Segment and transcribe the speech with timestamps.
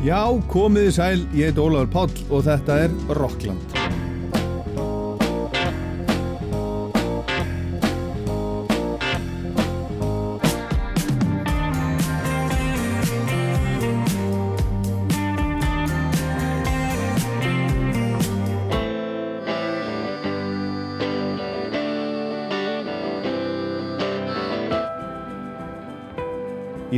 [0.00, 3.79] Já, komiði sæl, ég heit Ólafur Páll og þetta er Rockland.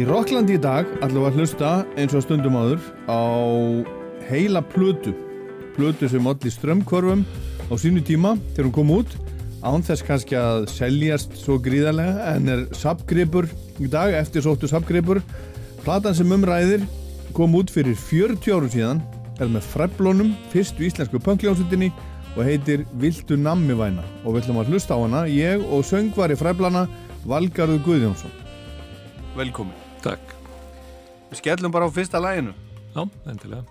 [0.02, 3.22] Í Rocklandi í dag ætlum við að hlusta eins og stundum áður á
[4.26, 5.12] heila plötu.
[5.76, 7.20] Plötu sem allir strömmkvörfum
[7.70, 9.12] á sínu tíma þegar hún kom út
[9.62, 13.46] án þess kannski að seljast svo gríðarlega en er sapgripur
[13.78, 15.20] í dag, eftir sóttu sapgripur
[15.84, 16.82] platan sem umræðir
[17.36, 19.04] kom út fyrir 40 áru síðan
[19.38, 21.92] er með freblónum, fyrstu íslensku punkljónsutinni
[22.32, 24.02] og heitir Viltu nammi væna.
[24.24, 26.88] Og við ætlum að hlusta á hana ég og söngvari freblana
[27.22, 28.34] Valgarður Guðjónsson.
[29.38, 29.81] Velkomin.
[31.32, 32.52] Við skellum bara á fyrsta læginu.
[32.92, 33.64] Já, endilega.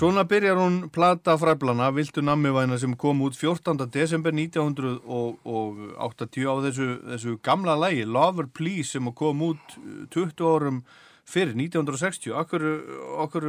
[0.00, 3.84] Svona byrjar hún plata fræblana Viltu nammivæna sem kom út 14.
[3.92, 5.04] desember 1980
[6.48, 9.76] á þessu, þessu gamla lægi Lover Please sem kom út
[10.16, 10.80] 20 árum
[11.28, 12.64] fyrir 1960 okkur,
[13.26, 13.44] okkur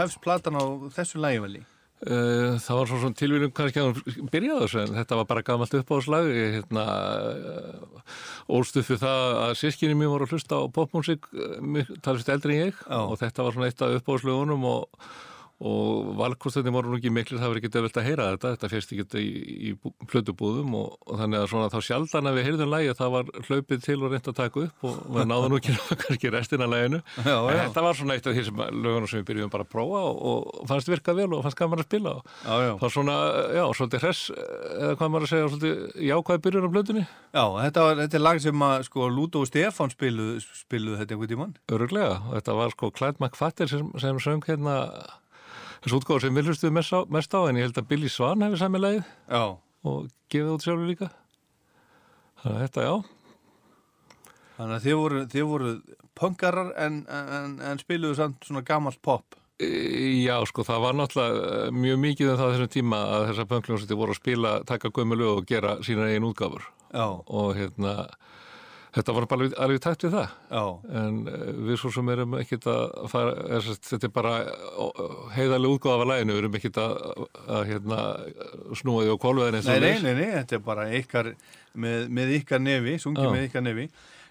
[0.00, 0.64] hefst platan á
[0.96, 1.66] þessu lægivali?
[2.00, 5.80] Uh, það var svona tilvíðum kannski að hún byrjaði þessu en þetta var bara gammalt
[5.82, 6.84] uppáðslag hérna,
[7.28, 8.00] uh,
[8.48, 11.28] ólstuð fyrir það að sískinni mér voru að hlusta á popmusik
[12.00, 13.02] talist eldri en ég Já.
[13.04, 14.88] og þetta var svona eitt af uppáðslagunum og
[15.60, 18.92] og valkostinni voru nú ekki miklu það verið ekki döfilt að heyra þetta þetta fyrst
[18.94, 19.32] ekki í,
[19.68, 19.72] í
[20.08, 23.32] plötubúðum og, og þannig að svona þá sjaldan að við heyrðum lægi að það var
[23.48, 26.72] hlaupið til og reynd að taka upp og við náðum nú ekki kannski restin af
[26.72, 27.60] læginu já, já.
[27.60, 30.24] þetta var svona eitt af því sem lögunum sem við byrjum bara að prófa og,
[30.32, 33.20] og fannst virkað vel og fannst gaman að spila og það var svona,
[33.58, 37.06] já, svolítið hress eða hvað maður að segja, svolítið jákvæði byrjun á plötunni.
[37.30, 41.16] Já, þetta, var, þetta er lag sem að sko Lúto og Stefán spiluð, spiluð þetta
[41.16, 44.76] einhvern tíman Öruglega, þetta var sko Clyde McFatter sem, sem söng hérna
[45.80, 48.60] þessu útgáð sem við hlustuðum mest, mest á en ég held að Billy Svan hefði
[48.60, 49.44] sami leið já.
[49.86, 51.10] og gefið út sjálfur líka.
[52.42, 52.94] Þannig að þetta já.
[54.56, 55.74] Þannig að þið voru, þið voru
[56.20, 59.36] punkarar en, en, en spiluðu samt svona gammalt pop.
[59.60, 63.98] Já sko það var náttúrulega mjög mikið en um það þessum tíma að þessar punkljónsiti
[64.00, 66.64] voru að spila, taka gömulu og gera sína einn útgáfur.
[66.90, 67.06] Já.
[67.06, 68.08] og hérna
[68.90, 70.30] Þetta var bara alveg tætt við það.
[70.50, 70.62] Já.
[71.00, 74.32] en eh, við svo sem erum ekkit að fara, er, þetta er bara
[75.36, 76.96] heiðarlega útgáð af læginu, við erum ekkit að,
[77.46, 77.98] að hérna,
[78.80, 81.34] snúa því á kólveðin Nei, nei, nei, nei, þetta er bara ykkar
[81.78, 83.86] með, með ykkar nefi, sungið með ykkar nefi.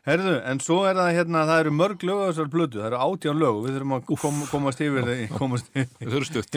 [0.09, 2.99] Herðu, en svo er það hérna, það eru mörg lög á þessar blödu, það eru
[3.05, 5.89] átján lög við þurfum að kom, komast yfir komast yfir,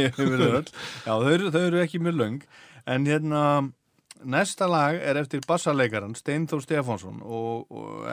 [0.06, 2.38] yfir þau Já, þau eru, þau eru ekki mjög löng.
[2.90, 3.42] En hérna
[4.24, 8.06] næsta lag er eftir bassarleikaran Steinþór Stefánsson og, og,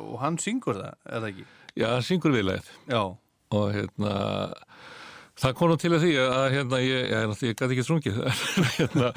[0.00, 1.46] og hann syngur það, er það ekki?
[1.74, 2.72] Já, hann syngur viðlegð
[3.54, 4.14] og hérna
[5.40, 8.20] það konum til því að hérna ég, ég, ég, ég gæti ekki strungið
[8.78, 9.10] hérna,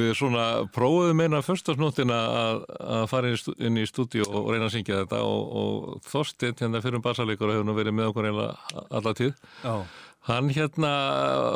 [0.00, 2.62] við svona prófum eina fyrstasnóttina að,
[2.98, 6.98] að fara inn í stúdíu og reyna að syngja þetta og, og Þorstin hérna fyrir
[6.98, 9.34] um bassarleikar hefur nú verið með okkur einlega alla tíð.
[9.62, 9.74] Já
[10.28, 10.90] Hann hérna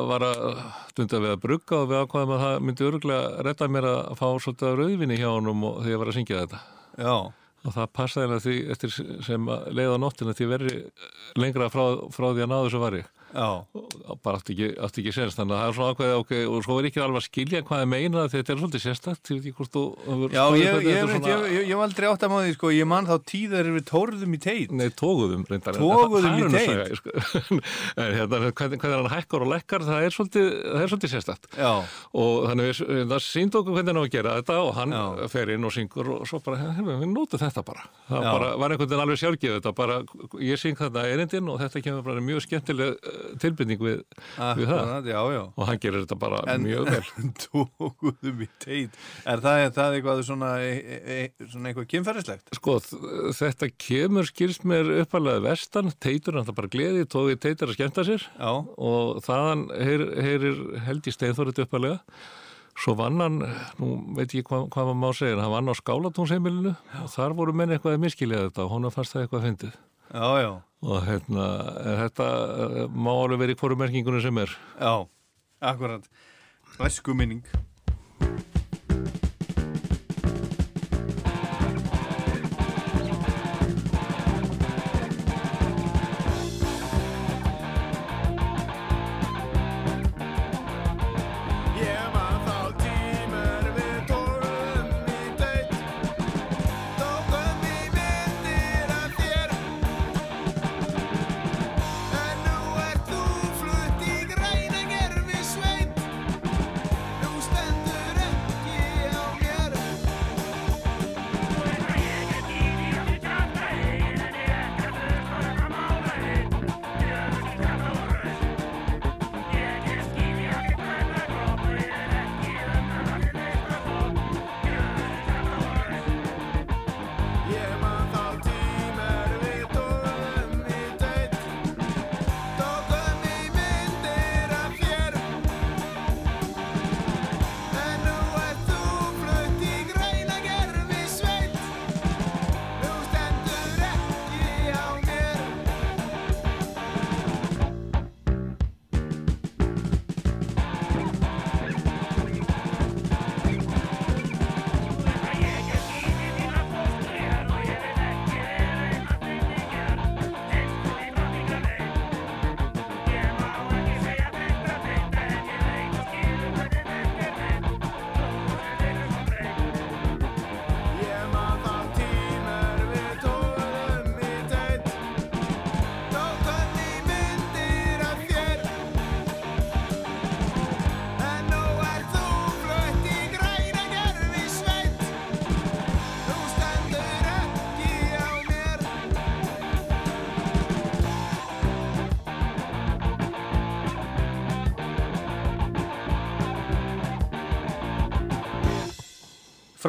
[0.08, 0.44] var að
[0.94, 4.26] stunda við að brugga og við ákvaðum að það myndi öruglega retta mér að fá
[4.40, 6.60] svolítið af rauðvinni hjá því að ég var að syngja þetta.
[6.94, 7.16] Já.
[7.64, 8.94] og það passaði henni því eftir
[9.24, 10.74] sem leiða á nóttina því verri
[11.40, 15.04] lengra frá, frá því að náðu þessu var ég Já, og bara átti ekki, átti
[15.04, 17.26] ekki sens þannig að það er svona ákveðið ok og svo er ekki alveg að
[17.28, 19.32] skilja hvað ég meina þetta er svolítið sérstakt
[20.58, 24.42] ég ég, var aldrei átt að máði sko, ég man þá tíðar við tórðum í
[24.44, 25.76] teit Nei, tóguðum reyndar.
[25.78, 26.96] Toguðum í Það teit.
[26.98, 27.60] sko.
[27.98, 31.48] Hérna, hvernig, hvernig hann hækkar og lekkar það er svolítið, það er svolítið sérstakt.
[31.58, 31.70] Já,
[32.22, 35.04] og þannig við, það sínd okkur hvernig hann á að gera þetta og hann Já.
[35.34, 37.86] fer inn og syngur og svo bara, hefur, við nótum þetta bara.
[38.10, 40.00] Það bara, var einhvern veginn alveg bara,
[40.44, 42.98] ég syng þarna erindin og þetta kemur bara mjög skemmtileg
[43.42, 44.02] tilbyrning við,
[44.58, 44.78] við það.
[44.80, 45.40] Akkurat, já, já.
[45.54, 47.02] Og hann gerir þetta bara En- mjög vel.
[47.44, 49.00] Tókuðum í teit.
[49.30, 52.54] Er það, það eitthvað svona, e, e, svona eitthvað kynferðislegt?
[52.60, 52.76] Sko,
[53.40, 58.06] þetta kemur skýrst mér uppalega vestan, teitur hann það bara gleði, tóði teitur að skemmta
[58.06, 58.28] sér.
[58.38, 62.00] Já, og þaðan heyr, heyrir held í steinþórið uppalega
[62.74, 63.36] svo vann hann,
[63.78, 66.72] nú veit ég hvað, hvað maður má segja, en hann vann á skálatúnsheimilinu.
[67.04, 69.76] Og þar voru menn eitthvað að miskilja þetta og hún fannst það eitthvað fyndið
[70.14, 70.52] já, já,
[70.84, 71.46] og hérna,
[72.04, 72.30] þetta
[72.94, 74.56] má alveg verið í hvoru merkingunum sem er?
[74.78, 74.94] Já,
[75.74, 76.10] akkurat.
[76.78, 77.42] Væsku minning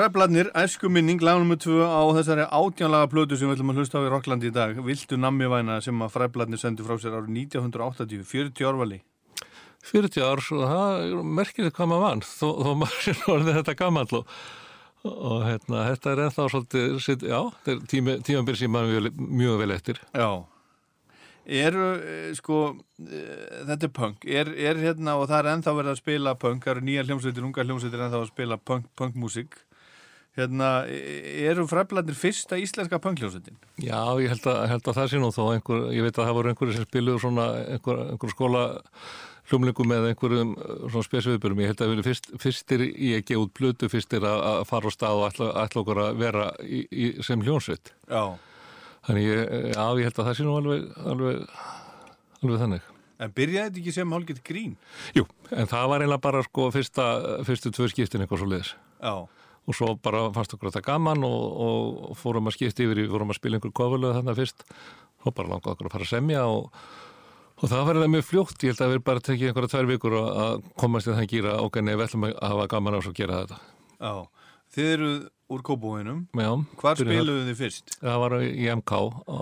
[0.06, 1.56] Fræbladnir, æsku minning, lag nr.
[1.57, 4.78] 2 á þessari átjánlaga plötu sem við ætlum að hlusta á í Rocklandi í dag.
[4.86, 9.00] Viltu nammivæna sem að Fræbladnir sendu frá sér árið 1980, 40 árvali
[9.90, 12.69] 40 ár, það er merkilegt hvað maður vann þó, þó
[13.16, 14.38] er orðið þetta gammal og,
[15.10, 19.78] og hérna, þetta er ennþá svolítið, já, þetta er tími, tímabir sem maður mjög, vel
[19.80, 20.06] eftir.
[20.13, 20.30] Já.
[21.66, 22.63] Eru, eh, sko,
[23.01, 24.30] eh, þetta er punk.
[24.30, 27.50] Er, er hérna og það er ennþá verið að spila punk, það eru nýja hljómsveitir,
[27.50, 29.63] unga hljómsveitir ennþá að spila punk, punkmusik
[30.36, 33.60] Hérna, eh, eru Fræbladnir fyrsta íslenska punkhljómsveitin?
[33.80, 36.38] Já, ég held að, held að það sé nú þó einhver, ég veit að það
[36.39, 37.46] voru einhverju sem spiluðu svona
[37.77, 38.65] einhver, einhver skóla
[39.46, 41.62] hlumlingum með einhverjum uh, svona spesifiðbjörnum.
[41.63, 44.65] Ég held að það verið fyrst, fyrstir í að gefa út plötu, fyrstir að, að
[44.72, 47.94] fara á stað og ætla, ætla okkur að vera í, í, sem hljónsveit.
[48.10, 48.36] Já
[49.06, 51.42] Þannig, ég, já, ég held að það sé nú alveg, alveg,
[52.42, 52.86] alveg þannig.
[53.22, 54.72] En byrjaði þetta ekki sem hálfgett grín?
[55.15, 57.06] Jú, en það var eiginlega bara sko fyrsta,
[57.48, 58.72] fyrstu tvö skiptin eitthvað svo liðis.
[58.98, 59.13] Já,
[59.65, 61.43] og svo bara fannst okkur þetta gaman og,
[62.12, 64.65] og fórum að skipta yfir, í- fórum að spila einhver kofurlega þarna fyrst.
[65.25, 66.79] Og bara langaði okkur að fara að semja og,
[67.62, 70.17] og það var það mjög fljótt, ég held að við bara tekið einhverja tvær vikur
[70.19, 73.13] að- að komast í þann gýra og nei, við ætlum að hafa gaman á svo
[73.15, 73.57] að gera þetta.
[74.00, 74.13] Já.
[74.75, 75.17] Þið eruð
[75.55, 76.50] úr kópúinum Já,
[76.81, 77.91] Hvar spiluðu þið fyrst?
[78.01, 78.91] Það var í MK
[79.29, 79.38] á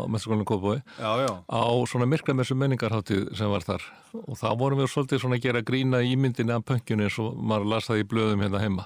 [1.00, 3.86] Já, já, á svona myrkra messu menningarháttið sem var þar.
[4.28, 7.72] Og það vorum við svolítið svona að gera grína ímyndinni af pönkjunni eins og maður
[7.72, 8.86] lasaði í blöðum hérna heima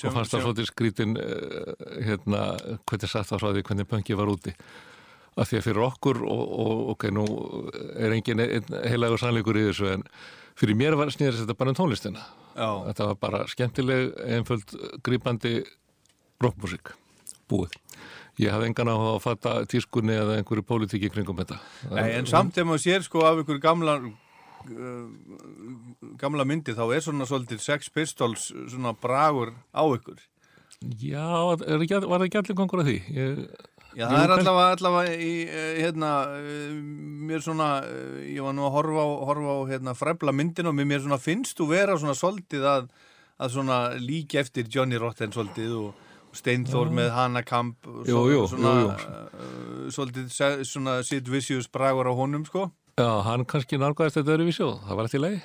[0.00, 1.74] sjá- fannst það svolítið skrítin uh,
[2.06, 2.42] hérna,
[2.86, 4.54] hvernig satt það svo að því hvernig pönki var úti.
[5.34, 7.24] Af því að fyrir okkur og, og ok, nú
[7.98, 8.42] er engin
[8.86, 10.04] heilagur sannleikur í þessu en
[10.54, 12.22] fyrir mér var snýðist þetta bara um tónlistina.
[12.54, 15.56] Já, þetta var bara skemmtileg, einföld, grípandi
[16.44, 16.92] rockmusík
[17.50, 17.74] búið.
[18.38, 21.58] Ég hafði engan á að fatta tískunni eða einhverju pólitíki kringum þetta.
[21.90, 23.98] Nei, en samt ef maður sér sko af ykkur gamla
[26.20, 30.22] gamla myndi þá er svona svolítið Sex Pistols svona bragur á ykkur
[31.00, 32.98] Já, er var það ekki allir kongur að því?
[33.14, 33.38] Ég,
[33.94, 38.66] Já, það er allavega, allavega í, eh, hérna, eh, mér svona, eh, ég var nú
[38.66, 42.16] að horfa á, horfa á hérna, fræbla myndin og mér, svona finnst þú vera svona
[42.18, 42.88] svolítið að,
[43.38, 45.94] að svona líka eftir Johnny Rotten svolítið og
[46.34, 52.10] Steinþór með Hanna Kamp og Jú, jú, svona, jú, eh, svolítið svona Sid Vicious bragur
[52.10, 52.72] á honum, sko.
[52.98, 54.74] Já, hann kannski nálgæðist þetta öðru vísjóð.
[54.86, 55.38] Það var eftir leið.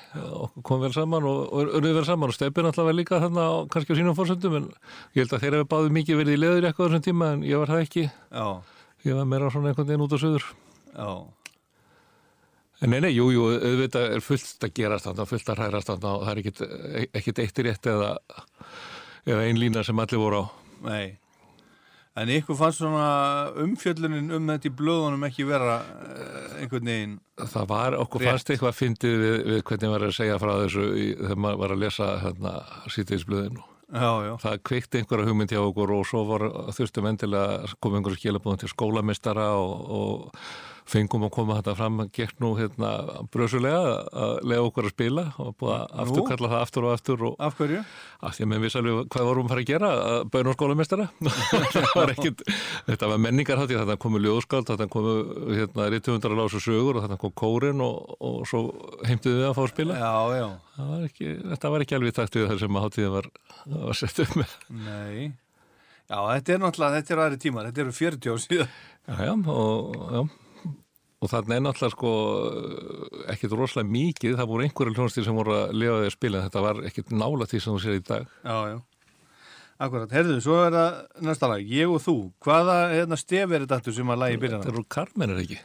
[0.44, 3.46] Okkur kom vel saman og, og unnið vel saman og Steppi náttúrulega var líka þarna
[3.74, 4.68] kannski á sínum fórsöndum en
[5.16, 7.42] ég held að þeir hefur báðu mikið verið í leður eitthvað á þessum tíma en
[7.48, 8.06] ég var það ekki.
[8.30, 8.46] Já,
[9.00, 10.44] Ég var meira svona einhvern veginn út á söður.
[10.94, 11.10] já,
[12.80, 16.12] En nei, nei, jú, jú, auðvitað er fullt að gerast þarna, fullt að hrærast þarna
[16.16, 16.60] og það er ekkit,
[17.20, 18.06] ekkit eitt rétt eða,
[19.28, 20.44] eða ein lína sem allir voru á.
[20.88, 21.18] nei.
[22.20, 23.04] En ykkur fannst svona
[23.62, 28.30] umfjöllunin um þetta í blöðunum ekki vera eh, einhvern veginn, Það var, okkur Rétt.
[28.34, 31.74] fannst eitthvað fyndið við, við hvernig var að segja frá þessu í, þegar maður var
[31.76, 32.54] að lesa hérna
[32.92, 33.62] sítiðisblöðinu.
[33.90, 36.44] já, já, Það kveikti einhverja hugmynd hjá okkur og svo var,
[36.76, 40.44] þurftum endilega að koma einhverju skilabúðum til skólamistara og, og
[40.88, 42.90] fengum að koma þetta fram gekk nú hérna
[43.32, 47.44] brösulega að lega okkur að spila og búið að afturkalla það aftur og aftur og
[47.48, 47.82] af hverju?
[48.20, 51.08] að því að með viss alveg hvað vorum að fara að gera að bæna skólamistara
[51.74, 52.46] það var ekkit,
[52.88, 55.14] þetta var menningarhátti þetta komu ljóðskáld, þetta komu
[55.50, 58.64] hérna, rítuhundar að lása sögur og þetta kom kórin og, og svo
[59.08, 60.48] heimtuðu við að fá að spila Já, já,
[60.90, 63.30] var ekki, þetta var ekki alveg takt við það sem að hátíðin var,
[63.76, 64.58] var sett upp með
[64.88, 65.30] nei.
[66.10, 68.70] Já, þetta er náttúrulega, þetta eru aðri tímar, þetta eru 40 ár síðan.
[69.06, 70.22] Já, já, og, já.
[71.20, 72.12] Og þarna er náttúrulega sko
[73.34, 76.62] ekkit rosalega mikið, það voru einhverju hljónstir sem voru að lifa því að spila, þetta
[76.64, 78.30] var ekkit nála því sem þú sér í dag.
[78.44, 78.78] Já, já.
[79.80, 82.16] Akkurat, herðu, svo er það næsta lag, ég og þú.
[82.44, 84.64] Hvaða hérna, stef er þetta sem að lagi byrjana?
[84.64, 85.60] Þetta eru Carmen er ekki?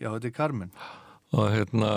[0.00, 0.72] Já, þetta er Carmen.
[1.30, 1.90] Og hérna,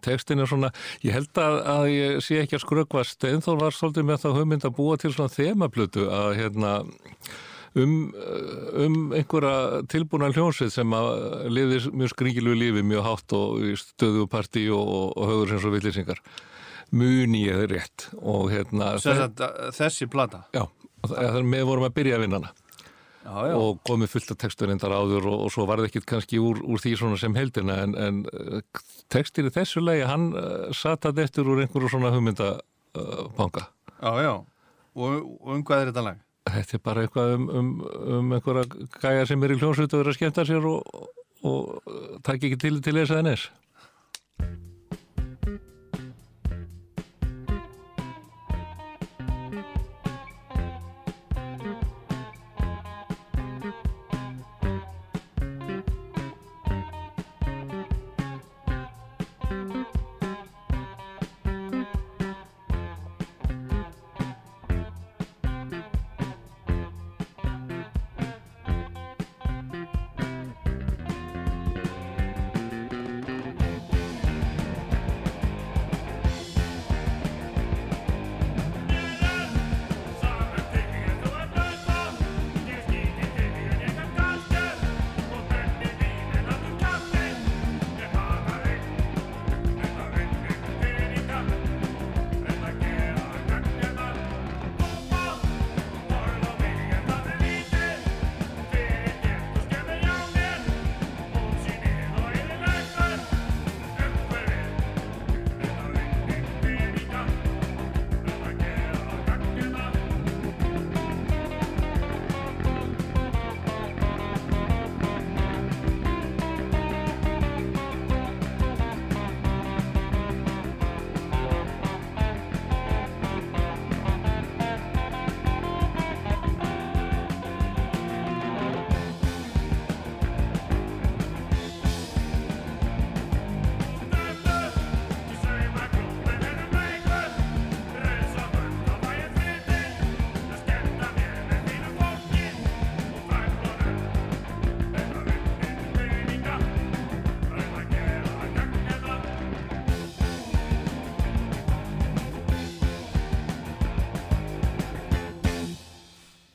[0.00, 0.70] textin er svona,
[1.04, 4.64] ég held að, að ég sé ekki að skrökva Steinþór var svolítið með það hugmynd
[4.64, 6.70] að búa til svona þemaplötu að hérna
[7.80, 7.94] um,
[8.86, 11.10] um einhverja tilbúna hljónsvið sem að
[11.52, 16.20] liði mjög skringilu lífi, mjög hátt og stöðu partí og, og höfður sem svo villisingar.
[16.94, 19.40] Muni ég rétt og hérna, sagt,
[19.74, 20.44] þessi plata.
[20.54, 20.66] já,
[21.02, 22.52] og með vorum að byrja að vinna hana
[23.24, 23.54] Já, já.
[23.56, 26.80] og komið fullt af texturindar áður og, og svo var það ekkit kannski úr, úr
[26.82, 31.22] því svona sem heldina en, en eh, textir í þessu lagi hann uh, satt að
[31.24, 32.50] eftir úr einhverju svona hugmynda
[33.00, 33.62] uh.
[33.96, 34.34] Já, já.
[34.94, 36.20] Og, og um hvað er þetta lag?
[36.44, 37.68] Þetta er bara eitthvað um, um,
[38.18, 41.12] um einhverja gæja sem er í hljónsveit og er að skemmta sér og, og,
[41.48, 43.46] og takk ekki til til þess að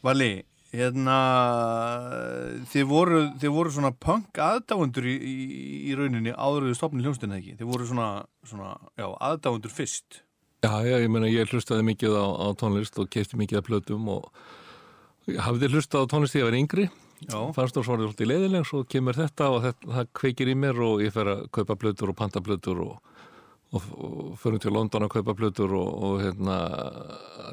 [0.09, 0.29] Vali,
[0.73, 1.17] hérna,
[2.71, 5.35] þið voru, þið voru svona punk aðdáendur í, í,
[5.91, 7.53] í rauninni áður við stopnum hljónstina ekki.
[7.59, 8.07] Þið voru svona,
[8.49, 10.23] svona, já, aðdáendur fyrst.
[10.65, 14.09] Já, já, ég meina ég hlustaði mikið á, á tónlist og kefti mikið af plötum
[14.11, 14.31] og
[15.45, 16.87] hafði hlustað á tónlist þegar ég var yngri
[17.19, 20.81] Já, fannst það svona svolítið leiðileg svo kemur þetta og þetta, það kveikir í mér
[20.83, 23.15] og ég fer að kaupa plötur og panta plötur og,
[23.75, 26.59] og, og fyrir til London að kaupa plötur og, og hérna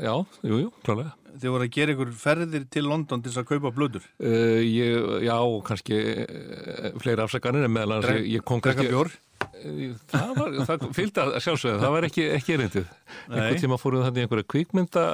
[0.02, 0.12] já,
[0.46, 3.72] jú, jú, klálega þið voru að gera ykkur ferðir til London til þess að kaupa
[3.76, 4.08] blöður.
[4.20, 5.36] uh, ég, Já,
[5.68, 9.12] kannski uh, fleiri afsakanir en meðal annars ég, ég kom Drekka kannski bjór.
[9.56, 12.88] Eh, það, var, það fylgdi að sjálfsögðu, það var ekki, ekki erindið
[13.28, 15.04] einhvern tíma fórum þannig einhverja kvikmynda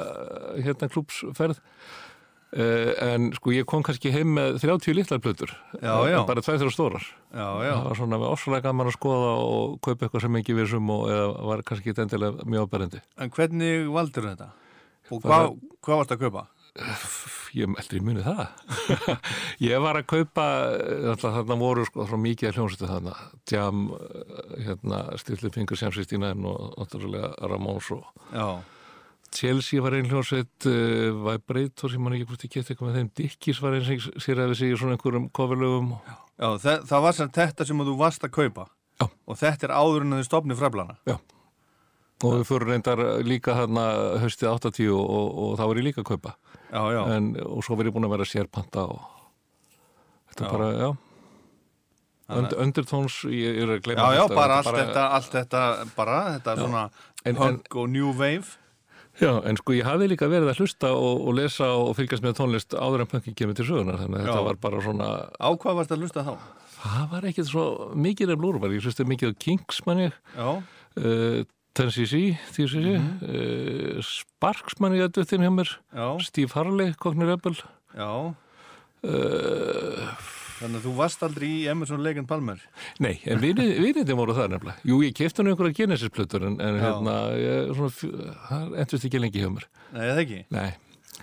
[0.62, 5.20] hérna klúpsferð uh, en sko ég kom kannski heim með 30 litlar.
[5.82, 7.72] En bara tveið þeirra stórar Já, já.
[7.74, 11.28] það var svona ofsalega gaman að skoða og kaupa eitthvað sem ekki vissum og eða
[11.50, 14.50] var kannski ekki endilega mjög áberendi En hvernig valdur þetta?
[15.12, 15.54] Og hvað,
[15.84, 16.48] hvað varst að kaupa?
[17.52, 18.46] ég meldur í muni það
[19.68, 20.44] ég var að kaupa
[21.12, 23.12] alltaf þarna voru sko frá mikið að hljónsutu þarna
[23.52, 28.64] Jam, eh, hérna Stilli Fingur Sjamsistínaðin og náttúrulega Ramóns og Já,
[29.36, 33.12] Chelsea var einn hljónsveit uh, Vibrator sem man ekki hvort ég geti eitthvað með þeim
[33.20, 37.16] Dickies var einn sem sér að við í svona einhverjum kofurlögum já það, það var
[37.18, 38.66] sem þetta sem þú varst að kaupa.
[39.00, 39.06] Já.
[39.26, 40.98] Og þetta er áður en þið stopni fræflana.
[42.22, 43.84] Og við fyrir reyndar líka þarna
[44.22, 46.34] höstið 80 og, og, og þá var ég líka að kaupa
[46.72, 47.00] Já, já.
[47.16, 49.00] en, og svo verið búin að vera sérpanta og
[50.32, 50.52] þetta Já.
[50.56, 50.90] bara, já
[52.32, 55.62] Und, Undertones, ég er að Já, gleyma já, þetta, bara þetta allt þetta, allt þetta,
[55.98, 56.84] bara þetta svona
[57.28, 58.54] En- punk og new wave.
[59.20, 62.38] Já, en sko ég hafði líka verið að hlusta og, og lesa og fylgjast með
[62.38, 64.30] tónlist áður en punkin kemur til sögunar þannig að Já.
[64.32, 66.32] þetta var bara svona Á hvað varst að hlusta þá?
[66.78, 67.64] það var ekkit svo
[68.08, 73.06] mikið af lúrvar, ég hlusti mikið á Kings manni, Já, uh, Tennessee, TCC Mhm.
[73.24, 77.54] uh, Sparks manni að duttin hjá mér já, Steve Harley, Cockney Rebel
[77.96, 78.34] já.
[79.04, 80.12] uh,
[80.62, 82.60] Þannig að þú varst aldrei í Emerson Lake and Palmer.
[83.02, 86.84] Nei, en vinindi voru það nefnilega Jú, ég kefti hann einhverja Genesis-plötur en, en Já.
[86.84, 87.90] hérna, ég, svona,
[88.46, 90.38] það endurst ekki lengi hjá mér Nei, það ekki.
[90.54, 90.68] Nei,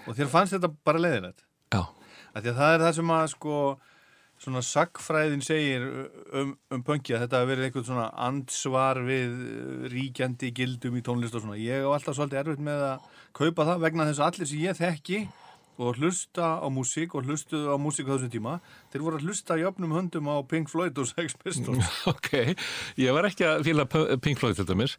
[0.10, 1.46] Og þér fannst þetta bara leiðilegt.
[1.72, 1.82] já,
[2.36, 3.56] því að það er það sem að sko
[4.40, 5.84] svona sagfræðin segir
[6.32, 9.36] um, um punki að þetta hafi verið eitthvað svona ansvar við
[9.92, 11.60] ríkjandi gildum í tónlist og svona.
[11.60, 14.80] Ég á alltaf svolítið erfitt með að kaupa það vegna þess að allir sem ég
[14.80, 15.22] þekki
[15.80, 18.58] og hlusta á músík og hlustuðu á músík á þessum tíma,
[18.92, 21.88] þeir voru að hlusta í öfnum höndum á Pink Floyd og Sex Pistols.
[22.12, 22.34] ok
[23.00, 24.98] Ég var ekki að fíla P- Pink Floyd til dæmis.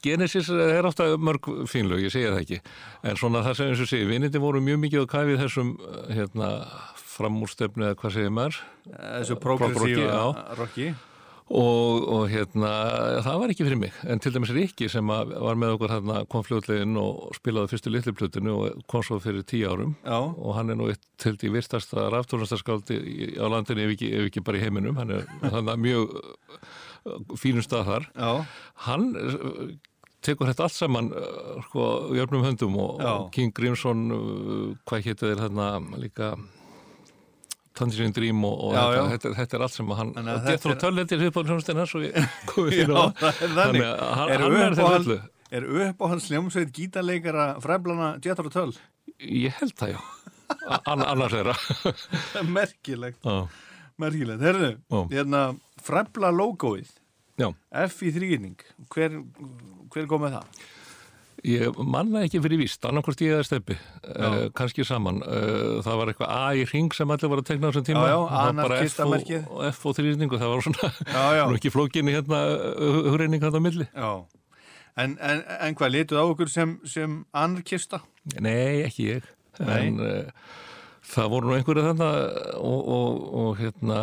[0.00, 2.60] Genesis er ofta mörg fínlög, ég segja það ekki
[3.12, 5.74] en svona það sem eins og segi, vinindi voru mjög mikið á kæfið þessum
[6.16, 6.48] hérna,
[7.16, 8.62] framúrstefnu eða hvað segir maður?
[8.86, 10.56] Þessu Prog-rocki, progressífa já.
[10.60, 10.88] rocki.
[11.46, 12.70] og, og hérna,
[13.22, 13.98] það var ekki fyrir mig.
[14.10, 18.14] En til dæmis Rikki sem var með okkur hérna, kom fljóðlegin og spilaði fyrstu litlu
[18.18, 19.94] plötinu og kom svo fyrir tíu árum.
[20.02, 23.00] Já, og hann er nú eitt til því virtasta raftónastarskáldi
[23.38, 24.98] á landinu ef ekki, ef ekki bara í heiminum.
[24.98, 28.10] Hann er þannig mjög uh, fínum stað þar.
[28.18, 28.32] Já,
[28.88, 29.12] hann
[30.26, 31.12] tekur þetta allt saman
[31.68, 35.68] sko, í öfnum höndum og, og King Grimson uh, hvað hétu þeir hérna
[36.00, 36.34] líka
[37.76, 39.06] Tangerine Dream og, og Já, þetta, já.
[39.14, 41.94] Þetta, þetta er allt sem hann þetta Jethro er- Tull þetta er á hljómsdinn hans
[41.94, 42.04] og
[42.50, 43.04] komum já, fyrir á
[43.56, 43.86] þannig.
[43.86, 45.18] að hann, er uppáhald- öllu
[45.56, 48.72] Er upp á hans hljómsveit gítarleikara fræblana Jethro Tull?
[49.22, 50.00] ég held það já
[50.86, 53.24] An, annars er það Merkilegt,
[53.98, 54.42] merkilegt.
[54.46, 55.00] Herðu, Já.
[55.10, 55.40] hérna
[55.82, 56.90] fræbla logoið.
[57.86, 58.54] F í þrýgning,
[58.94, 59.16] hver,
[59.92, 60.60] hver kom með það?
[61.44, 63.74] Ég manna ekki fyrir víst, annarkvort ég eða steppi,
[64.14, 65.18] uh, kannski saman.
[65.20, 68.06] Uh, það var eitthvað A í ring sem allir var að tekna á þessum tíma.
[68.08, 69.50] Já, já, bara F og, anarkistamerkið.
[69.52, 73.62] og þrýrningu, það var svona, Já, já, nú ekki flókinni hérna uh, hugreining hann á
[73.62, 73.88] milli.
[73.92, 74.10] já.
[74.96, 78.00] En, en, en hvað, letuð á okkur sem, sem anarkista?
[78.40, 79.26] Nei, ekki ég.
[79.60, 79.74] Nei.
[79.90, 80.46] En uh,
[81.04, 82.10] það voru nú einhverju þarna
[82.56, 84.00] og, og, og hérna,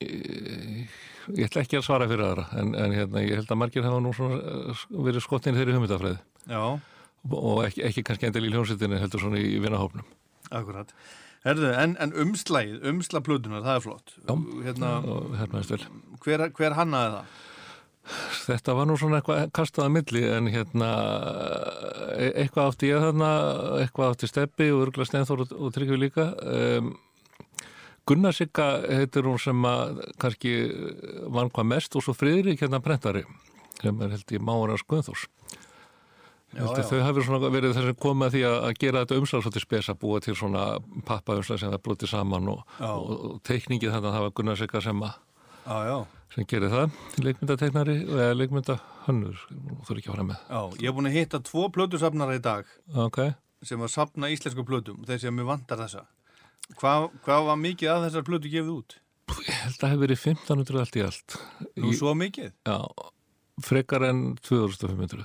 [0.00, 0.88] ég,
[1.38, 4.00] ég ætla ekki að svara fyrir aðra, en, en hérna, ég held að margir hafa
[4.04, 4.38] nú svona,
[4.72, 6.18] uh, verið skottin þeirri hugmyndafræði
[6.50, 6.62] Já,
[7.38, 10.08] og ekki, ekki kannski endil í hljómsveitinni heldur svona í vinahófnum.
[10.50, 10.90] akkurat.
[11.42, 14.12] Herðu, en, en umslægið, umslaplutunar, það er flott.
[14.20, 14.34] Já.
[14.66, 14.90] Hérna,
[15.70, 15.80] vel.
[16.22, 17.40] hver, hver hannaði það?
[18.42, 20.88] Þetta var nú svona eitthvað kastað að milli en hérna
[22.16, 23.30] e- eitthvað átti ég þarna,
[23.78, 26.28] eitthvað átti Steppi og örgulega Steinþór og, og Tryggvi líka.
[26.42, 26.92] Um,
[28.08, 30.54] Gunnar Sigga heitir hún sem að kannski
[31.30, 33.24] vann hvað mest og svo Friðrik hérna prentari
[33.82, 34.40] sem er held í
[36.52, 36.88] Heldur, já.
[36.90, 40.00] þau svona verið þess að koma því að að gera þetta umslag svolítið spes að
[40.02, 40.64] búa til svona
[41.08, 44.82] pappaumslag sem það brotið saman og, og, og teikningið þannig að það var Gunnar Sigga
[44.84, 45.14] sem að
[45.62, 45.96] Já, já,
[46.34, 49.42] sem gerir það, leikmyndateiknari eða leikmyndahönnur,
[49.86, 50.60] þú er ekki að fara með já.
[50.82, 53.20] Ég er búin að hitta tvo plötusafnara í dag ok,
[53.62, 56.02] sem að safna íslensku plötum, þeir sem mér vantar þessa.
[56.80, 58.98] Hvað, hvað var mikið að þessar plötu gefið út?
[59.32, 61.36] ég held að það hefur verið 1500 allt í allt
[61.80, 62.50] Nú svo mikið?
[62.68, 62.78] já,
[63.64, 65.24] frekar en 2500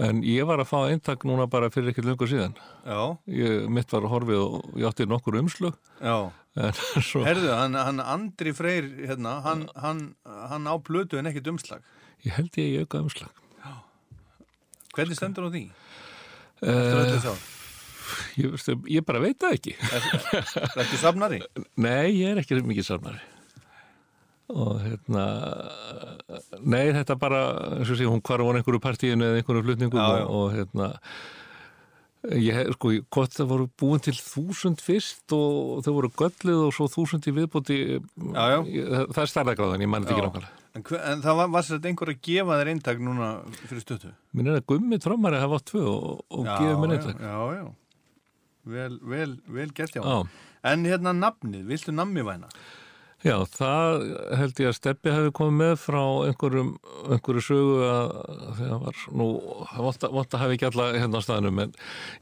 [0.00, 2.54] En ég var að fá eintak núna bara fyrir ekkert lungu síðan.
[2.86, 5.74] Já, Ég, mitt var horfið og ég átti nokkur umslug.
[6.00, 6.30] já.
[7.04, 11.82] Svo, Herðu, hann, hann Andri Freyr, hérna, hann, hann, hann á plötu en ekkert umslag.
[12.24, 13.34] ég held ég auka umslag.
[14.96, 15.62] Hvernig stendur á því?
[16.62, 17.34] Uh, Eftir öllu þá.
[18.40, 19.74] Ég, ég bara veit það ekki.
[19.80, 21.42] Þetta er safnari?
[21.80, 23.22] Nei, ég er ekki mikið safnari.
[24.50, 25.24] Og hérna,
[26.58, 27.42] nei, þetta bara,
[27.86, 30.24] sé, hún hvar var einhverju partíinu eða einhverju flutningum Já, já.
[30.24, 30.88] Og, og hérna,
[32.34, 36.88] ég sko, hvort það voru búin til þúsund fyrst og þau voru göllið og svo
[36.90, 38.58] þúsund í viðbóti, Já, já.
[38.74, 40.30] Ég, það er stærðagráðan, ég mann þetta ekki Já.
[40.32, 40.56] nákvæmlega.
[40.70, 43.28] En, en það var, var sér þetta einhver að gefa þér eintak núna
[43.64, 44.10] fyrir stötu?
[44.38, 47.22] Minn er að gummi trommari hafa tvö og, og gefið mér eintak.
[47.22, 47.64] Já, já,
[48.64, 50.04] vel, vel, vel gert hjá.
[50.04, 50.46] Já.
[50.70, 52.50] En hérna nafnið, viltu nammi væna?
[53.20, 54.02] Já, það
[54.40, 56.70] held ég að Steppi hefði komið með frá einhverjum,
[57.12, 58.12] einhverju sögu að
[58.56, 59.26] það var nú,
[59.74, 61.74] það vant að, að hafa ekki alla hérna á staðnum en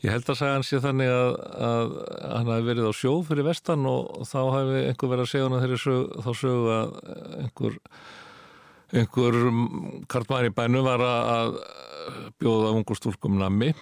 [0.03, 1.37] ég held að segja hann sé þannig að,
[1.69, 1.95] að
[2.33, 5.63] hann hafi verið á sjó fyrir vestan og þá hafi einhver verið að segja hann
[5.63, 6.99] þeirri sögu, þá sögu að
[7.45, 7.79] einhver
[8.97, 9.37] einhver
[10.09, 11.59] karlmann í bænum var að
[12.41, 13.75] bjóða ungur stúlkum nammi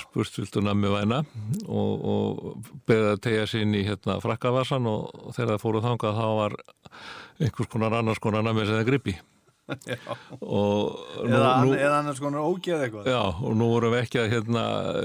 [0.00, 1.20] spurst viltu nammi væna
[1.68, 5.82] og, og beðið að tegja sér inn í hérna frakkavasan og, og þegar það fóru
[5.84, 6.56] þangað þá var
[7.38, 9.14] einhvers konar annars konar nammi sem það gripi
[9.68, 13.08] Eða, nú, eða annars konar ógeð eitthvað?
[13.12, 14.62] já, og nú vorum við ekki að hérna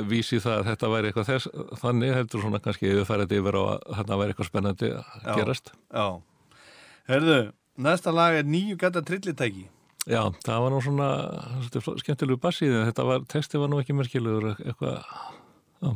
[0.07, 1.49] vísi það að þetta væri eitthvað þess
[1.81, 5.33] þannig heldur svona kannski yfirfærið yfir á að þarna væri eitthvað spennandi að Já.
[5.41, 6.05] gerast Já.
[7.11, 7.37] Herðu,
[7.77, 9.67] næsta lag er nýju gata trillitæki.
[10.03, 11.09] Já, það var nú svona
[12.01, 14.97] skemmtilegu bassið en þetta var, texti var nú ekki merkilegur eitthvað
[15.79, 15.93] já.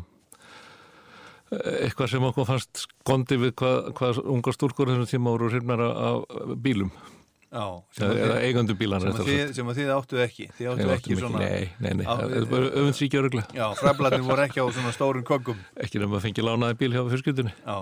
[1.51, 6.23] eitthvað sem okkur fannst skondi við hvað, hvað ungar stúrkur þessum tíma voru hrifnar af
[6.63, 6.93] bílum
[7.47, 7.63] Já.
[7.95, 10.47] Sem eða, eigandi bílan sem, þið, sem að þið áttuð ekki.
[10.57, 11.39] Þið áttuð ekki svona...
[11.39, 15.23] Nei, nei, nei, það er bara öfundsvíkja öruglega Já, fræblatin voru ekki á svona stórum
[15.27, 15.61] koggum.
[15.79, 17.77] ekki nema að fengi lánaði bíl hjá fyrskjöldunni Já.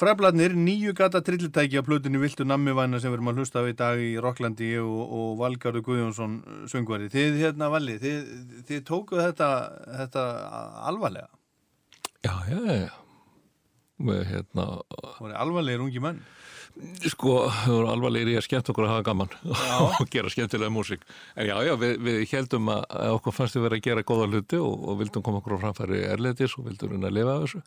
[0.00, 3.74] Fræbladnir, nýju gata trillitæki á plötunni Viltu nammivæna sem við erum að hlusta á í
[3.76, 6.38] dag í Rocklandi ég og, og Valgarður Guðjónsson
[6.72, 7.10] söngvari.
[7.12, 8.30] Þið hérna Valli, þið,
[8.70, 9.50] þið tókuð þetta,
[9.98, 10.24] þetta
[10.88, 11.28] alvarlega.
[12.24, 12.90] Já, já, já, já
[14.00, 16.24] Við, hérna, Það voru alvarlegir ungi menn.
[17.04, 19.32] sko, við vorum alvarlegir í að skemmt okkur að hafa gaman
[20.00, 21.02] og gera skemmtilega músík
[21.34, 22.86] en já, já, við, við heldum að,
[23.18, 26.04] okkur fannst við vera að gera góða hluti og, og vildum koma okkur á framfæri
[26.08, 27.62] erlendis og vildum reyna að lifa af þessu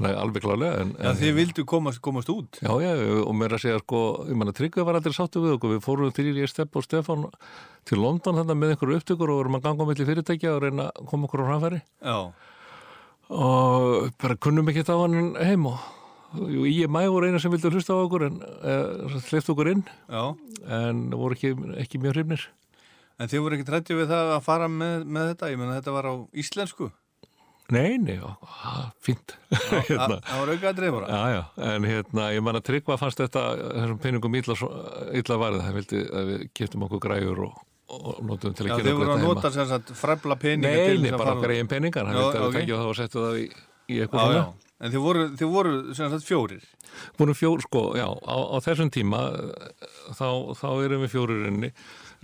[0.00, 2.58] þannig alveg klálega en, Já, en, þið vildu komast, komast út.
[2.64, 5.74] Já, já, og mér að segja, sko, ég manna Tryggvi var aldrei sáttu við okkur,
[5.76, 7.26] við fórum þrýr ég Stepp og Stefán
[7.88, 10.90] til London þarna með einhverju upptökur og vorum að ganga á milli fyrirtækja og reyna
[10.90, 12.18] að koma okkur á framfæri Já,
[13.30, 15.82] og bara kunnum ekki á hann heim og
[16.66, 20.24] ég mæ voru eina sem vildi hlusta á okkur en uh, hleyft okkur inn já.
[20.66, 22.48] en voru ekki, ekki mjög hrifnir
[23.20, 25.48] En þið voru ekki trættið við það að fara með, með þetta?
[25.52, 26.86] Ég menna þetta var á íslensku.
[27.70, 28.30] Nei, nei, já,
[29.50, 31.08] Það hérna, það var auka að dreifara.
[31.10, 31.40] Já, já,
[31.74, 34.56] en hérna, ég man að Tryggva fannst þetta þessum peningum illa,
[35.20, 38.76] illa varðið, það vildi að við kiptum okkur græjur og, og notum til að Já,
[38.80, 41.54] gera þið voru að þetta nota sem sagt fræbla peninga Nei, nei, að bara okkar
[41.56, 43.46] eigin peningar, hann Já, vildi að við tekja það og setja það í,
[43.90, 44.42] í eitthvað Já, svona.
[44.42, 44.66] já.
[44.80, 46.62] En þið voru, þið voru sem sagt fjórir.
[47.18, 49.18] Búin fjór, sko, já, á, á þessum tíma
[50.16, 51.68] þá, þá erum við fjórir inni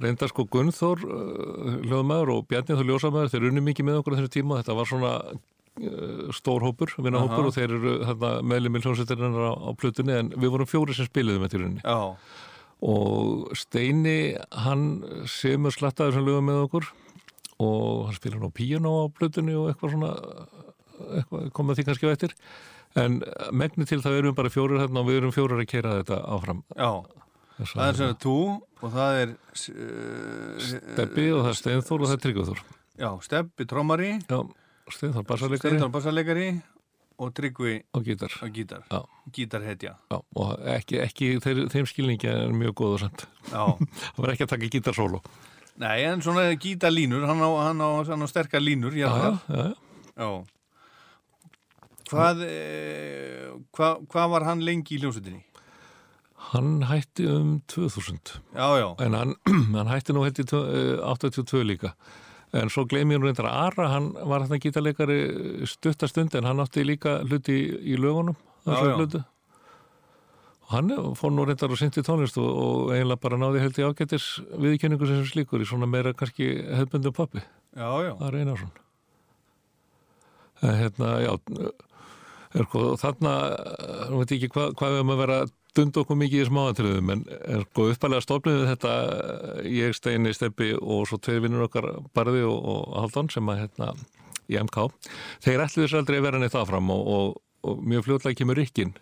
[0.02, 4.18] Reyndar sko Gunnþór uh, hljóðmaður og Bjarni Þór ljósamæður, þeir unni mikið með okkur á
[4.18, 8.84] þessu tíma, þetta var svona uh, stór hópur, vinnahópur og þeir eru þarna meðlum í
[8.84, 11.86] hljómsveitarinnar á, á plutunni en við vorum fjóri sem spiluðum þetta í rauninni.
[11.86, 12.16] Já,
[12.86, 14.18] og Steini
[14.52, 14.86] hann
[15.32, 16.92] semur slattaður sem lögum með okkur
[17.64, 20.12] og hann spilar nú píanó á plutunni og eitthvað svona
[21.16, 22.36] eitthvað komað því kannski á eftir.
[22.96, 25.96] En megni til það erum við bara fjórir þarna og við erum fjórir að kera
[26.02, 26.60] þetta áfram.
[26.76, 26.90] Já
[27.56, 28.36] Það er sem þú
[28.84, 32.62] og það er uh, Stebbi og það er Steinþór og það er Tryggvithór
[32.96, 34.10] Já, Stebbi trommari.
[34.28, 34.40] Já,
[34.92, 36.48] Steinþór bassalegari Steintor bassalegari
[37.16, 38.32] og Tryggvi og gítar.
[38.44, 38.82] á gítar.
[38.92, 39.00] Já.
[39.32, 43.24] Gítarhetja Já, og ekki, ekki þeir, þeim skilningi er mjög góð og samt.
[43.48, 43.64] Já,
[44.16, 45.22] það var ekki að taka gítarsólo
[45.80, 49.64] nei en svona gítarlínur hann á, hann á, hann á sterkar línur já, já, já,
[50.16, 50.28] já.
[52.06, 55.42] Hvað, e, hvað, hvað var hann lengi í hljómsveitinni?
[56.52, 59.34] Hann hætti um 2000 Já, já, en hann,
[59.76, 61.94] hann hætti nú hætti 82 líka.
[62.54, 65.18] En svo gleymi ég nú reyndar að Ara hann var þetta gítarleikari
[65.66, 69.24] stuttastund en hann átti líka hluti í, í lögunum Já,
[70.66, 73.86] og hann fór nú reyndar og synti tónlist og, og eiginlega bara náði held í
[73.86, 77.42] ágættis viðkynningu sem slíkur í svona meira kannski hefðbundum pappi,
[77.76, 78.14] já, já.
[78.18, 78.72] Ara Einarsson.
[80.64, 81.34] En hérna, já
[82.56, 83.32] er sko, þarna
[84.10, 85.38] nú veit ekki hvað hva við erum að vera
[85.76, 88.92] að dunda okkur mikið í smáatriðum en er sko uppalega stofnum við þetta
[89.68, 93.90] ég, Steini, Steppi og svo tveir vinnur okkar Barði og, og Haldón sem að hérna
[94.48, 94.86] í MK
[95.44, 97.36] þeir ætlu þess aldrei að vera neitt áfram og, og,
[97.66, 98.94] og mjög fljótlega kemur Rikkin.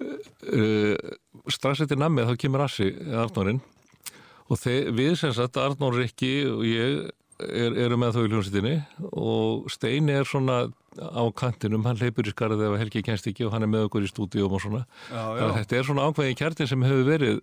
[0.00, 0.96] Uh,
[1.52, 3.60] strax eftir nammið þá kemur Assi Arnórin
[4.50, 7.10] og þeir, við sem sagt Arnór Rikki og ég
[7.48, 8.74] er, eru með þau í hljómsveitinni
[9.12, 10.62] og Steini er svona
[11.00, 14.06] á kantinum, hann leipur í skarðið ef Helgi kennst ekki og hann er með okkur
[14.06, 14.84] í stúdíum og svona.
[15.10, 17.38] Já, já, þetta er svona ákveðin kjartin sem hefur verið.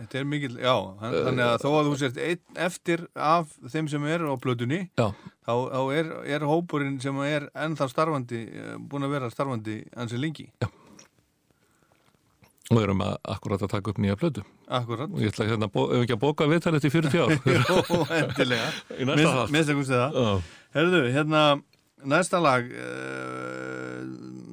[0.00, 2.20] Þetta er mikil, já hann- Þannig að þó að þú sért
[2.56, 5.10] eftir af þeim sem eru á plötunni já,
[5.44, 10.16] þá, þá er, er hópurinn sem er ennþá starfandi, eh, búin að vera starfandi ansi
[10.16, 10.48] lengi
[12.70, 14.44] og við erum að akkurat að taka upp nýja plötu.
[14.70, 15.10] Akkurat.
[15.10, 17.32] Og ég ætla hérna, ef ekki að bóka viðtal eftir 40 ár.
[17.66, 18.68] Jó, endilega.
[18.94, 20.18] Í næsta þátt Minnst að það.
[20.20, 20.56] Já.
[20.76, 21.44] Herðu, hérna,
[22.14, 24.02] næsta lag uh,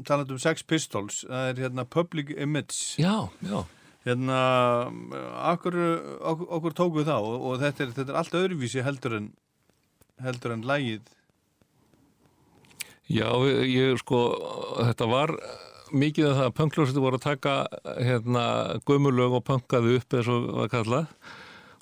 [0.08, 2.98] talað um Sex Pistols það er hérna Public Image.
[2.98, 3.60] Já, já,
[4.08, 4.40] hérna,
[5.54, 5.78] okkur,
[6.18, 9.30] okkur, okkur tóku það og, og þetta, er, þetta er allt öðruvísi heldur en
[10.26, 11.06] heldur en lagið.
[13.08, 13.30] Já,
[13.70, 14.26] ég sko
[14.82, 15.38] þetta var
[15.92, 17.58] mikið af það að punkljósitu voru að taka
[17.98, 18.46] hérna
[18.88, 21.12] gömulög og punkaðu upp eins og var kallað.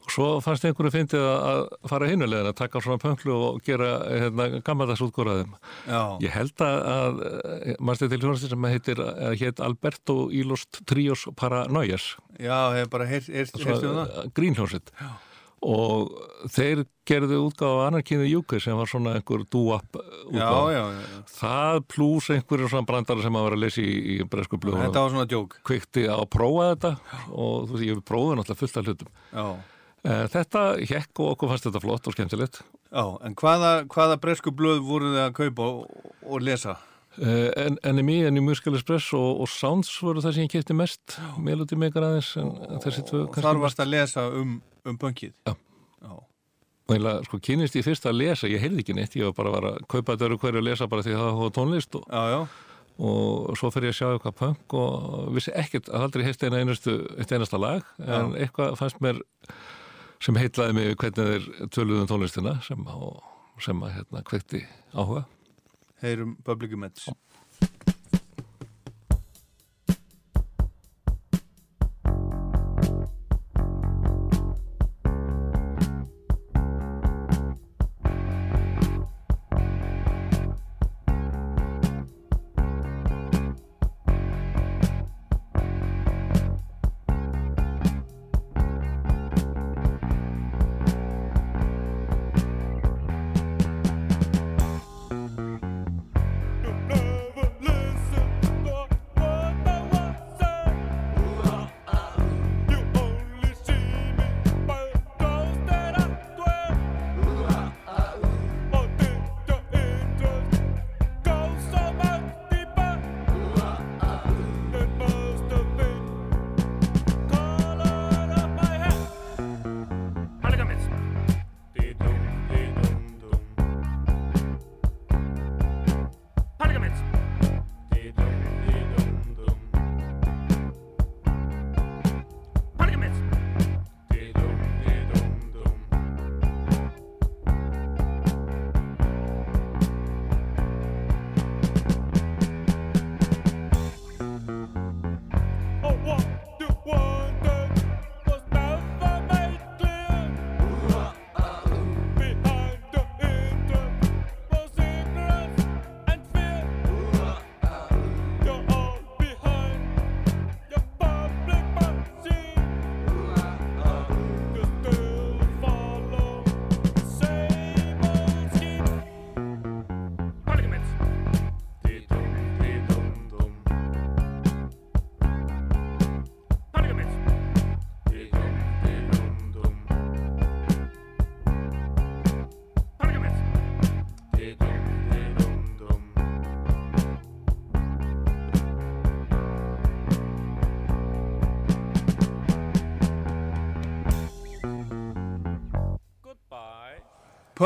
[0.06, 4.62] Og svo fannst einhverju fyndið að fara hinulegin að taka svona punklu og gera hérna
[4.62, 5.56] gammaldags útgóraðum
[5.90, 7.24] Já, Ég held að,
[7.82, 12.12] mannstu til hljónastir sem heitir, eða hétt Alberto Ilost Trios Paranoias?
[12.38, 14.30] Já, hef bara heyrstu um það.
[14.38, 14.94] Grínhljónsitt
[15.66, 16.10] og
[16.52, 20.74] þeir gerðu útgáfa Anarkynni Júki sem var svona einhver dúap Já, útgáfa.
[20.74, 24.60] já, já, það pluss einhverjum svona brandara sem að vera að lesa í, í bresku
[24.62, 25.56] blöðum þetta var svona djók.
[25.66, 26.92] Kvikti á að prófa þetta
[27.32, 29.16] og þú veist, ég hef prófað náttúrulega fullt af hlutum.
[29.34, 29.48] Já,
[30.06, 32.60] Eh, Þetta hekk og okkur fannst þetta flott og skemmtilegt.
[32.94, 36.76] Já, en hvaða, hvaða bresku blöð voru þið að kaupa og, og lesa?
[37.16, 40.76] Uh, en, NMI, en í Musical Express og, og Sounds voru það sem ég kefti
[40.76, 41.16] mest.
[41.40, 45.54] Melody Maker aðeins þar varst að lesa um, um punkið Já.
[46.04, 49.38] Já, og eiginlega sko kynist ég fyrst að lesa ég heyrði ekki neitt, ég var
[49.38, 51.98] bara að, að kaupa þetta öru hverju að lesa bara því að það var tónlist
[52.00, 52.76] og, já, já,
[53.10, 56.62] og svo fyrir ég að sjá eitthvað punk og vissi ekkert að aldrei heist eina
[56.62, 59.24] einustu, eitt einasta lag en eitthvað fannst mér
[60.24, 62.84] sem heitlaði mig hvernig þeir töluðum tónlistina sem,
[63.64, 65.26] sem að hérna kveikti áhuga
[66.02, 67.10] heyrum Public Image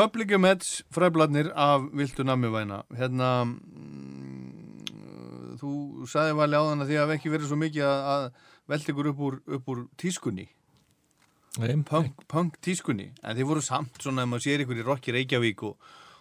[0.00, 4.86] Public Meds fræbladnir af Viltu Namivæna hérna mm,
[5.60, 5.72] þú
[6.08, 8.24] sagði var ljáðan að því hafi ekki verið svo mikið að, að
[8.72, 10.46] velta ykkur upp úr, upp úr tískunni.
[11.60, 13.10] Nei, punk, punk tískunni.
[13.20, 15.76] En þið voru samt svona ef maður sér ykkur í Rokki Reykjavík og,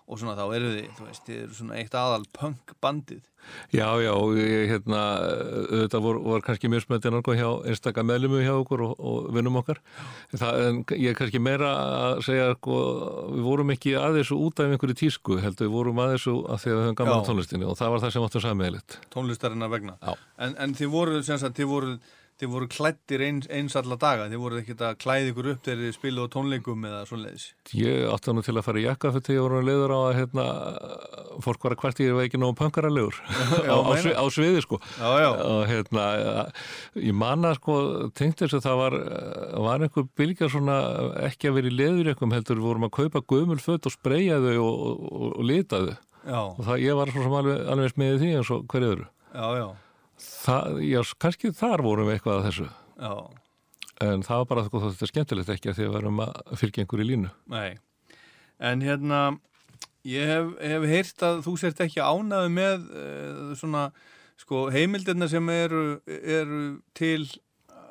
[0.09, 3.25] og svona þá eru þið þú veist, þið eru svona eitt aðal punk bandið
[3.73, 4.99] Já, já, og hérna,
[5.69, 9.59] þetta voru, voru kannski mjög smöndið náttúrulega hjá einstaka meðlumu hjá okkur og, og vinnum
[9.61, 9.79] okkar.
[10.33, 12.77] Það, en ég er kannski meira að segja, sko,
[13.33, 16.63] við vorum ekki að þessu út af einhverju tísku, heldur við vorum að þessu að
[16.63, 18.97] því að við höfum gaman á tónlistinni og það var það sem áttum sammeðlitt.
[19.15, 20.13] tónlistarinnar vegna Já.
[20.45, 21.97] en, en þið voru, sem sagt, þið voru
[22.39, 24.27] þið voru klættir eins, eins alla daga.
[24.31, 27.47] Þið voru ekkert að klæði ykkur upp þegar þið spilu á tónleikum eða svoleiðis?
[27.75, 30.11] Ég átti nú til að fara í jakka fyrir því ég voru leiður á að,
[30.19, 30.45] hérna,
[31.45, 33.19] fólk var að hvert ég var ekki nóg punkaralegur
[33.67, 34.79] Já, á, á, svi, á sviði, sko.
[34.99, 36.05] Já, já, og hérna
[36.95, 37.79] ég manna sko,
[38.17, 38.99] tengt þess að það var
[39.69, 40.77] var einhver bylgja svona
[41.27, 42.59] ekki að vera í leður einhverjum heldur.
[42.59, 45.93] Við vorum að kaupa gömul fött og spreyja þau og, og, og lita þau.
[46.19, 49.07] Já, og það, ég var svo sem alveg, alveg smiðið því eins og hverju öðru.
[49.29, 49.67] Já, já,
[50.23, 53.13] það, já, kannski þar vorum við eitthvað að þessu já.
[54.07, 56.55] en það var bara sko, þetta er skemmtilegt ekki að því að við erum að
[56.61, 57.69] fylgja einhverju línu Nei.
[58.59, 59.19] En hérna,
[60.03, 63.85] ég hef, hef heyrt að þú sért ekki ánaði með uh, svona,
[64.39, 66.63] sko, heimildirna sem eru, eru
[66.97, 67.29] til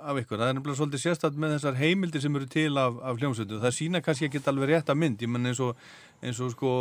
[0.03, 0.39] af ykkur.
[0.39, 3.59] Það er nefnilega svolítið sérstætt með þessar heimildir sem eru til af, af hljómsveitu.
[3.63, 5.25] Það sína kannski ekki alveg rétt að mynd.
[5.25, 5.83] Ég menn eins og,
[6.23, 6.75] eins og sko,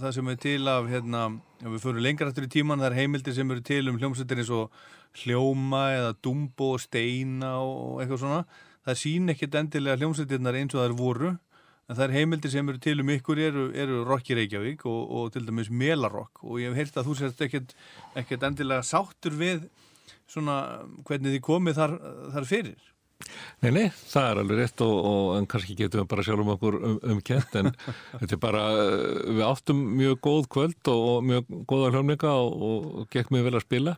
[0.00, 1.26] það sem er til af, hérna,
[1.60, 4.42] ef við fyrir lengra eftir í tíman, það er heimildir sem eru til um hljómsveitir
[4.42, 4.80] eins og
[5.20, 8.42] hljóma eða dumbo og steina og eitthvað svona.
[8.88, 11.34] Það sína ekkit endilega hljómsveitirnar eins og það er voru
[11.90, 15.32] en það er heimildir sem eru til um ykkur eru, eru Rokki Reykjavík og, og
[15.34, 17.16] til dæmis Melarokk og ég hef heyrt að þú
[18.46, 19.66] endilega sáttur við
[20.30, 20.56] svona
[21.08, 21.98] hvernig þið komið þar,
[22.36, 22.90] þar fyrir?
[23.60, 26.76] Nei, nei, það er alveg rétt og, og en kannski getum við bara sjálfum okkur
[26.80, 27.70] um, um en
[28.20, 32.62] þetta er bara, uh, við áttum mjög góð kvöld og, og mjög góða hljómleika og,
[33.00, 33.96] og gekk mjög vel að spila.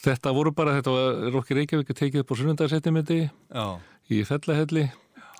[0.00, 3.66] Þetta voru bara, þetta var Rokki Reykjavík tekið upp á sunnundarsettimindi Já,
[4.10, 4.88] í fellahelli.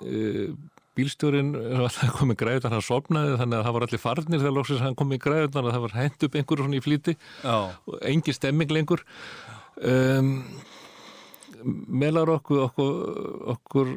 [0.00, 0.54] Uh,
[0.98, 4.98] bílstjórin var komið græðunar, hann sopnaði þannig að það var allir farnir þegar lóksins hann
[4.98, 7.14] komið græðunar að það var hent upp einhverju svona í flýti.
[7.42, 9.04] Já, og engin stemming lengur
[9.87, 10.35] um,
[11.93, 12.93] melar okkur okkur,
[13.53, 13.88] okkur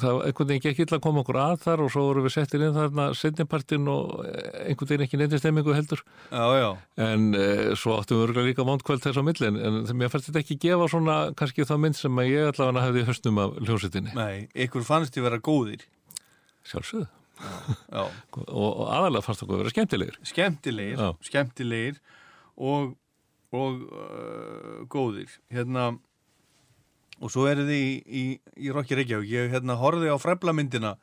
[0.00, 2.34] það var einhvern veginn gekk illa að koma okkur að þar og svo vorum við
[2.34, 6.02] settir inn þarna setnipartin og einhvern veginn ekki neitt stemmingu heldur.
[6.30, 6.68] Já, já,
[7.06, 10.42] en uh, svo áttum við örgulega líka vondkvöld þess á millin en mér fannst þetta
[10.42, 14.16] ekki gefa svona kannski þá mynd sem að ég allavega hefði í höstum af hljómsettinni
[14.18, 15.86] nei, ykkur fannst þið vera góðir.
[16.64, 17.06] Sjálfsögðu.
[17.90, 20.18] Já, og, og aðalega fannst okkur að vera skemmtilegir.
[20.26, 21.98] Skemmtilegir, skemmtilegir.
[22.54, 22.94] Og,
[23.54, 25.30] og uh, góðir.
[25.54, 25.92] Hérna
[27.22, 28.24] og svo eru þið í, í,
[28.66, 29.30] í Rokki Reykjavík.
[29.30, 30.96] Ég hérna horfði á fræblamyndina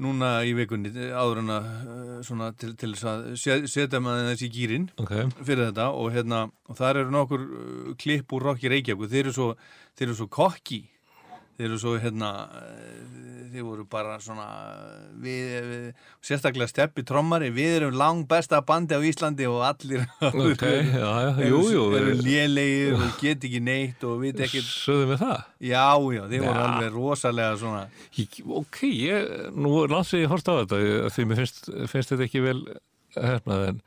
[0.00, 4.32] núna í vikunni áður en að uh, svona til, til þess að se- setja maður
[4.32, 5.28] þessi gýrin okay.
[5.42, 5.90] fyrir þetta.
[5.92, 9.12] Og hérna og þar eru nokkur uh, klipp úr Rokki Reykjavík.
[9.12, 9.52] Þeir eru svo,
[9.94, 10.82] þeir eru svo kokki
[11.58, 13.22] þeir eru svo hérna uh,
[13.54, 14.44] þeir voru bara svona
[15.22, 15.82] við, við
[16.26, 21.28] sérstaklega steppi trommari við erum lang besta bandi á Íslandi og allir ok, já, já,
[21.38, 25.22] eru, jú, jú eru við- lélegir og get ekki neitt og veit ekki sögðum við
[25.22, 25.84] það já,
[26.18, 26.64] já, þeir voru Já.
[26.66, 27.84] alveg rosalega svona
[28.18, 30.82] Ég- Ok, ég, nú lansi ég horst á þetta
[31.14, 32.58] því mér finnst, finnst þetta ekki vel
[33.14, 33.80] hefnað en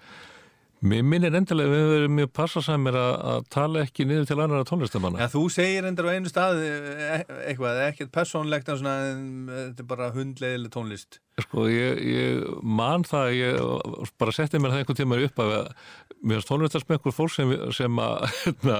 [0.86, 5.21] mér minnir endilega við verið mjög passasamir að, að tala ekki niður til annara tónlistamanna.
[5.23, 9.23] Já, þú segir endur á einu stað eh, eitthvað, ekkert persónlegt en svona, en
[9.53, 14.82] þetta er bara hundleiðileg tónlist Sko, ég, ég man það, ég bara setti mér það
[14.82, 15.51] einhvern tíma upp að
[16.17, 18.78] mér finnst tónlistarsmekkur fólk sem, sem að hérna,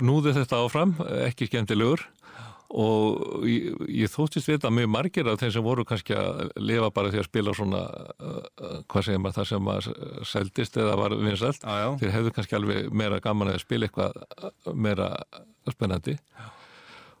[0.00, 0.96] knúði þetta áfram,
[1.28, 2.02] ekki skemmtilegur
[2.68, 6.90] og ég, ég þóttist við að mjög margir af þeim sem voru kannski að lifa
[6.92, 9.88] bara því að spila svona uh, uh, hvað segir maður það sem að
[10.28, 11.64] seldist eða var vinsælt.
[11.64, 15.08] Já, já, þeir hefðu kannski alveg meira gaman að spila eitthvað uh, meira
[15.72, 16.18] spennandi.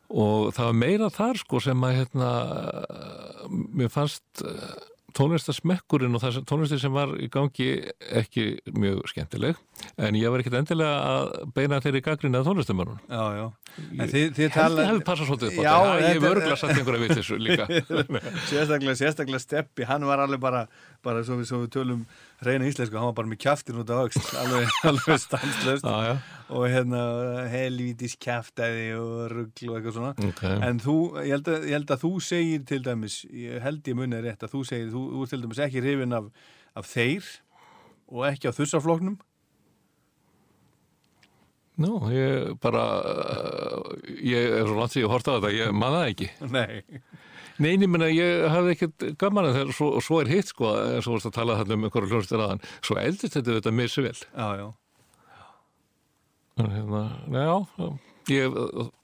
[0.08, 2.30] Og það var meira þar sko sem að hérna
[3.48, 4.76] mér fannst uh,
[5.16, 7.68] tónlistarsmekkurinn og það tónlistin sem var í gangi
[8.20, 8.46] ekki
[8.76, 9.56] mjög skemmtileg
[9.96, 13.46] en ég var ekkert endilega að beina þeirri gaggrinni að tónlistamörnum já, já
[13.78, 15.98] En þið, þið tala ég hefði passað svolítið upp á þetta.
[16.02, 17.66] Ég hef örgulega satt einhverja við þessu líka.
[18.50, 20.64] sérstaklega, sérstaklega Steppi, hann var alveg bara
[21.08, 22.04] bara svo við, svo við tölum
[22.44, 27.02] reyna íslensku, hann var bara með kjaftin út á öxt alveg, alveg stanslöst og hérna
[27.52, 30.44] helvítis kjaftaði og rugl og eitthvað svona ok.
[30.68, 33.98] en þú, ég held, að, ég held að þú segir til dæmis, ég held ég
[33.98, 36.28] munið rétt að þú segir, þú, þú er til dæmis ekki hrifin af,
[36.78, 37.32] af þeir
[38.08, 39.18] og ekki á þussafloknum
[41.78, 42.84] Nú, ég bara,
[44.18, 46.26] ég er svo langt sem ég horta á þetta, ég maður það ekki.
[46.50, 47.02] Nei.
[47.58, 51.02] Nei, ég meina, ég hafði ekkert gaman að þegar, svo, svo er hitt, sko, en
[51.02, 54.04] svo vorst að tala þarna um einhverju hljónstir aðan, svo eldist þetta þetta mér svo
[54.06, 54.14] vel.
[54.30, 54.68] Já, já.
[56.58, 57.02] En Hérna,
[57.34, 57.90] já,
[58.34, 58.56] ég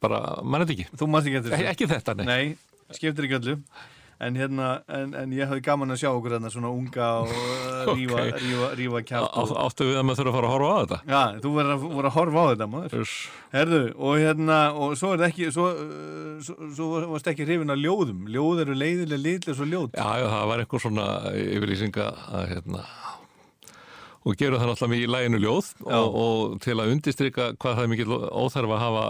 [0.02, 0.86] bara, mann þetta ekki.
[0.98, 2.24] Þú mást ekki eftir Ekki, ekki þetta, nei.
[2.30, 3.56] Nei, skiptir ekki öllu.
[4.22, 7.94] En hérna, en, en ég hafði gaman að sjá okkur hérna svona unga og uh,
[7.94, 8.38] rífa, Ok.
[8.44, 9.34] rífa, rífa kjátt.
[9.34, 10.98] Á, áttu við að maður þurfa að fara að horfa á þetta?
[11.10, 13.14] Já, þú verður að, voru að horfa á þetta, maður.
[13.54, 17.74] Herðu, og hérna, og svo er það ekki, svo, uh, svo, svo varst ekki hrifin
[17.74, 18.24] af ljóðum.
[18.34, 19.90] Ljóð eru leiðilega litlega svo ljóð.
[19.98, 22.08] Já, já, það var einhver svona yfirlýsinga
[22.38, 22.86] að hérna
[24.24, 27.92] og gerum það náttúrulega í læginu ljóð og, og til að undistrika hvað það er
[27.92, 29.04] mikið óþarf að hafa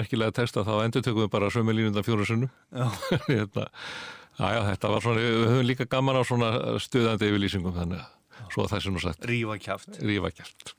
[0.00, 2.86] merkilega texta þá endur tökum við bara sömu línundan fjóru sunnum Já.
[3.30, 3.66] hérna,
[4.38, 6.50] já, þetta var svona við höfum líka gaman á svona
[6.82, 9.26] stuðandi yfirlýsingum þannig að svo að það sem nú sagt
[10.02, 10.76] Rífa kjátt.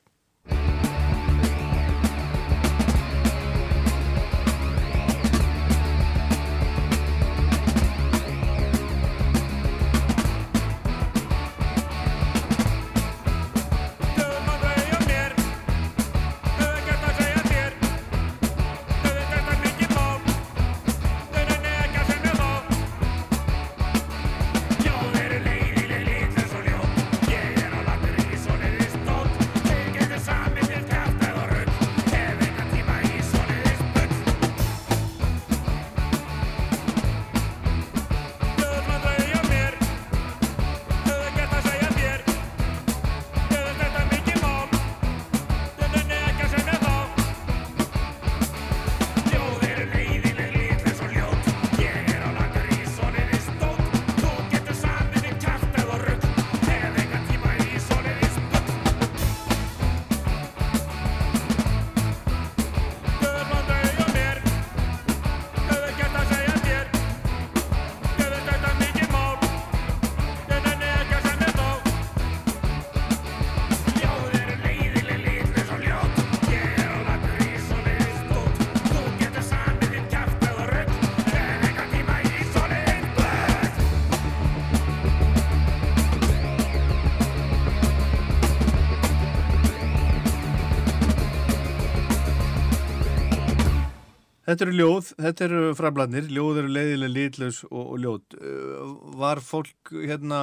[94.52, 98.34] Þetta eru ljóð, þetta eru frabladnir, ljóð eru leiðilega litlaus og, og ljót.
[98.36, 100.40] Uh, var fólk hérna,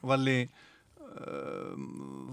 [0.00, 0.46] Valli,
[1.10, 1.74] uh,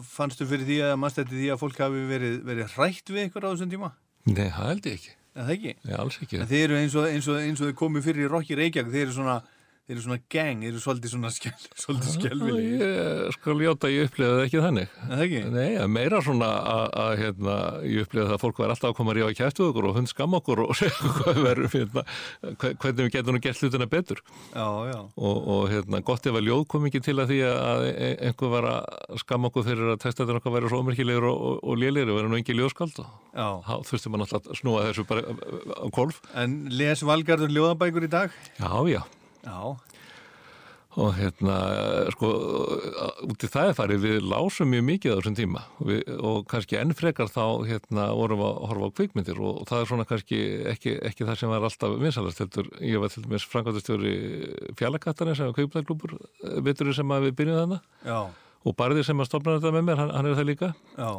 [0.08, 3.44] fannstu fyrir því að mannst eftir því að fólk hafi verið, verið hrætt við ykkur
[3.44, 3.92] á þessum tíma?
[4.24, 5.74] Nei, það held ég ekki, Er það ekki?
[5.84, 8.24] Nei, alls ekki En þeir eru eins og, eins og, eins og þeir komið fyrir
[8.24, 9.36] í Rocky Reykjavík, þeir eru svona,
[9.88, 11.30] þeir eru svona gang, þeir eru svolítið svona
[11.84, 12.66] svolítið skjálfileg.
[12.78, 15.42] Ég skal ljóta, ég upplifði það ekki þannig það ekki?
[15.54, 17.56] Nei, að meira svona að, að hérna,
[17.88, 19.96] ég upplifði það að fólk var alltaf að koma að rífa kæft við okkur og
[20.02, 22.04] hund skam okkur og segja hvað við verum hérna,
[22.52, 24.22] hve- hvernig við getum nú gert hlutina betur
[24.52, 25.00] Já, já.
[25.16, 28.54] og, og hérna, gott ef að ljóð kom ekki til að því að e- einhver
[28.58, 32.12] var að skam okkur fyrir að textaðin okkar væri svo ómerkilegur og, og, og lélegir
[32.12, 35.24] og verið nú engin ljóðskald þá þurfti maður náttúrulega að snúa þessu bara
[35.80, 38.36] á kolf En les Valgarður ljóðabækur í dag?
[38.60, 39.02] Já, já
[39.48, 39.78] Já.
[40.98, 41.56] og hérna
[42.16, 42.30] sko
[43.30, 46.80] út í það er farið við lásum mjög mikið á þessum tíma við, og kannski
[46.80, 50.40] enn frekar þá hérna vorum að horfa á kvikmyndir og, það er svona kannski
[50.74, 54.16] ekki, ekki það sem var alltaf vinsalast heldur, ég var til dæmis frangvæntastjóri
[54.80, 56.18] fjallakattarinn sem var kvikmyndaklúpur
[56.66, 58.20] viturinn sem við byrjum þarna Já.
[58.66, 61.12] og barðið sem að stofna þetta með mér, hann, hann er það líka Já.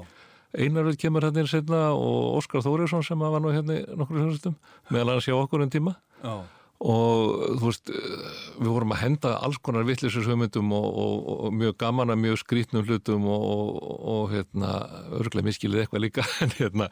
[0.59, 4.55] Einarveit kemur hérna inn setna og Óskar Þóriðsson sem var nú hérna í nokkur hljóðstum
[4.91, 5.93] meðal hann sjá okkur en tíma
[6.25, 6.41] Já.
[6.79, 11.75] Og þú veist við vorum að henda alls konar vittlisins hugmyndum og, og, og mjög
[11.83, 14.71] gaman að mjög skrítnum hlutum og, og, og hérna,
[15.19, 16.87] örgulega miskilið eitthvað líka en hérna,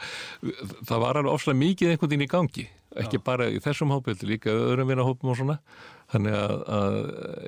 [0.88, 2.66] það var alveg ofslega mikið einhvern veginn í gangi
[2.96, 5.58] ekki bara í þessum hópildi, líka öðrum vinna hópum og svona,
[6.14, 6.94] þannig að, að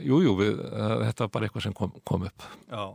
[0.05, 2.87] jú, við, að, þetta var bara eitthvað sem kom, kom upp Já.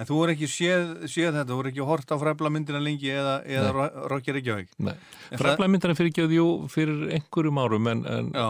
[0.00, 3.10] En þú voru ekki séð, séð þetta, þú voru ekki hort á fræbla myndina lengi
[3.12, 4.70] eða, eða Ro- Rocky Reykjavík?
[4.80, 8.48] Nei, En það- fræfla myndana fyrir ekki jú, fyrir einhverjum árum en, en, Já.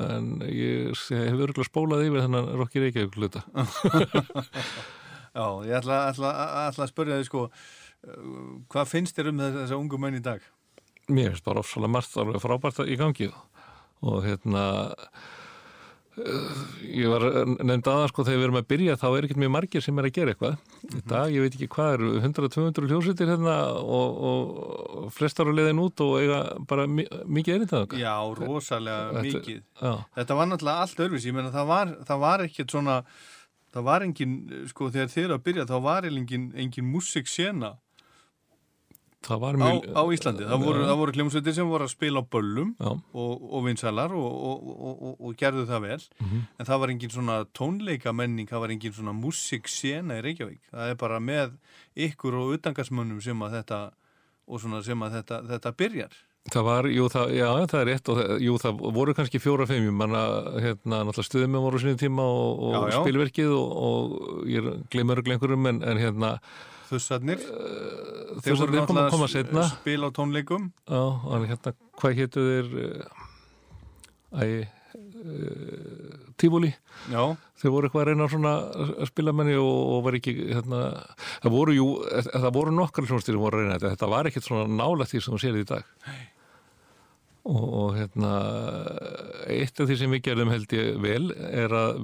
[0.00, 3.42] En ég, hef örgulega spólað yfir þennan Rokki Reykjavík hluta
[5.32, 6.30] Já, ég ætla, ætla,
[6.68, 7.42] ætla að spyrja þig sko,
[8.72, 10.42] hvað finnst þér um þess- þessa ungu menn í dag?
[11.12, 13.28] mér finnst bara ofsalega margt alveg frábært í gangi
[14.02, 14.64] og hérna
[16.12, 17.22] ég var
[17.64, 20.08] nefnd aðan sko þegar við erum að byrja þá er ekkert mjög margir sem er
[20.08, 20.56] að gera eitthvað.
[20.92, 25.80] Í dag, ég veit ekki hvað eru 100-200 hljósitir hérna og, og flestar á leiðin
[25.82, 29.62] út og eiga bara mi mikið erindað Já, rosalega Þetta- mikið.
[29.80, 32.98] Já, Þetta var náttúrulega allt öðruvísi, ég meina það var, það var ekkert svona,
[33.72, 34.36] það var engin,
[34.68, 37.72] sko þegar þið eru að byrja þá var engin, engin músiksena
[39.26, 39.86] það var á, mjög...
[39.94, 40.46] á Íslandi.
[40.50, 44.14] Það voru, það voru hljómsveitir sem voru að spila á böllum Já, og, og vinsalar
[44.18, 46.00] og, og, og, og, og gerðu það vel.
[46.24, 46.42] Mhm.
[46.58, 50.60] En það var engin svona tónleika menning, það var engin svona músiksena í Reykjavík.
[50.72, 51.56] Það er bara með
[52.08, 53.80] ykkur og utangarsmönnum sem að þetta,
[54.48, 56.20] og svona sem að þetta, þetta byrjar.
[56.50, 59.66] það var, jú, það, já, það er rétt og það, jú, það voru kannski fjóra
[59.70, 60.22] fimm ég manna,
[60.58, 62.96] hérna, náttúrulega stuðum voru sinni tíma og, og Já, já.
[63.04, 66.32] spilverkið og, og ég glemur einhverjum en, en hérna
[66.90, 70.70] Þussarnir, að þeir koma, koma setna spila á tónleikum.
[70.88, 73.20] Já, og hérna, hvað hétu þeir uh,
[74.32, 76.72] Æ uh, Tífúli
[77.12, 77.22] Já,
[77.60, 80.82] þeir voru eitthvað að reyna svona að spila menni og, og var ekki hérna,
[81.44, 81.88] það voru jú,
[82.28, 85.36] það voru nokkar hljónstýri voru að reyna þetta, þetta var ekkit svona nálægt því sem
[85.36, 85.90] þú sér í dag.
[87.42, 88.32] Og, og hérna
[89.50, 92.02] eitt af því sem við gerðum held ég vel er að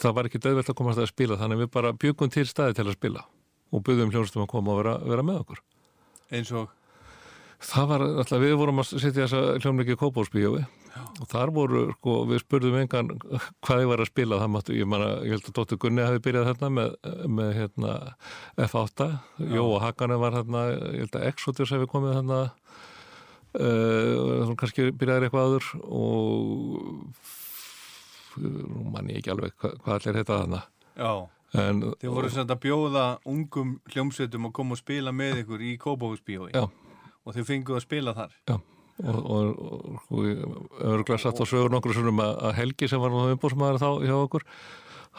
[0.00, 2.74] það var ekki döðvelt að komast að spila þannig að við bara byggum til staði
[2.74, 3.22] til að spila
[3.72, 5.62] og byggðum hljónstum að koma og vera, vera með okkur.
[6.34, 6.74] Eins og,
[7.58, 10.60] Það var alltaf, við vorum að setja þessa hljómleiki í Kópásbíói
[11.18, 13.08] og þar voru, sko, við spurðum engan
[13.66, 16.22] hvað ég var að spila, það máttu, ég manna, ég held að Dóttur Gunni hafi
[16.22, 16.94] byrjað þarna með,
[17.38, 17.94] með hérna,
[18.62, 19.08] F8,
[19.56, 20.62] Jó og Hakane var þarna,
[20.94, 22.40] ég held að Exodus hefði komið þarna,
[23.58, 27.18] uh, kannski byrjaði eitthvað aður og
[28.38, 30.62] nú mann ég ekki alveg hvað, hvað allir heita þarna.
[30.94, 31.12] já,
[31.56, 35.76] En, þið voru sem þetta bjóða ungum hljómsveitum að koma og spila með ykkur í
[35.80, 36.50] Kópavóksbíói.
[36.52, 36.66] Já.
[37.24, 38.34] Og þið fenguð að spila þar.
[38.50, 38.58] Já,
[39.04, 43.24] og, og, og, og örgulega satt á sögur nokkur svona að Helgi sem var nú
[43.32, 44.46] umbúrsmaður þá hjá okkur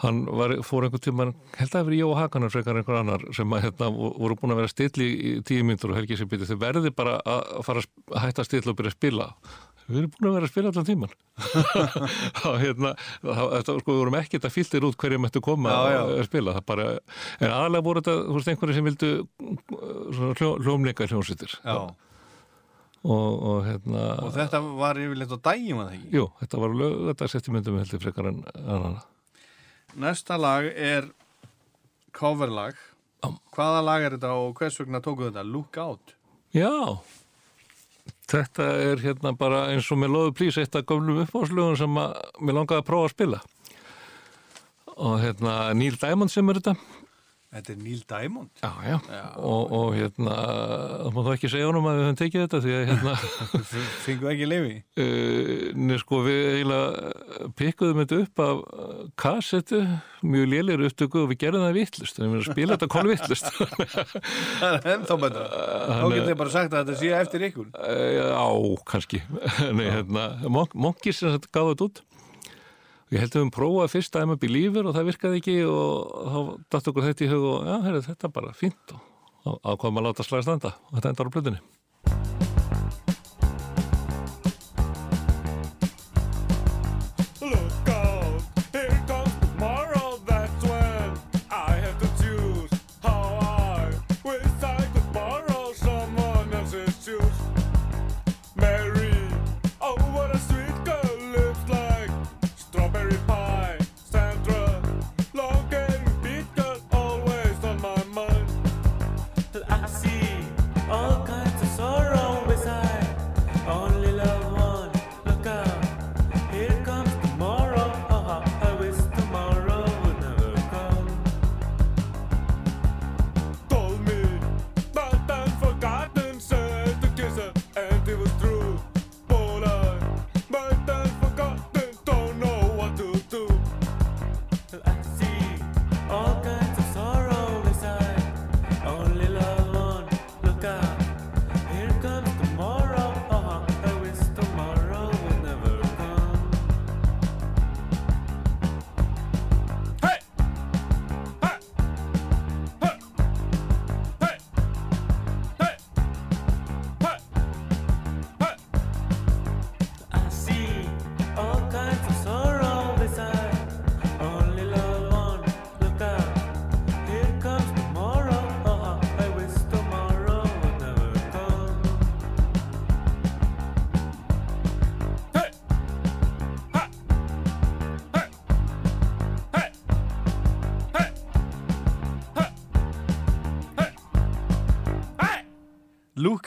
[0.00, 1.26] hann var, fór einhvern tíma
[1.58, 4.72] held að verið Jó Hakanar frekar einhver annar sem að hérna voru búin að vera
[4.72, 8.44] stilli í tíu myndur og Helgi sem byrði þau verði bara að fara að hætta
[8.44, 9.28] að stilla og byrja að spila
[9.90, 11.14] við erum búin að vera að spila allan tíman
[12.40, 16.00] þá hérna þá, sko, við vorum ekkert að fylgtir út hverju mættu koma Já, já.
[16.20, 16.86] að spila bara,
[17.40, 19.10] en aðalega voru þetta þú veist einhverju sem vildu
[20.38, 21.76] hljó, hljómleika hljómsýttir Já.
[21.80, 26.12] og, og hérna Og þetta var yfirleitt á daginn, var það ekki?
[26.18, 28.98] Jú, þetta var lög, þetta setti myndum heldur frekar en annan.
[30.00, 31.08] Næsta lag er
[32.14, 32.76] coverlag.
[33.56, 35.42] Hvaða lag er þetta og hvers vegna tókuð þetta?
[35.48, 36.14] Look Out.
[36.54, 36.70] Já,
[38.30, 42.56] þetta er hérna bara eins og með loðu plís eitt af gömlum uppáðslögum sem mér
[42.56, 43.42] langaði að prófa að spila.
[45.00, 46.76] Og hérna Neil Diamond sem er þetta.
[47.50, 48.50] Þetta er Neil Diamond.
[48.62, 48.96] Já, já.
[49.42, 50.34] Og, og hérna,
[51.02, 53.14] það má þá ekki segja honum að við höfum tekið þetta því að hérna,
[54.04, 54.76] Fenguð ekki lifi?
[55.02, 58.60] uh, neð sko við eiginlega pikkuðum þetta upp af
[59.24, 59.80] kassetu,
[60.30, 63.50] mjög lélir upptöku og við gerðum það vittlust, en við spila þetta kól vittlust.
[64.60, 65.44] Það er ennþá betra.
[65.90, 67.68] Þá getur þið bara sagt að þetta sé eftir ykkur.
[67.82, 68.46] Eh, Já,
[68.94, 69.22] kannski.
[69.80, 72.02] Nei, hérna, Mon- Monkeys sem þetta gáði þetta út.
[73.10, 76.38] Ég held að við prófaði fyrst að MB Lífur og það virkaði ekki og þá
[76.70, 80.06] datt okkur þetta í hug og já, heyrðu, þetta er bara fínt og ákvaðum að
[80.06, 81.62] láta slaga standa og þetta endar á blöðinni.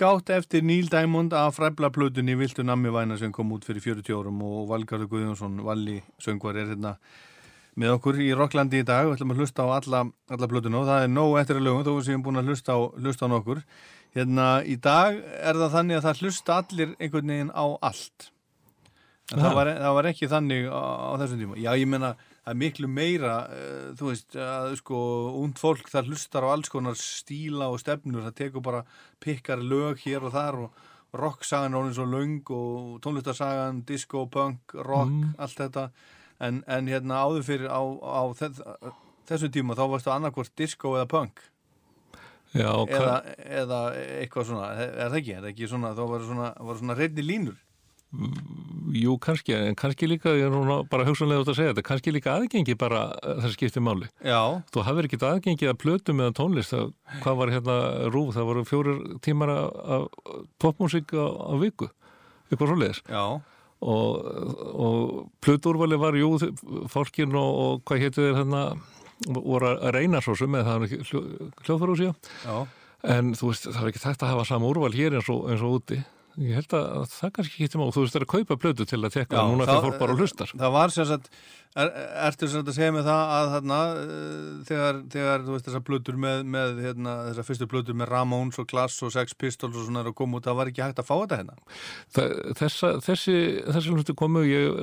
[0.04, 4.16] Out eftir Neil Diamond af fræbla plötunni Viltu nammi væna sem kom út fyrir 40
[4.16, 6.98] árum og Valgarður Guðjónsson, Valli söngvar er hérna
[7.80, 10.90] með okkur í Rocklandi í dag, við ætlum að hlusta á alla, alla blötuna og
[10.90, 13.34] það er nóg eftir að lögum þó við séum búin að hlusta á, hlusta á
[13.34, 13.64] nokkur.
[14.14, 18.30] Hérna í dag er það þannig að það hlusta allir einhvern veginn á allt.
[19.32, 22.14] En það var, það var ekki þannig á, á þessum tíma, já ég menna
[22.44, 24.98] það er miklu meira, uh, þú veist að sko,
[25.40, 28.26] und fólk það hlustar á alls konar stíla og stefnur.
[28.28, 28.84] Það tekur bara
[29.24, 30.84] pikkar lög hér og þar og
[31.14, 35.88] rocksagan er orðin svo löng og tónlistarsagan, disco, punk, rock, allt þetta.
[36.44, 38.64] En, en hérna áður fyrir á, á þess,
[39.30, 41.44] þessum tíma þá varstu annarkvort disco eða punk.
[42.54, 43.14] Já, eða,
[43.62, 43.78] eða
[44.20, 45.32] eitthvað svona, er það ekki?
[45.34, 47.63] Er það ekki svona, þá var svona, var svona reyndi línur
[48.94, 52.14] jú, kannski, en kannski líka, ég er núna bara hugsanlega út að segja þetta, kannski
[52.14, 54.10] líka aðgengi bara eh, þessi skipti máli.
[54.26, 54.42] Já,
[54.74, 56.92] Þú hafðir ekki aðgengi að plötum eða tónlist, það,
[57.24, 57.78] hvað var hérna
[58.14, 60.08] rúf, það voru fjórir tímar af-
[60.62, 61.90] popmusík á, á viku,
[62.52, 63.02] eitthvað svoleiðis.
[63.10, 63.26] já,
[63.84, 64.14] Og,
[64.80, 66.30] og plötuúrvali var, jú,
[66.88, 68.62] fólkin og, og hvað hétu þeir hérna,
[69.28, 71.02] voru að reyna svo sem eða það ekki
[71.66, 72.16] hljóðfæru síðan.
[72.46, 72.56] já
[73.04, 75.60] En þú veist, það er ekki tægt að hafa sama úrval hér eins og, eins
[75.68, 75.98] og úti.
[76.42, 79.00] Ég held að það kannski getur má, þú veist, það er að kaupa plötu til
[79.04, 80.54] að tekka, núna þegar fólk bara hlustar.
[80.58, 81.30] Það var sagt,
[81.80, 81.90] er,
[82.28, 86.20] ertu sem að segja með það að þarna, uh, þegar, þegar þú veist þessar plötur
[86.24, 90.04] með, með hérna, þessar fyrstu plötur með Ramones og Class og Sex Pistols og svona
[90.04, 91.58] er að koma út, það var ekki hægt að fá þetta hérna.
[92.62, 93.38] Þessa, þessi,
[93.70, 94.80] þessi hlustu komu, ég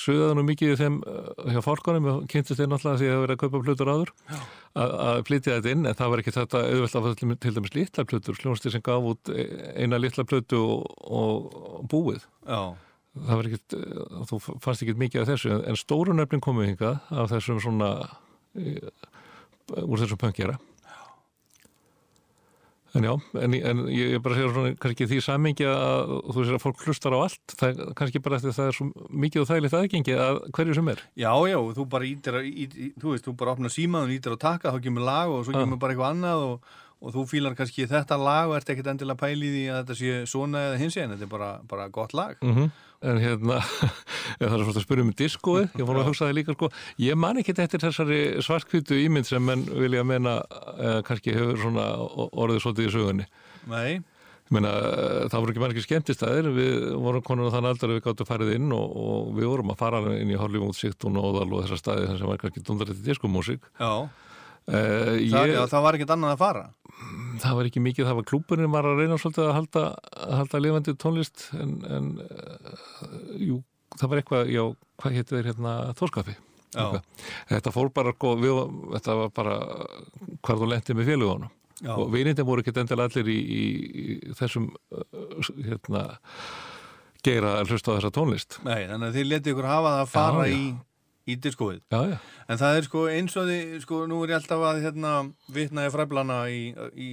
[0.00, 3.24] sögði nú mikið í þeim uh, hjá fólkanum, ég kynntist þeir náttúrulega því að það
[3.26, 4.14] verið að kaupa plötur áður,
[4.80, 8.06] að, flytja þetta inn, en það var ekki þetta auðvelt að fá til, dæmis litla
[8.08, 12.24] plötur, sljónsti sem gaf út eina litla plötu og, og búið.
[12.46, 12.76] Já,
[13.16, 17.00] það var ekkert, eh, þú fannst ekkert mikið af þessu, en- stóru nöfnin komu hingað
[17.10, 17.90] af þessum svona
[18.56, 18.78] e,
[19.82, 20.58] úr þessum pönkjara.
[22.92, 26.62] En já en, en ég bara segja svona kannski því samingi að þú sér að
[26.64, 30.16] fólk hlustar á allt það, kannski bara eftir það er svo mikið og þægilegt aðgengi
[30.18, 31.02] að hverju sem er.
[31.22, 34.40] Já, já, þú bara ítir að, ít, þú veist, þú bara opnar símaðun, ítir að
[34.42, 36.66] taka, þá kemur lag og svo kemur bara eitthvað annað og,
[36.98, 40.18] og þú fílar kannski þetta lag og ert ekkert endilega pæli í að þetta sé
[40.34, 42.38] svona eða hins en þetta er bara, bara gott lag.
[42.42, 42.70] mm
[43.00, 43.58] en hérna
[44.40, 46.70] það er svolítið að spyrja um diskóið ég fór að hugsa það líka sko.
[47.00, 50.40] Ég man ekki eftir þessari svartkvítu ímynd sem menn vilja meina
[50.76, 51.90] eða kannski hefur svona
[52.30, 53.28] orðið svolítið í sögunni.
[53.70, 54.00] Nei,
[54.50, 58.06] meina, eh, það voru ekki margir skemmtistæðir, við vorum konur á þann aldar að við
[58.06, 61.46] gáttum farið inn og, og við vorum að fara inn í Hollywood, Sigtún og Óðal
[61.52, 63.70] og þessar staði sem var kannski dundar til diskomúsík.
[63.78, 64.08] já,
[64.70, 66.64] Uh, það, ég, já, það var ekkert annað að fara.
[67.42, 69.84] það var ekki mikið, það var klúburinn var að reyna svolítið að halda,
[70.26, 72.74] að halda lifandi tónlist en, en uh,
[73.40, 73.60] jú,
[73.96, 74.64] það var eitthvað, já,
[75.02, 76.36] hvað hétu þeir hérna, þórskapi.
[77.50, 78.60] Þetta fór bara, sko, við,
[78.92, 79.56] þetta var bara
[80.46, 83.62] hvað þú lentið með félugunum Já, og vinindin voru ekki endilega allir í, í,
[84.28, 86.02] í þessum uh, hérna
[87.24, 90.10] geira að hlusta á þessa tónlist nei, þannig að þið letið ykkur hafa það að
[90.12, 90.52] fara já.
[90.58, 90.66] í,
[91.28, 91.80] í diskóið.
[91.92, 92.18] já, já,
[92.48, 95.12] En það er sko eins og því, sko, nú er ég alltaf að hérna
[95.52, 96.62] vitnaði fræblana í,
[96.96, 97.10] í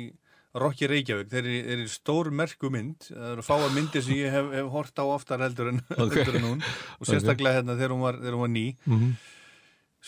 [0.58, 4.48] Rokki Reykjavík, þeir eru, eru stór merku mynd, það eru fáar myndir sem ég hef,
[4.58, 6.16] hef hort á oftar heldur en, Ok.
[6.16, 6.64] heldur en hún.
[7.00, 8.68] Og sérstaklega hérna þegar hún var, þegar hún var ný.
[8.88, 9.12] Mm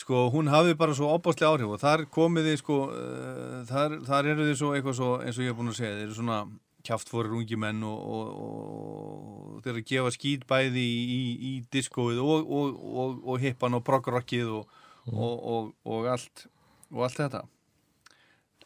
[0.00, 4.28] sko, hún hafði bara svo opáslega áhrif og þar komið þið sko uh, þar, þar
[4.32, 6.38] eru þið svo eitthvað svo eins og ég hef búin að segja, þeir eru svona
[6.86, 11.20] kjaftfórir ungi menn og, og, og þeir að gefa skýt bæði í, í,
[11.50, 12.66] í diskóið og, og,
[13.04, 14.64] og, og hippan og proggrockið og,
[15.12, 16.46] og, og allt
[16.90, 17.42] og allt þetta.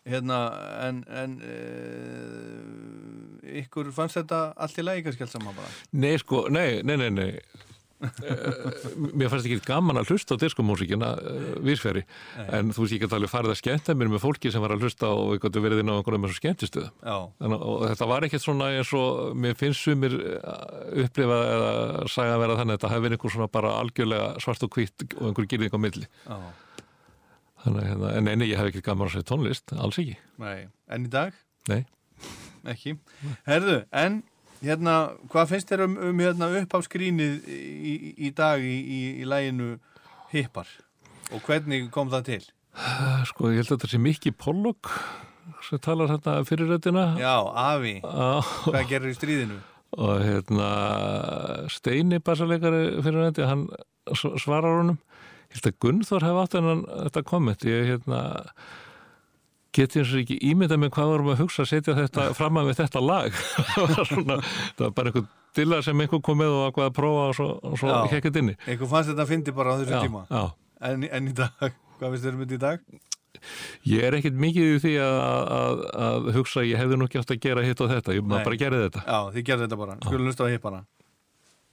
[0.05, 0.39] Hérna
[0.85, 2.69] en, en uh,
[3.63, 5.71] ykkur fannst þetta allt í lagi kannski allt saman bara?
[5.97, 7.33] Nei, sko, nei, nei, nei, nei
[9.15, 12.05] Mér fannst ekki gaman að hlusta á diskomúsíkina uh, vísferi,
[12.47, 14.87] en þú veist ég gæti alveg farið að skemmta mér með fólki sem var að
[14.87, 18.29] hlusta og við gætu verið inn á einhverjum þessu skemmtistuðum já, Þannig, og þetta var
[18.29, 20.19] ekkert svona eins og mér finnst sumir
[21.05, 21.73] upplifa eða
[22.13, 25.09] sagja að vera þannig að þetta hefði verið einhver svona bara algjörlega svart og hvitt
[25.17, 26.11] og einhver gyrðing á milli.
[26.29, 26.39] Já,
[27.65, 30.19] Þannig, að, hérna, en eini, ég hef ekki gaman að segja tónlist, alls ekki.
[30.43, 30.67] Nei.
[30.93, 31.37] En í dag?
[31.71, 31.79] Nei,
[32.69, 32.95] Ekki.
[33.45, 34.23] Herðu, en
[34.65, 34.97] hérna,
[35.33, 37.61] hvað finnst þér um, um hérna, uppáfskrínið í,
[37.93, 37.95] í,
[38.29, 39.77] í dag í, í, í læginu
[40.33, 40.69] Hippar?
[41.33, 42.43] Og hvernig kom það til?
[43.29, 44.91] sko ég held að þetta sé Mikki Pollock
[45.69, 49.61] sem talar hérna fyrirrættina Já, Afi, og, hvað gerir í stríðinu?
[49.95, 50.69] og hérna
[51.71, 53.69] Steini bassaleikari fyrirrætti, hann
[54.11, 54.99] svarar honum
[55.53, 58.23] ég held að Gunnþór hef átt hennan þetta komment, ég hérna
[59.75, 62.69] geti eins og ekki ímynda með hvað vorum að hugsa að setja þetta fram að
[62.71, 63.39] við þetta lag
[63.75, 64.37] það var svona,
[64.75, 65.27] það var bara einhver
[65.59, 67.49] dilla sem einhver kom með og að prófa og svo,
[67.81, 70.23] svo hekkið inni Einhver fannst þetta að fyndi bara á þessum já, tíma.
[70.31, 70.45] já.
[70.85, 72.87] En, en í dag, hvað finnst þér um þetta í dag?
[73.85, 75.21] Ég er ekkit mikið í því að,
[75.59, 78.49] að, að hugsa ég hefði nú ekki átt að gera hitt og þetta, ég maður
[78.49, 79.97] bara gerði þetta Já, þið gerði þetta bara.
[80.05, 80.81] Skulum hlusta á Hippana.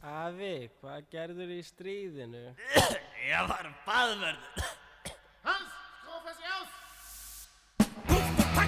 [0.01, 2.43] Afi, hvað gerður í stríðinu?
[3.31, 4.63] Ég var baðverð.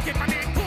[0.05, 0.62] Get my man.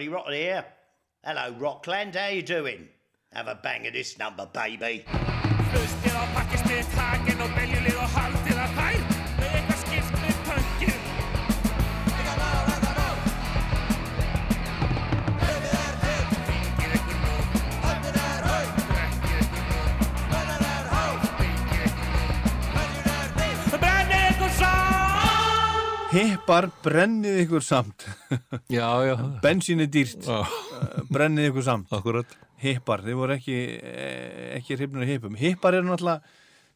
[0.00, 0.64] Johnny Rotten here.
[1.22, 2.14] Hello, Rockland.
[2.14, 2.88] How you doing?
[3.34, 5.04] Have a bang of this number, baby.
[5.74, 8.96] Hlustið á pakkistið, takin og beljulið og haldið að þær
[9.36, 10.96] með eitthvað skipt við pönkið.
[16.48, 17.36] Þingið ykkur nú.
[18.88, 19.76] Drekkið ykkur nú.
[21.28, 23.76] Steikið ykkur nú.
[23.76, 26.10] Brennið ykkur saman!
[26.16, 28.09] Hippar, brennið ykkur samt
[28.70, 30.44] Já, já, Bensín er dýrt, já,
[31.10, 31.90] brennið ykkur samt.
[31.94, 32.36] Akkurat.
[32.60, 35.38] Hippar, þið voru ekki eh, ekki hrifnir af hippum.
[35.40, 36.20] Hippar eru náttúrulega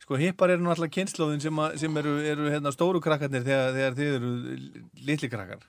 [0.05, 3.99] sko, hippar eru náttúrulega kynnslóðin sem, að, sem eru, eru hérna, stóru krakkarnir þegar, þegar
[3.99, 4.33] þið eru
[5.11, 5.67] litli krakkar.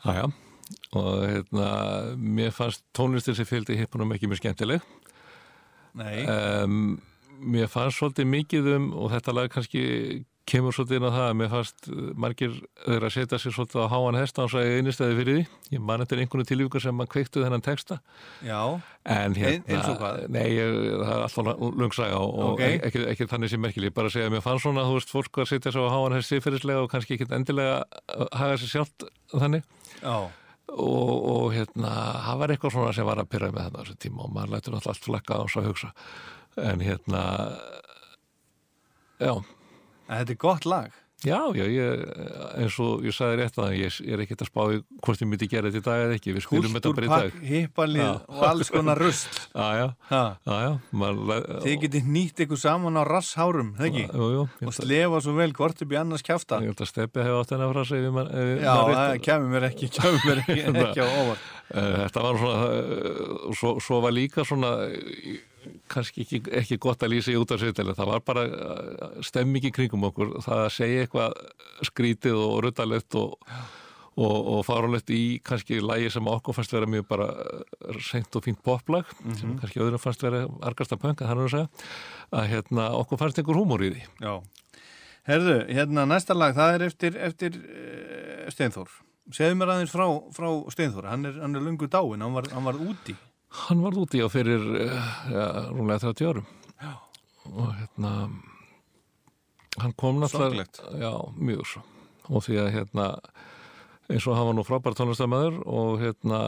[0.00, 0.24] Já, já,
[0.96, 1.68] og hérna,
[2.16, 4.90] mér fannst tónlistin sem fylgdi hippunum ekki mjög skemmtileg.
[6.00, 7.00] Nei, Um,
[7.40, 9.82] mér fannst svolítið mikið um, og þetta lag kannski
[10.50, 13.84] kemur svolítið inn á það, að mér fannst uh, margir þeirra að setja sér svolítið
[13.86, 15.44] á háan hesta og sæði einnistæði fyrir því.
[15.76, 18.00] Ég man eftir einhvern tilvíkur sem að kveiktu þennan texta.
[18.42, 18.60] já,
[19.10, 20.18] En hérna, eins og hvað?
[20.34, 22.60] Nei, ég, það er alltaf lungsaga og, og Ok.
[22.90, 25.40] ekki, ekki þannig sem merkileg, bara að segja að mér fannst svona, þú veist, fólk
[25.40, 27.78] að setja sér á háan hest siðferðislega og kannski ekki endilega
[28.36, 29.64] haga sér sjálft þannig
[30.02, 30.16] já
[30.70, 31.94] og, og hérna,
[32.28, 34.52] það var eitthvað svona sem var að pyrra með þetta á þessu tíma og maður
[34.52, 35.88] lætur náttúrulega allt flekka á svo að hugsa
[36.70, 37.22] en hérna
[39.18, 39.32] já,
[40.10, 40.90] En Þetta er gott lag.
[41.20, 42.00] Já, já ég,
[42.56, 45.48] eins og ég sagði rétt að ég, er ekkert að spá í hvort ég myndi
[45.52, 47.26] gera þetta í dag eða ekki, við spilum þetta bara í dag.
[47.34, 50.70] Kultúrpakk, hippalið og alls konar rust já, já, já,
[51.66, 54.06] Þið getið nýtt ykkur saman á rasshárum, það ekki?
[54.08, 56.62] jú, jú, Og slefa svo vel hvort upp í annars kjafta.
[56.64, 58.08] Ég held að Steppi hefði átt hennar frá sig
[58.64, 61.46] Já, það kemur mér ekki, kemur mér ekki, ekki á óvart.
[61.70, 64.72] Eh, Þetta var svona, eh, svo, svo var líka svona,
[65.90, 69.66] kannski ekki, ekki gott að lýsa í út af sviðtæli, það var bara eh, stemming
[69.68, 71.36] í kringum okkur, það að segja eitthvað
[71.88, 73.34] skrítið og ruttalegt og,
[74.14, 78.46] og, og farulegt í kannski lægi sem okkur fannst vera mjög bara eh, seint og
[78.46, 81.68] fínt poplag, sem kannski öðrum fannst vera argasta að það er að segja,
[82.30, 84.08] að hérna, okkur fannst einhver húmor í því.
[84.24, 84.34] Já.
[85.28, 88.92] Herðu, hérna næsta lag, það er eftir, eftir uh, Steinþór.
[89.30, 91.10] Segðu mér aðeins frá, frá Steinþór.
[91.12, 93.14] Hann er, hann er lungu dáin, hann var, hann var úti
[93.50, 96.48] Hann var úti á fyrir eh, ja, rúmlega 30 árum.
[96.80, 96.92] Já.
[97.50, 98.30] og hérna
[99.80, 100.66] hann kom náttúrulega
[101.00, 101.82] já, mjög svo.
[102.30, 103.06] Og því að hérna
[104.10, 106.40] eins og hann var nú frábær tónlistamæður og hérna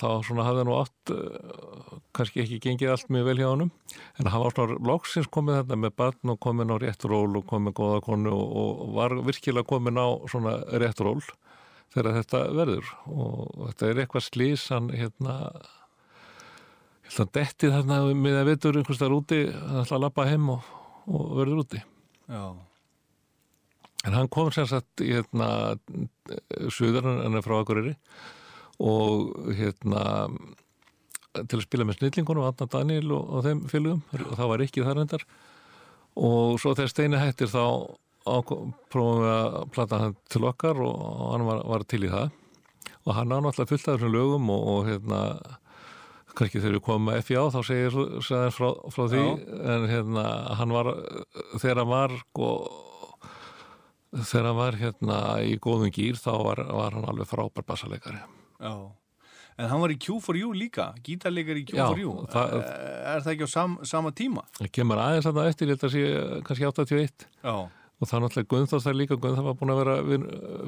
[0.00, 3.72] þá svona hafði hann nú átt uh, kannski ekki gengið allt mjög vel hjá honum.
[4.18, 7.46] En hann var svona loksins komið þetta með barn og komin á rétt ról og
[7.50, 8.54] komin góða konu og,
[8.84, 11.20] og var virkilega komin á svona rétt ról
[11.92, 12.94] þegar þetta verður.
[13.12, 15.36] Og þetta er eitthvað slís hann hérna
[17.10, 20.50] held að detti þarna með að veitur einhvers þar úti, hann ætla að lappa heim
[20.54, 20.74] og,
[21.10, 21.84] og verður úti.
[22.30, 22.44] Já,
[24.08, 25.76] En hann kom sem sagt í hérna,
[26.72, 27.92] suður, hann er frá Akureyri
[28.80, 30.04] og hérna
[31.36, 34.86] til að spila með snillingunum, Anna Daniel og, og þeim félugum, og það var ekki
[34.86, 35.26] þar endar
[36.20, 37.64] og svo þegar Steini hættir þá
[38.24, 42.32] prófum við að plata hann til okkar og hann var, var til í það.
[43.06, 45.20] Og hann á náttúrulega fullt af þessum lögum og, og hérna
[46.38, 49.24] kannski þegar við komum með FIA þá segir hann frá, frá því
[49.74, 50.24] en hérna
[50.60, 50.90] hann var
[51.60, 52.48] þegar hann var sko,
[54.14, 58.20] þegar hann var hérna í góðum gýr þá var, var hann alveg frábær bassaleikari
[58.60, 58.74] Já.
[59.60, 62.12] En hann var í Q4U líka, gítarleikar í Já, Q4U.
[62.32, 62.62] það- Er,
[63.12, 64.44] er það ekki á sam, sama tíma?
[64.56, 66.04] það kemur aðeins að það eftir, að sé
[66.48, 67.56] kannski 81 Já.
[68.00, 69.96] Og það er náttúrulega Guðnþór þar líka Guðnþór var búin að vera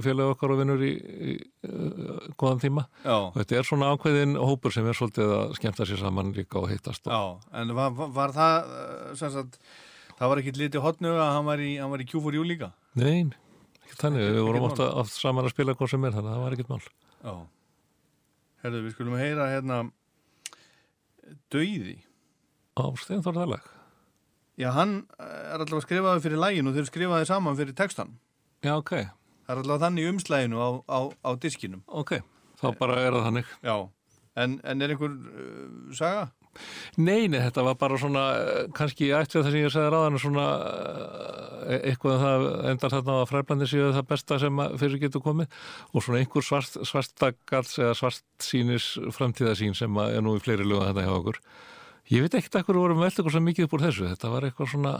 [0.04, 1.36] félag okkar og vinnur í, í
[1.68, 3.14] uh, góðan tíma Já.
[3.16, 6.68] og þetta er svona ákveðin hópur sem er svolítið að skemmta sér saman líka og
[6.72, 9.58] hittast og, Já, en var, var, það, eh, sem sagt,
[10.18, 12.72] það var ekkit litið hotnu að hann var í, í Q4U líka?
[13.00, 13.32] Nein,
[13.86, 16.58] ekki þannig, við vorum oft saman að spila hvað sem er þannig að það var
[16.58, 16.82] ekkert mál
[17.22, 17.34] Já.
[18.62, 19.84] Herðu, við skulum heyra hérna
[21.52, 22.02] Dauði.
[22.76, 23.70] á Steinþór Þarlag
[24.60, 28.16] Já, hann er allavega skrifaði fyrir lægin og þeir skrifaði saman fyrir textan.
[28.62, 28.92] Já, ok,
[29.42, 31.82] Það er allavega þannig umslæginu á, á, á diskinum.
[31.88, 32.12] ok,
[32.60, 33.74] þá bara er það þannig Já.
[34.38, 36.30] En, en er einhver uh, saga?
[37.00, 40.44] Nei, nei, þetta var bara svona eh, kannski ætti það sem ég segði ráðan svona
[41.64, 45.56] eh, eitthvað um það endar þarna að fræblandi séu það besta sem fyrir getur komið
[45.92, 50.90] og svona einhver svart, svartagals eða svart sínis framtíðasín sem er nú í fleiri lögum
[50.90, 51.40] þetta hjá okkur
[52.10, 54.08] ég veit ekkert ekkur vorum eitthvað svo mikið upp úr þessu.
[54.10, 54.94] Þetta var eitthvað svona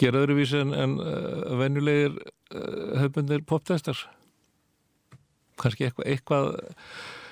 [0.00, 4.00] gera öðruvísi en, en uh, venjulegir uh, höfbundir poptestar.
[5.60, 6.50] Kannski eitthvað eitthvað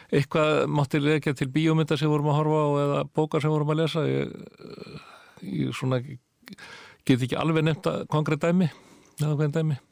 [0.09, 3.83] eitthvað mátti leikja til bíómynda sem vorum að horfa á eða bókar sem vorum að
[3.83, 4.07] lesa.
[4.09, 4.33] Ég,
[5.45, 8.71] ég svona get ekki alveg nefnt að konkrétt dæmi.
[9.19, 9.83] Eða hvern dæmi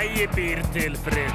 [0.00, 1.32] gæi býr til frið.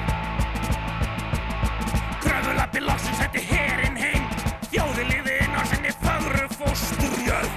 [2.23, 4.23] Kröfulappi loksins setti herinn heim.
[4.71, 7.51] Þjóði liði inn á sinni fögru fósturjöð.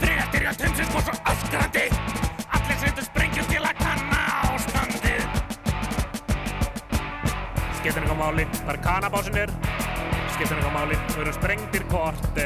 [0.00, 1.84] Friðarstyrjast hundsins fór svo öskrandi.
[2.56, 4.22] Allir sendu sprengjum til að kanna
[4.54, 5.28] ástandið.
[7.82, 8.48] Skiptir einhver máli
[8.88, 9.56] kanabásin er.
[10.32, 12.44] Skiptir einhver máli þau eru sprengtir hvort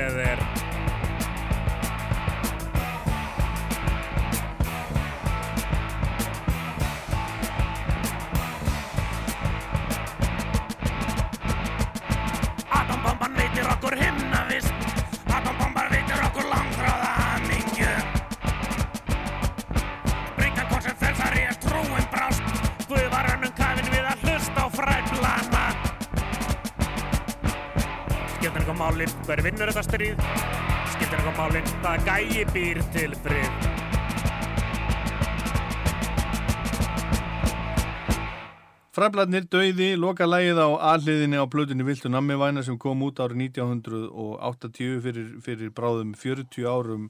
[39.02, 43.40] Fræbladnir döiði loka lægið á alliðinni á plötunni Viltu nammi væna sem kom út árið
[43.48, 47.08] 1980 fyrir, fyrir bráðum 40 árum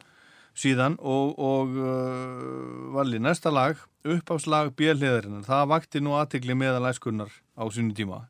[0.57, 3.77] síðan og, og uh, valli næsta lag
[4.09, 7.29] uppáfslag björliðarinnar það vakti nú aðtegli meðal æskunnar
[7.61, 8.23] á sínum tíma.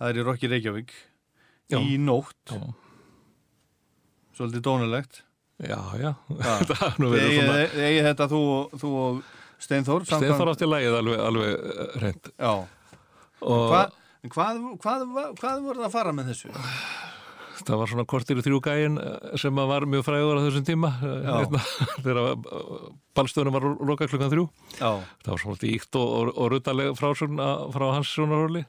[0.00, 0.96] Það er í Rokki Reykjavík.
[1.68, 1.78] Já.
[1.84, 2.40] í nótt.
[2.56, 2.72] Já.
[4.36, 5.22] svolítið dónulegt
[5.60, 6.10] Já, já,
[6.98, 9.20] eigið þetta þú, og- þú og
[9.64, 12.30] Steinþór Steinþór átti lagið alveg, alveg eh, hreint.
[12.34, 12.52] Já,
[13.44, 13.82] Hva,
[14.32, 16.54] hvað, hvað, hvað, hvað voru það að fara með þessu?
[17.64, 20.90] það var svona kortir í þrjú gæin eh, sem var mjög frægur á þessum tíma
[21.06, 21.60] eh, hérna,
[22.04, 22.18] þegar
[23.16, 24.48] ballstöðunum var loka klukkan þrjú.
[24.80, 24.90] Já,
[25.22, 28.64] það var svolítið íkt og, og, og ruttaleg frásugn að- frá hans sjónarhóli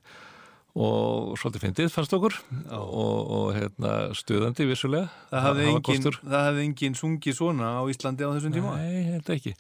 [0.76, 2.38] og svolítið fyndið fannst okkur.
[2.76, 5.08] Og, og hérna, stuðandi vissulega.
[5.32, 6.18] Það hafði, var engin, kostur.
[6.24, 8.74] það hafði engin sungið svona á Íslandi á þessum tíma?
[8.80, 9.56] Nei, held ekki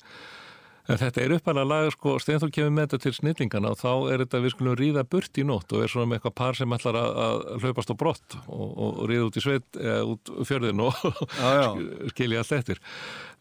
[0.85, 4.21] En þetta er uppalega lag, sko, Steinþór kemur með þetta til snillingana og þá er
[4.21, 6.99] þetta við skulum ríða burt í nótt og er svona með eitthvað par sem ætlar
[6.99, 11.01] að, að hlaupast á brott og, og ríða út í sveit eða út fjörðin og
[11.41, 11.65] já.
[12.13, 12.83] skilja allt eftir.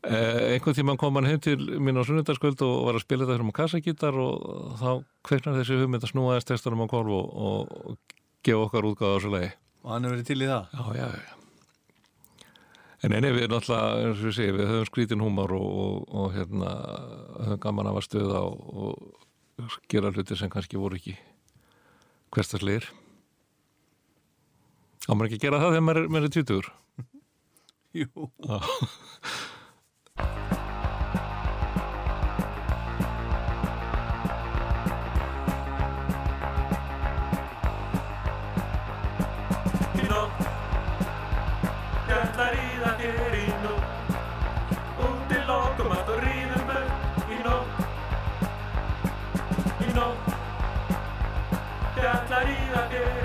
[0.09, 3.37] Eh, einhvern tímann kom hann heim til mín á sunnundarskvöld og var að spila þetta
[3.37, 4.91] fyrir um kassagítar og þá
[5.29, 9.17] kveiknar þessi hugmynd að snúa þess testanum á kolv og, og gefa okkar útgáða á
[9.21, 9.55] þessu lagi.
[9.85, 11.34] og hann hefur verið til í það Já, já, já.
[13.05, 16.31] En eini við náttúrulega, eins og við segjum, við höfum skrítin húmar og, og, og
[16.33, 16.71] hérna,
[17.37, 18.63] höfum gaman af að stöða og,
[19.61, 21.19] og gera hluti sem kannski voru ekki
[22.35, 22.89] hverstaslegir.
[25.05, 26.71] Á maður ekki að gera það þegar maður er, er tvítugur?
[27.95, 28.59] Jú, Já.
[52.95, 53.24] Thunder.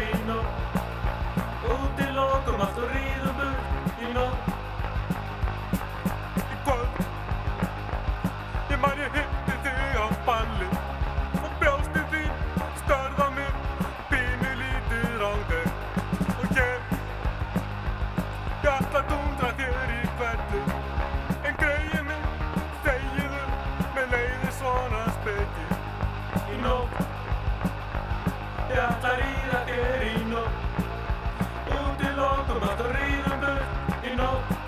[34.20, 34.59] No.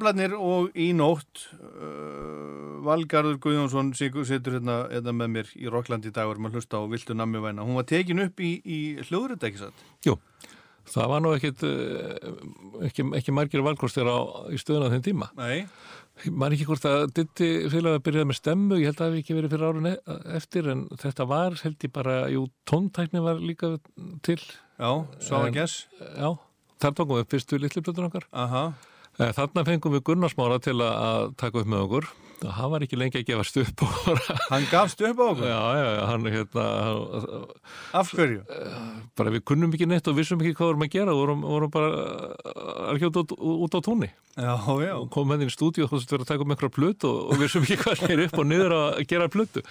[0.00, 6.12] Fræblarnir og í nótt uh, Valgarður Guðjónsson setur hérna, hérna með mér í Rokkland í
[6.14, 7.66] dag og erum að hlusta á Viltu nammi væna.
[7.66, 8.78] Hún var tekin upp í, í
[9.08, 9.84] hljóðrið ekki satt?
[10.06, 10.16] Jú,
[10.88, 12.30] það var nú ekkit, eh,
[12.88, 15.32] ekki, ekki margir valkostir á, í stöðuna á þeim tíma.
[15.36, 15.66] Nei,
[16.28, 19.20] Man ekki hvort að Ditti félag að byrjaði með stemmu, ég held að það hafi
[19.22, 19.86] ekki verið fyrir árun
[20.36, 23.70] eftir, en þetta var, held ég bara, jú, tóntækni var líka
[24.26, 24.36] til,
[24.76, 26.28] já, svo að gess já,
[26.84, 28.28] þar tókum við fyrstu litlu plötur okkar.
[28.36, 28.66] Aha,
[29.20, 32.06] Eh, Þarna fengum við Gunnarsmára til að, taka upp með okkur.
[32.40, 35.44] Og hann var ekki lengi að gefast upp og bara, hann gafst upp á okkur?
[35.44, 37.42] Já, já, já, hann hérna, hann,
[38.00, 38.38] Af hverju?
[39.20, 41.90] bara við kunnum ekki neitt og vissum ekki hvað vorum að gera, vorum, vorum bara
[42.94, 43.34] að út, út,
[43.66, 44.08] út á túnni.
[44.40, 46.54] Já, já, og kom með inn í stúdíu og þú veist verið að taka um
[46.56, 49.64] einhverja plötu og, og við sem ekki hvað er upp og niður að gera plötu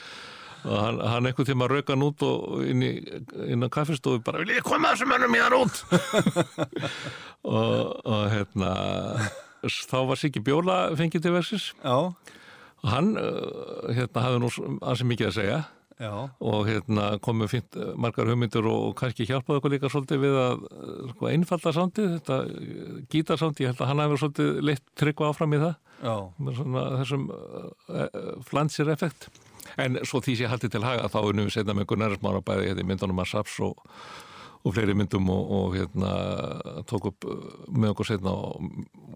[0.66, 2.94] og hann, hann einhvern tíma rauka hann út og inn, í,
[3.48, 5.84] inn á kaffistofu bara vil ég koma þessum mönnum í það út?
[7.40, 8.72] Og, og hérna
[9.64, 11.96] þá var Siggi Bjóla fengið til versis já,
[12.84, 14.50] og hann uh, hérna hafði nú
[14.88, 15.60] ansi mikið að segja.
[16.00, 16.14] Já.
[16.48, 20.38] Og hérna komið fint uh, margar hugmyndur og, og kannski hjálpaði okkur líka svolítið við
[20.40, 22.38] að uh, sko, einfalda sándið, þetta
[23.12, 25.76] gítarsándið, ég held að hann hafi svolítið leitt tryggva áfram í það.
[26.00, 28.10] Já, með svona þessum uh,
[28.48, 29.28] flansir effekt
[29.78, 32.72] en svo því sé haldið til haga þá unnum við setna með Gunnar Smára bæði
[32.72, 33.86] hérna, myndunum að Saps og,
[34.64, 36.16] og fleiri myndum og, og hérna
[36.90, 38.74] tók upp uh, með okkur setna og,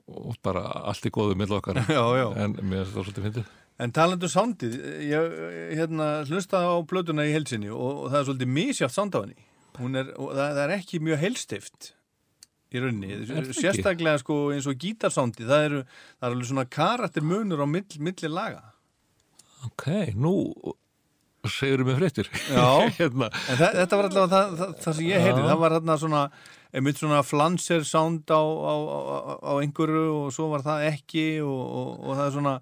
[0.07, 3.51] og bara allt í góðu mill okkar já, já en mér finnst það svolítið fyndið
[3.81, 4.75] En talandu sándið,
[5.09, 5.33] ég
[5.79, 9.47] hérna, hlustaði á plötuna í helsinni og, það er svolítið misjátt sánd á henni.
[9.79, 11.87] Hún er, og það, það er ekki mjög heilstift
[12.73, 13.17] í rauninni.
[13.57, 15.81] Sérstaklega sko eins og gítarsándið, það eru,
[16.19, 18.61] það er alveg svona karakter munur á mill, milli laga.
[19.67, 19.85] Ok,
[20.15, 20.33] nú
[21.49, 22.67] segurum við fréttir Já.
[22.99, 25.47] hérna, En það, þetta var allavega það, það, það sem ég heyrði, Já.
[25.49, 26.21] það var hérna svona,
[26.73, 31.59] einmitt svona flanser sánd á, á, á, á einhverju og svo var það ekki og,
[31.81, 32.55] og, og það er svona,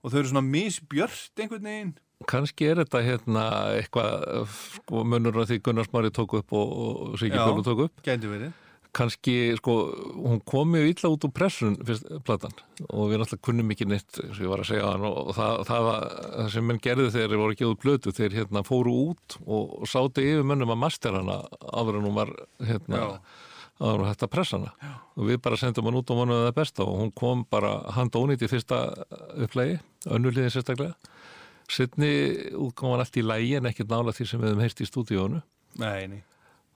[0.00, 1.92] og þau eru svona misbjört einhvern veginn.
[2.30, 3.44] kannski er þetta hérna
[3.80, 6.74] eitthvað sko, munur að því Gunnar Smári tók upp og,
[7.16, 7.34] og Já.
[7.34, 8.52] Bjólu tók upp Gæti verið.
[8.96, 9.74] Kannski, sko,
[10.24, 12.54] hún kom mjög illa út úr pressun, fyrst, platan
[12.88, 15.84] og við náttúrulega kunnum ekki neitt, og ég var að segja hann og það, það,
[15.88, 19.38] var, það sem menn gerði þegar þeir voru ekki út blötu, þeir hérna fóru út
[19.46, 21.38] og, sátu yfir mönnum að master hana
[21.70, 23.04] áður en hún var hérna
[23.80, 24.94] áður en hún hætti að pressa hana Já.
[25.16, 28.18] og við bara sendum hann út og vonuðum það besta og hún kom bara hand
[28.18, 28.80] ónýtt í fyrsta
[29.46, 29.78] upplægi,
[30.10, 30.96] önnuliðin sérstaklega
[31.70, 32.10] Sittni
[32.58, 35.42] útgáman allt í lægi en ekkert nála því sem við höfum heyrst í stúdíónu
[35.78, 36.22] Nei, nei.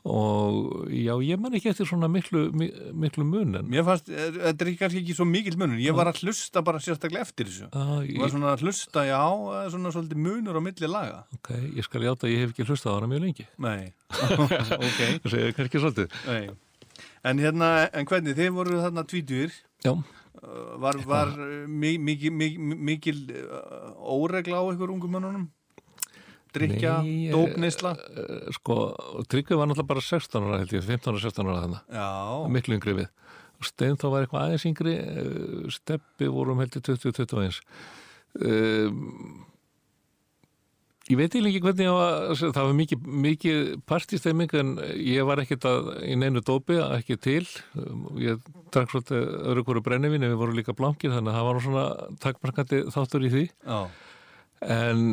[0.04, 4.30] Og já, ég man ekki eftir svona miklu, mi- miklu mun en Mér fannst, eh,
[4.36, 7.68] þetta er kannski ekki svo mikill munur, ég var að hlusta bara sérstaklega eftir þessu.
[7.72, 9.20] Já, Ég var svona að hlusta, já,
[9.64, 11.24] er svona svolítið munur á milli laga.
[11.38, 13.46] ok, ég skal játa að ég hef ekki hlustað á hana mjög lengi.
[13.58, 13.92] Nei,
[14.84, 16.08] ok, það segir kannski svolítið.
[16.28, 16.50] Nei.
[17.24, 19.50] En hérna, en hvernig, þið voru þarna tvítur,
[19.82, 19.94] já,
[20.78, 23.18] var, var eh, mi- mikil, mikil, mikil
[23.96, 25.48] óregla á ykkur ungum mönnunum?
[26.54, 27.30] Drykja, Nei,
[28.14, 28.76] eh, sko,
[29.30, 32.10] Tryggvi var náttúrulega bara 16 ára held ég, 15 ára, 16 ára þannig Já,
[32.56, 33.08] miklu yngri við.
[33.64, 37.60] Stein þá var eitthvað aðeins yngri eh, Steppi vorum held ég 20-21
[38.44, 39.44] um,
[41.04, 45.90] Ég veit ekki hvernig var, það var mikið, mikið partistemming en ég var ekkert að,
[46.00, 47.42] í neinu dópi, ekki til.
[48.24, 48.40] Ég
[48.72, 51.84] drakk svolítið öðru hverju brennivín en við vorum líka blankir þannig að það var svona
[52.24, 53.44] takkmarkandi þáttur í því.
[53.68, 53.80] já,
[54.64, 55.04] En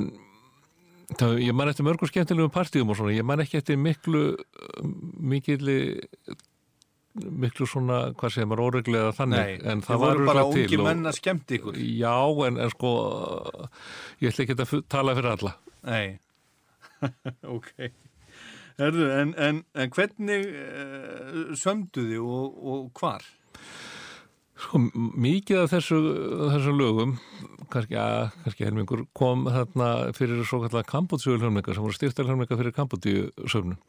[1.20, 4.24] það, ég man eftir mörgum skemmtilegum partíum og svona, ég man ekki eftir miklu,
[5.32, 5.72] mikil,
[7.16, 9.42] miklu svona, hvað segir maður, óreglega þannig.
[9.42, 11.82] nei, en það var bara ungi menn að skemmti ykkur.
[12.00, 12.16] Já,
[12.48, 12.94] en, en sko,
[14.22, 15.56] ég ætla ekki að tala fyrir alla.
[15.90, 16.06] Nei,
[17.58, 17.76] ok.
[18.82, 23.26] Herðu, en, en, en hvernig uh, sömdu þið og, og hvar?
[24.62, 26.00] Sko, mikið af þessu,
[26.54, 27.16] þessu lögum,
[27.74, 32.60] kannski, ja, kannski helmingur, kom þarna fyrir svo kallar Kambodíu hljómleika sem voru styrtar hljómleika
[32.60, 32.76] fyrir
[33.50, 33.80] söfnum.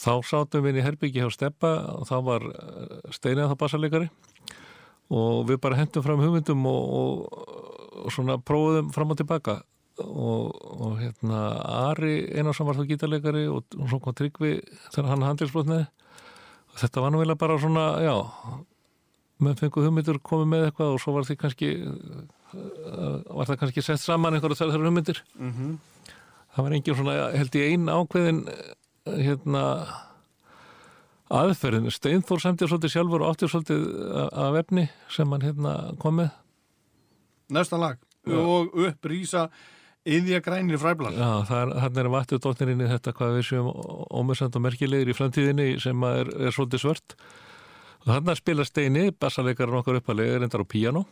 [0.00, 4.08] Þá sátum við inn í herbyggi hjá Steppa og þá var eh, Steinið þá bassalegari
[5.10, 7.52] og við bara hendum fram hugmyndum og, og,
[8.06, 9.60] og svona prófuðum fram og tilbaka.
[10.00, 11.40] Og, og hérna
[11.90, 14.54] Ari Einarsson var þá gítarleikari og, svo kom Tryggvi
[14.88, 15.84] þegar hann handilsbrotnaði
[16.70, 18.14] og þetta var nú vel bara svona, já
[19.44, 24.02] menn fengu hugmyndir komið með eitthvað og svo var kannski uh, var það kannski sett
[24.02, 25.22] saman einhverja þessar hugmyndir.
[25.38, 25.78] Mm
[26.50, 29.60] það var engin svona, held ég ein ákveðin eh, hérna
[31.30, 33.84] aðferðin, Steinþór semdi svolítið sjálfur og átti svolítið
[34.18, 36.32] a- af efni sem hann hérna kom með.
[37.54, 37.98] Næsta lag.
[38.26, 39.48] Og upp rýsa
[40.04, 41.12] yðja grænir fræblar.
[41.14, 41.72] Já, það er,
[42.02, 42.08] er
[42.42, 43.70] dóttirinn í þetta hvað við séum
[44.10, 47.14] ómessand og merkilegir í framtíðinni sem að er, er svolítið svört
[48.00, 51.04] og þannig að spila Steini, bassaleikarar okkar uppalega, reyndar á píano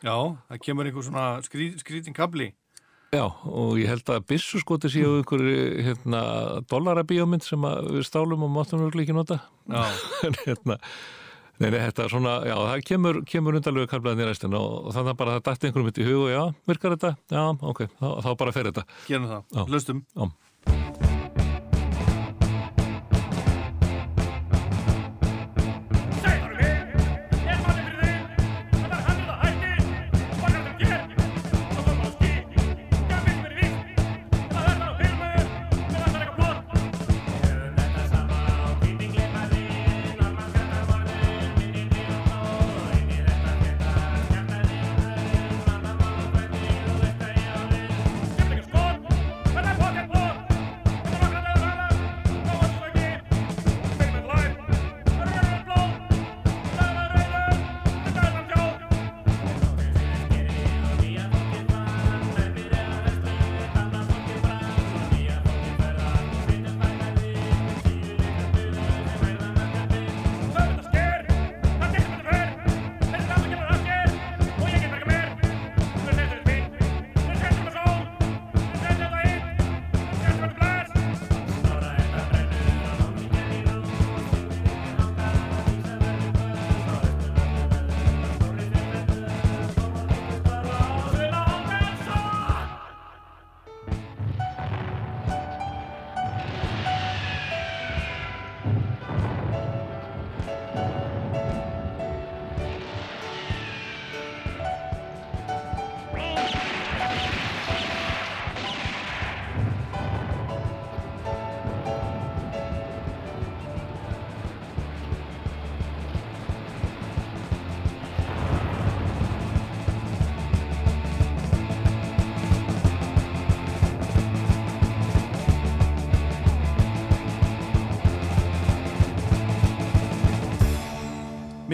[0.00, 0.16] Já,
[0.48, 2.54] það kemur einhver svona skrý, skrítin kabli.
[3.12, 6.20] Já, og ég held að byssuskoti séu einhverju hérna,
[6.70, 9.40] dollarabíómynd sem við stálum og máttum við ekki nota.
[9.68, 9.82] Já,
[10.28, 10.78] En hérna,
[11.58, 15.12] nei, nei, þetta er svona, já, það kemur, kemur undarlega kablaðin í restin og, þannig
[15.16, 16.42] að bara það dætti einhverjum mitt í hug og já,
[16.72, 17.14] virkar þetta?
[17.34, 17.44] Já,
[17.74, 18.88] ok, þá, þá bara fer þetta.
[19.10, 19.48] gerum það.
[19.50, 19.64] Já.
[19.68, 20.04] Hlustum.
[20.14, 21.09] Já.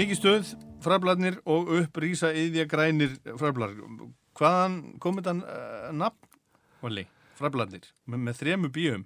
[0.07, 0.51] Mikið stöð,
[0.85, 3.73] fræblarnir og upp rísa yðja grænir fræblar.
[4.39, 6.29] Hvaðan kom þetta uh, nafn,
[6.79, 7.03] Valli?
[7.35, 9.03] Fræblarnir, með, með þremu bíum.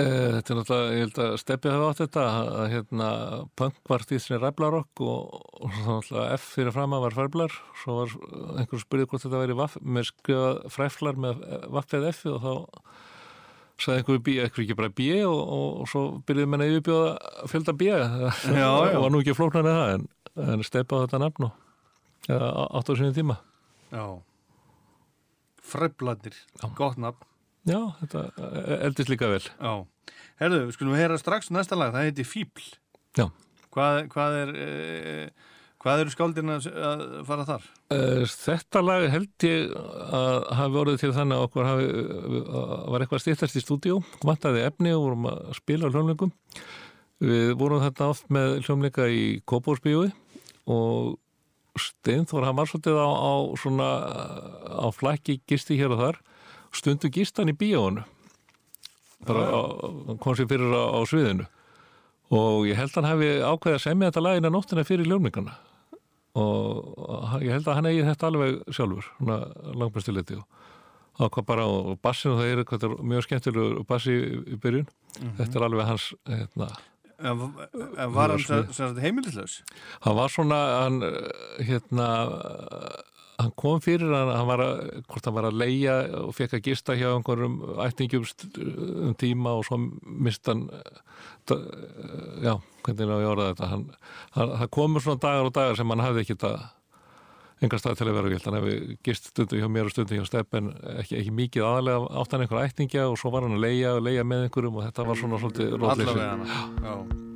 [0.00, 3.10] Eh, Þetta er náttúrulega, ég held að Steppi hafa átt þetta að hérna,
[3.60, 7.98] punk var stíðsni ræblarokk og, og svo náttúrulega F fyrir fram að var fræblar svo
[7.98, 8.16] var
[8.62, 11.44] einhver spurði hvort þetta væri vaff, með skrifað fræflar með
[11.76, 12.52] vaffið F og þá
[13.78, 15.38] sagði einhver bí, einhver ekki bara bí og,
[15.82, 20.06] og svo byrjuði menna yfirbjóða fjölda bí og var nú ekki flóknar en það en,
[20.44, 21.52] en Steppi á þetta nafn og
[22.78, 23.38] átt á sinni tíma
[23.92, 24.04] Já.
[25.68, 26.36] Fræblarnir,
[26.76, 27.24] gott nafn.
[27.68, 28.22] Já, þetta
[28.88, 29.72] eldist líka vel Já.
[30.40, 32.66] Herðu, við skulum heyra strax næsta lag, það heiti Fíbl.
[33.18, 33.26] Já.
[33.74, 35.48] Hvað, hvað er, uh,
[35.82, 36.68] hvað eru skáldin að,
[37.28, 37.66] fara þar?
[37.92, 41.88] Eh, Þetta lag held ég að hafi orðið til þannig að okkur hafi,
[42.62, 46.32] að var eitthvað stýttast í stúdíu, vantaði efni og vorum að spila á hljómleikum.
[47.28, 50.12] Við vorum þetta oft með hljómleika í Kópórsbíói
[50.68, 51.16] og
[51.78, 53.88] Steinþór, hann var svolítið á, á svona
[54.82, 56.16] á flækki gisti hér og þar.
[56.74, 58.02] Stundu gist hann í bíónu
[59.26, 61.46] bara á- kom sér fyrir á, á sviðinu.
[62.34, 65.54] Og ég held hann hafi ákveðið að semja þetta lagina nóttina fyrir hljómleikana
[66.38, 69.38] og ég held að hann eigi þetta alveg sjálfur, svona
[69.80, 70.44] langbæstileiti og
[71.24, 74.86] ákvað bara og bassinu það er eitthvað mjög skemmtilegur bassi í, byrjun,
[75.40, 76.68] þetta er alveg hans hérna,
[77.18, 77.40] En,
[78.14, 78.38] var hann
[78.72, 79.60] sagt heimilislaus?
[80.04, 81.00] hann var svona hann,
[81.66, 82.06] hérna
[83.38, 84.78] hann kom fyrir hann, hann var að
[85.10, 88.62] hvort hann var að leia og fekk að gista hjá einhverjum ætningjum st-
[89.08, 90.68] um tíma og svo mist hann
[92.42, 92.54] já,
[92.86, 93.84] hvernig er að ég orða þetta hann,
[94.36, 96.52] hann, það komur svona dagar og dagar sem hann hafði ekki þetta
[97.64, 100.26] engar stað til að vera vilt, hann hefði gist stundu hjá mér og stundu hjá
[100.28, 103.64] Stepp en ekki, ekki mikið aðalega átt hann einhver ætningja og svo var hann að
[103.66, 107.26] leia og leia með einhverjum og þetta var svona svolítið rótleysi.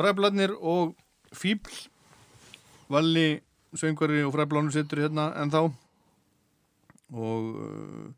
[0.00, 0.94] Fræblarnir og
[1.36, 1.74] Fíbl
[2.90, 3.40] Valli,
[3.78, 5.60] söngvari og fræblarnir sittur hérna en þá
[7.10, 8.10] og uh,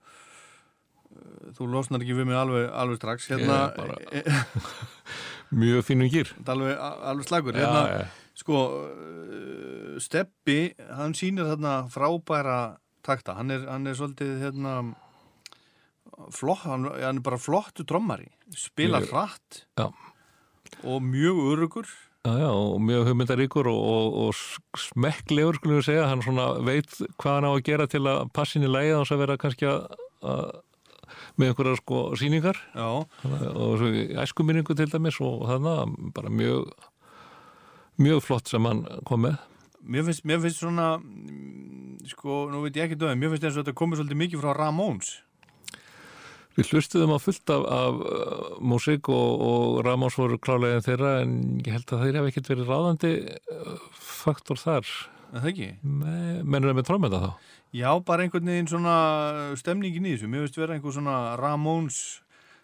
[1.57, 3.27] þú losnar ekki við mig alveg, alveg strax.
[3.33, 4.35] Hérna, bara-
[5.63, 6.31] Mjög fínum gýr.
[6.49, 7.57] Alveg, alveg slagur.
[7.57, 8.07] Já, hérna, já.
[8.41, 10.59] sko uh, Steppi,
[10.97, 12.59] hann sýnir þarna frábæra
[13.05, 13.35] takta.
[13.41, 14.77] Hann er, hann er svolítið hérna
[16.33, 19.63] flott, hann, hann er bara flottu trommari, spilar Mjög- hratt.
[19.81, 19.89] Já.
[20.83, 21.93] Og mjög örugur
[22.23, 26.93] Já, já, og mjög hugmyndaríkur og, og, og smekklegur, skulum við segja, hann svona veit
[27.19, 29.97] hvað hann á að gera til að passin í lægi þannig að vera kannski að,
[30.23, 30.45] að
[31.35, 32.61] með einhverjar sko sýningar.
[32.79, 32.87] Já,
[33.51, 33.83] og
[34.23, 36.71] æskuminningu til dæmis og þannig bara mjög
[38.03, 39.43] mjög flott sem hann kom með.
[39.83, 43.57] Mér finnst, mér finnst svona mm, sko, nú veit ég ekki döðum mér finnst eins
[43.57, 45.17] og þetta komið svolítið mikið frá Ramones
[46.59, 51.13] Við hlustuðum á fullt af, af uh, músík og, og Ramos voru klálega en þeirra
[51.23, 51.33] en
[51.65, 54.91] ég held að þeir hef ekkert verið ráðandi uh, faktor þar.
[55.33, 55.69] Það ekki?
[55.81, 57.31] Me, mennur það með trómenda þá?
[57.73, 58.97] Já, bara einhvern veginn svona
[59.57, 62.01] stemningin í þessu, mér finnst vera einhver svona Ramones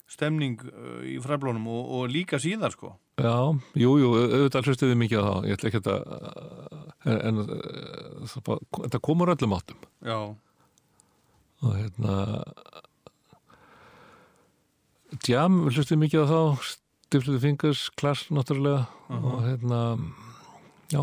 [0.08, 2.92] stemning uh, í fræblónum og, og líka síðar sko.
[3.18, 3.32] Já,
[3.80, 5.88] jú, jú, auðvitað hlustuðum mikið á það ég ætla ekki að
[7.08, 9.80] en, en uh, það bara- þetta komur öllum áttum.
[10.04, 10.18] Já,
[11.64, 12.14] og hérna
[15.28, 19.80] Jam, við hlustuðum mikið á þá Stifluðu Fingers, Clash náttúrulega og hérna
[20.92, 21.00] já,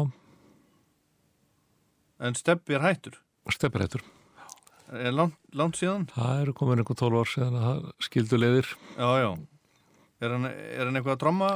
[2.22, 3.18] en Steppi er hættur?
[3.50, 4.04] Stepper hættur.
[4.94, 6.06] Er langt, langt síðan?
[6.14, 8.70] Það eru komin einhver 12 ár síðan að það skildu leiðir.
[8.94, 9.30] Já, já.
[10.22, 11.50] Er hann, er hann eitthvað að tromma?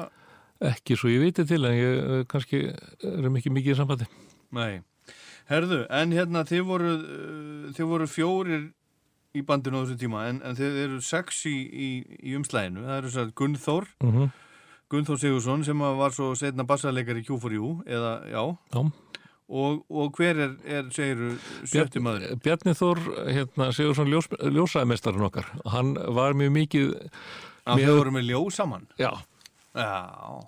[0.59, 2.65] ekki svo ég viti til en ég eh, kannski
[3.05, 4.07] erum ekki mikið í sambandi.
[4.55, 4.81] Nei.
[5.49, 8.65] Herðu, en hérna þið voru uh, þið voru fjórir
[9.37, 11.89] í bandinu á þessum tíma en, en þið eru sex í, í,
[12.31, 14.31] í umslæðinu, það eru svo Gunnþór mm -hmm.
[14.89, 18.43] Gunnþór Sigursson sem var svo setna bassarleikari Q4U eða, já,
[18.73, 18.81] Já.
[19.49, 22.35] og, og hver er, er segiru, sjötti maður?
[22.43, 22.99] Bjarni Þór
[23.29, 26.95] hérna, Sigursson ljós, ljósaðmestarinn okkar hann var mjög mikið
[27.69, 28.87] Að þið voru með ljó saman?
[28.97, 29.11] já,
[29.75, 30.41] Já,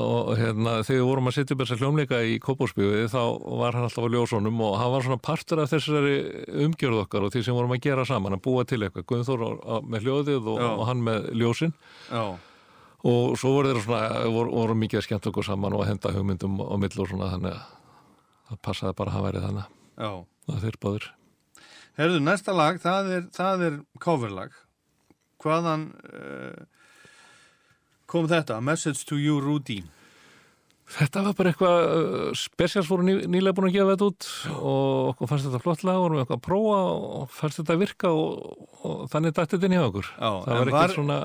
[0.00, 3.20] og, hérna, þegar við vorum að setja upp þessa hljómleika í Kópósbygði þá
[3.60, 6.14] var hann alltaf á ljósunum og hann var svona partur af þessari
[6.66, 9.28] umgjörð okkar og því sem vorum að gera saman að búa til eitthvað,
[9.68, 11.74] á- með hljóðið og, og hann með ljósin.
[12.10, 12.24] Já,
[13.04, 16.12] og svo voru þeir svona voru, voru mikið að skemmt okkur saman og að henda
[16.16, 17.66] hugmyndum á milli og svona þannig að
[18.48, 19.66] það passaði bara að hann væri þannig.
[20.00, 20.10] Já.
[20.54, 21.10] Að þeir báður
[21.94, 24.54] Herðu, næsta lag, það er, það er coverlag.
[25.44, 26.64] Hvaðan uh,
[28.14, 28.60] kom þetta?
[28.62, 29.82] Message to you, Rudy
[30.94, 34.26] Þetta var bara eitthvað, uh, Specials voru ný, nýlega búin að gefa þetta út
[34.58, 38.10] og okkur fannst þetta flott lag og vorum eitthvað að prófa og fannst þetta virka
[38.12, 40.10] og, og þannig dætti þetta inn hjá okkur.
[40.12, 41.16] Já, það var var- ekkert svona,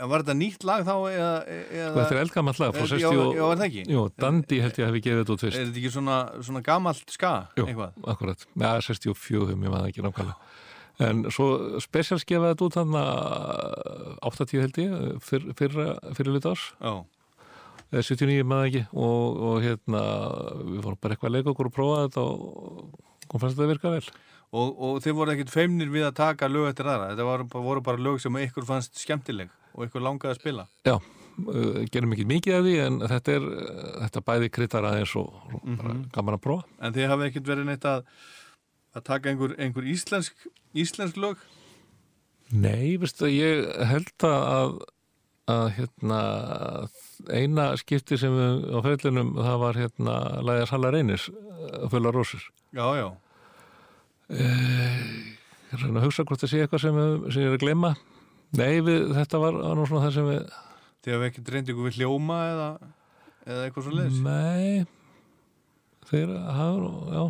[0.00, 2.90] En Var þetta nýtt lag þá eða, eða sko þetta er eldgamall lag frá Já,
[2.94, 3.36] 60 og...
[3.36, 3.84] já, er það ekki?
[3.92, 5.60] Jú, Dandi held ég að hefði gefið þetta út Er fyrst.
[5.60, 8.00] þetta ekki svona, svona gamalt ska Jú, eitthvað?
[8.16, 8.48] akkurat.
[8.56, 10.40] Já, 64, ég maður ekki nákvæmlega.
[11.02, 16.48] En svo Specials gefa þetta út hann að 80 held ég, fyrr, fyrra, fyrir lit
[16.50, 16.66] árs.
[16.82, 16.92] Já,
[17.92, 18.82] eða 79 maður ekki.
[18.92, 20.02] Og, og hérna
[20.68, 23.72] við vorum bara eitthvað að leika okkur og prófa þetta og kom fannst þetta að
[23.74, 24.04] virka vel.
[24.52, 27.10] Og, og þið voru ekkit feimnir við að taka lög eftir aðra?
[27.14, 30.66] Þetta voru, bara- voru bara lög sem ykkur fannst skemmtileg og ykkur langaði að spila?
[30.84, 33.46] Já, uh, gerum ekki mikið af því en þetta er
[34.02, 36.66] þetta bæði kritar aðeins og, og bara gaman að prófa.
[36.84, 38.04] En þið hafi ekkit verið neitt að
[38.96, 41.40] að taka einhver, einhver íslensk íslensk lög?
[42.52, 44.82] Nei, veistu, ég held að
[45.50, 46.18] að hérna
[47.34, 50.16] eina skipti sem við á ferðlunum það var hérna
[50.46, 51.28] lægja Sala Reynis
[51.90, 52.44] fulla rósir.
[52.72, 53.08] Já, já.
[54.32, 57.64] ég er að að hugsa hvort það sé eitthvað sem, við, sem ég er að
[57.64, 57.92] gleyma.
[58.58, 60.42] Nei, við, þetta var nú svona það sem við
[61.02, 62.66] Þið hafa ekki reyndið ykkur við hljóma eða,
[63.42, 64.20] eða eitthvað svo leiðis?
[64.22, 64.84] nei.
[66.12, 67.22] Þeir hafa, já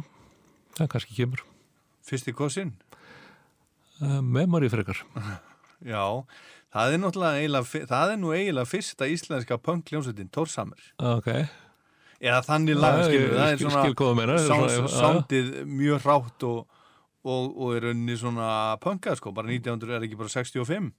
[0.76, 1.44] það kannski kemur
[2.06, 2.72] Fyrsti kossin?
[4.02, 4.98] uh, memory frekar
[5.92, 6.02] Já,
[6.74, 10.78] það er náttúrulega eiginlega, það er nú eiginlega fyrsta íslenska punk-ljónsettin, Tórsamur.
[10.98, 11.28] ok,
[12.22, 13.86] Eða þannig lag, Já, skilur, það er svona
[14.46, 14.90] svona- já.
[14.94, 16.60] soundið mjög rátt og,
[17.26, 20.92] og, og er rauninni svona punkað, sko, bara 1900 er ekki bara 65.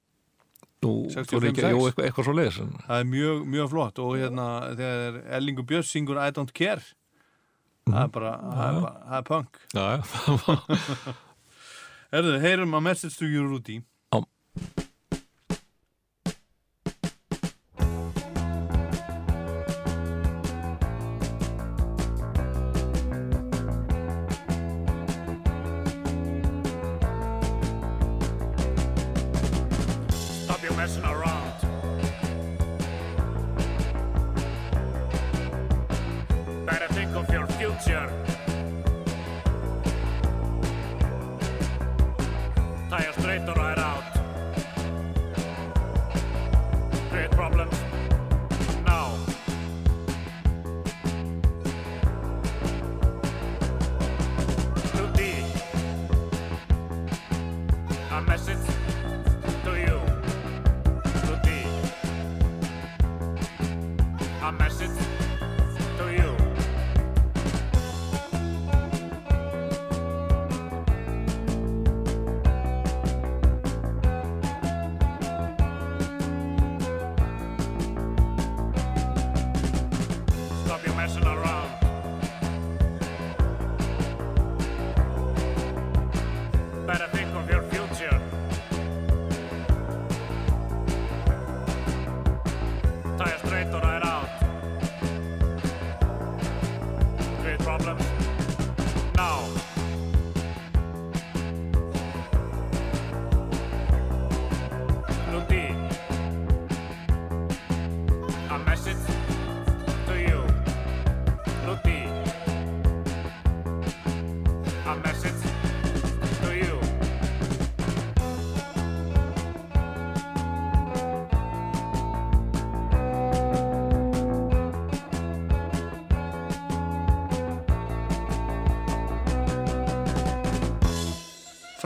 [0.84, 1.72] nú 65, fór ekki, 6.
[1.72, 2.58] jú, eitthvað, eitthvað svo leiðis
[2.90, 6.84] Það er mjög, mjög flott og hérna þegar Erlingur Björns syngur I don't care,
[7.90, 9.62] það er bara, það er bara, það er punk.
[12.14, 13.80] Herðu, heyrum að message to you, Rúti.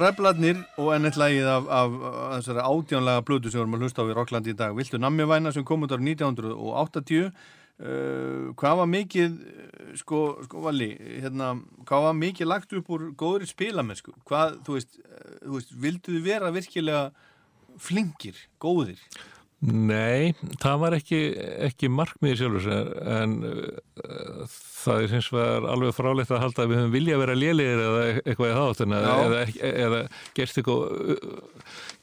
[0.08, 3.82] Fræbladnir og enn eitt lagið af, af, af þessari átjánlega blödu sem við erum að
[3.84, 4.76] hlusta á í Rocklandi í dag.
[4.78, 7.26] Viltu nammi væna sem kom út ára 1980.
[7.78, 9.36] Uh, hvað var mikið,
[10.00, 11.50] sko, sko Valli, hérna,
[11.90, 14.16] hvað var mikið lagt upp úr góðri spilamennsku?
[14.30, 17.04] Hvað, þú veist, uh, þú veist, vildu þið vera virkilega
[17.90, 19.04] flinkir, góðir?
[19.66, 21.20] Nei, það var ekki,
[21.66, 26.78] ekki markmiði sjálfur en uh, það er hins vegar alveg frálegt að halda að við
[26.78, 29.40] höfum vilja að vera lélegir eða eitthvað í þáttin eða,
[29.72, 30.02] eða,
[30.38, 30.86] gerst eitthvað
[31.16, 31.42] uh,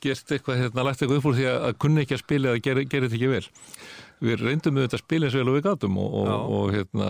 [0.03, 2.85] gerst eitthvað, hérna, lagt eitthvað upp úr því að, kunni ekki að spila eða gera
[2.91, 3.45] þetta ekki vel
[4.23, 7.09] við reyndum auðvitað að spila eins og vel og við gátum og, og, og hérna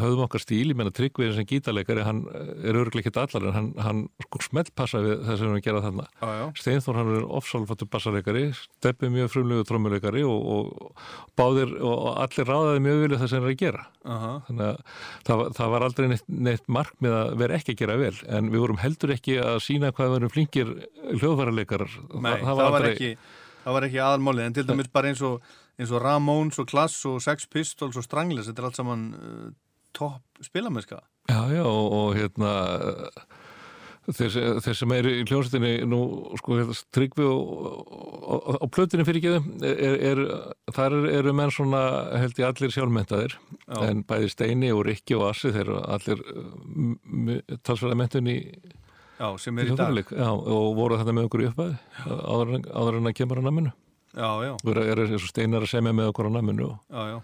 [0.00, 2.22] höfðum okkar stíl, ég menna Tryggvið sem gítarleikari, hann
[2.66, 5.82] er ekki allar en hann, hann sko smellpassa við það sem við erum að gera
[5.84, 6.06] þarna.
[6.60, 11.04] Steinþór hann er ofsálfattur bassarleikari Steppi mjög frumlegu trommuleikari og, og
[11.38, 13.86] báðir og allir ráðaði mjög vilja það sem er að gera.
[14.06, 14.32] Aha.
[14.46, 14.76] þannig að
[15.26, 18.50] það, var- það var aldrei neitt, neitt markmið að vera ekki að gera vel en
[18.52, 20.70] við vorum heldur ekki að sína hvað erum flinkir
[21.16, 21.96] hljóðfæraleikarar.
[22.22, 23.10] Nei, það, var ekki,
[23.64, 25.40] það var ekki aðalmálið, en til dæmis bara eins og,
[25.78, 29.50] eins og Ramones og Klass og Sex Pistols og Stranglers, þetta er allt saman uh,
[29.96, 31.00] topp spilamennska.
[31.28, 32.50] Já, já, og, og hérna
[34.06, 35.98] þeir, sem- þeir sem eru í hljónsettinni nú,
[36.38, 39.32] sko, hérna, tryggvi og, og plötunni fyrir ekki
[39.66, 40.20] er, er,
[40.76, 41.80] þar eru- menn svona
[42.22, 43.34] held ég allir sjálfmentaðir
[43.66, 43.80] Já.
[43.88, 46.22] en bæði Steini og Rikki og Assi þeir eru allir
[47.66, 48.38] talsverða mentun í
[49.16, 49.96] Já, sem er í dag.
[50.12, 51.76] já, og voru þetta með okkur í uppæði
[52.06, 52.70] áður, en-
[53.10, 53.72] að kemur á naminu
[54.16, 57.18] og er, er, Steinar að semja með okkur á naminu og, já, já.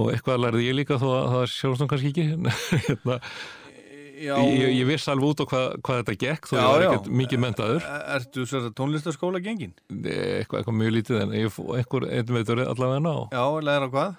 [0.00, 2.28] og eitthvað lærði ég líka þó að það sjálfstum kannski ekki
[2.88, 3.26] hérna,
[4.20, 6.82] Já, ég, ég viss alveg út á hvað, hvað þetta gekk þó Já, ég var
[6.90, 9.70] ekkert mikið mentaður E- Ertu sér að tónlistaskóla gengin?
[9.88, 14.18] eitthvað, eitthvað mjög lítið en ég einhver einn veitur allavega ná Já, læra hvað?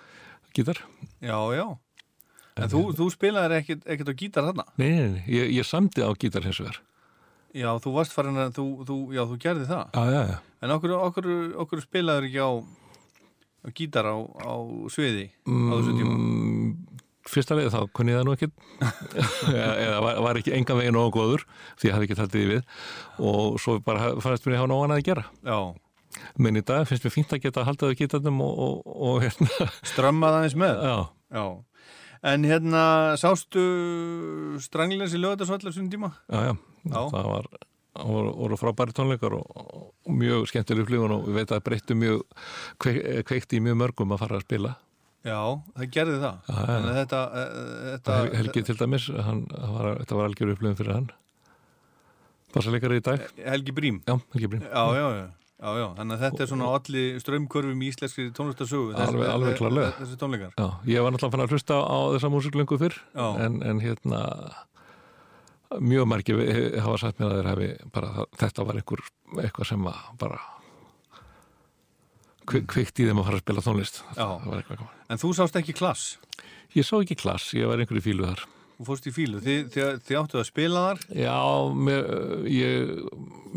[0.58, 0.82] gítar
[1.22, 1.66] Já, já.
[2.62, 4.66] En þú, þú spilaðir ekkert, á gítar þarna?
[4.82, 6.82] nei, nei, nei, ég, ég samdi á gítar hins vegar
[7.58, 9.88] Já, þú varst farin að, þú, þú, já, þú gerði það.
[9.98, 10.38] Já, já, já.
[10.62, 11.28] En okkur, okkur,
[11.66, 12.52] okkur spilaður ekki á,
[13.66, 14.54] á gítar á, á
[14.94, 16.16] sviði á þessu tíma?
[16.16, 16.72] Mm,
[17.32, 18.48] Fyrsta leið þá kunni ég það nú ekki
[19.86, 21.44] eða var, var ekki engan veginn nógu góður
[21.80, 22.64] því ég hafði ekki taldið í við
[23.30, 25.60] og svo bara fannst mér ég hafa annað að gera Já,
[26.42, 29.70] menn í dag finnst mér fínt að geta haldið á gítarnum og, og, og hérna
[29.86, 30.82] strömmað aðeins með.
[30.82, 30.98] já,
[31.32, 31.46] Já.
[32.22, 32.82] En hérna,
[33.18, 33.62] sástu
[34.62, 36.12] stranglins í lögatarsvallar svona tíma?
[36.30, 37.00] já, já, Já.
[37.10, 37.48] það var
[38.06, 39.48] voru, voru frábæri tónleikar og,
[40.06, 42.22] og mjög skemmtileg upplifun og við veit að breyttu mjög
[42.82, 44.76] kveik, kveikti í mjög mörgum að fara að spila
[45.22, 45.38] Já,
[45.78, 46.38] það gerði það.
[46.50, 46.94] Já, já.
[46.98, 51.10] Þetta, eh, þetta Hel, Helgi til dæmis, hann, var, þetta var algjör upplifun fyrir hann
[52.56, 54.00] Bassaleikari í dag Helgi Brím.
[54.08, 55.28] Já, Helgi Brím Já, já, já.
[55.62, 58.96] Já, já, þannig að þetta er svona allir strömmkörfum í íslenski tónlistarsögu.
[58.98, 59.92] Alveg- alveg klárlega.
[60.00, 60.54] Þessi tónleikar.
[60.58, 62.98] Já, ég var náttúrulega fann að hlusta á þessa músiklöngu fyrr
[63.46, 64.22] en, en hérna
[65.80, 69.04] mjög margir he- hafa sagt mér að þeir hafi bara, þetta var einhver
[69.46, 70.40] eitthvað sem að bara
[72.50, 74.28] kvi, kvikt í þeim að fara að spila tónlist Já.
[74.50, 74.66] var.
[75.14, 76.18] En þú sást ekki klass.
[76.76, 78.44] Ég sá ekki klass, ég var einhverju fílu þar
[78.82, 79.38] Þú fórst í fílu.
[79.46, 81.02] Þið, þið, þið áttu að spila þar.
[81.14, 81.36] Já,
[81.86, 82.08] mér,
[82.50, 82.94] ég,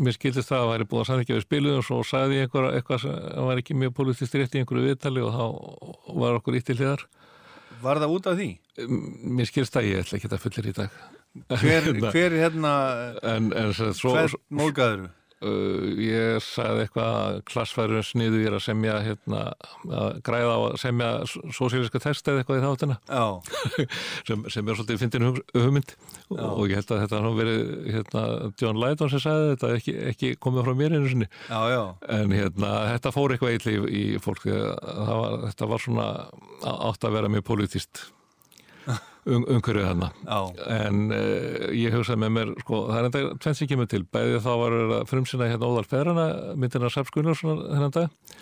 [0.05, 2.67] mér skildist það að væri búið að samþykja við spiluðum og svo sagði ég einhver,
[2.77, 6.69] eitthvað sem var ekki mjög politist rétt í einhverju viðtali og þá var okkur ítt
[6.69, 7.07] til hliðar
[7.81, 8.49] Var það út af því?
[9.39, 11.01] Mér skilst að ég ætla ekki að fullir í dag
[11.57, 12.75] Hver, hver er hérna,
[13.25, 15.07] En, en svo, hvern móðgæður?
[15.45, 19.41] Uh, ég sagði eitthvað að klassfærum sniðu ég er að semja hérna,
[19.85, 21.09] að græða á að semja
[21.55, 23.25] sósíliska test eða eitthvað í þáttina Já,
[24.27, 25.95] sem, sem er svolítið fyndin hug- hugmynd.
[26.33, 27.59] Og, og ég held að þetta hann verið
[27.93, 28.23] hérna,
[28.61, 31.27] John Lydon sem sagði þetta ekki, ekki komið frá mér einu sinni.
[31.51, 31.81] Já, já.
[32.17, 34.47] en hérna, þetta fór eitthvað illa í, í fólk.
[34.49, 36.07] Það var, þetta var svona
[36.89, 38.05] átt að vera mjög politist
[39.25, 40.09] um, umhverfið þarna.
[40.77, 44.01] En uh, ég hugsaði með mér sko, það er enda tvennt sem kemur til.
[44.15, 46.25] Bæði þá var verið að frumsina hérna Óðal Ferrana
[46.55, 48.35] myndina Sarps Gunnarsson þennan dag.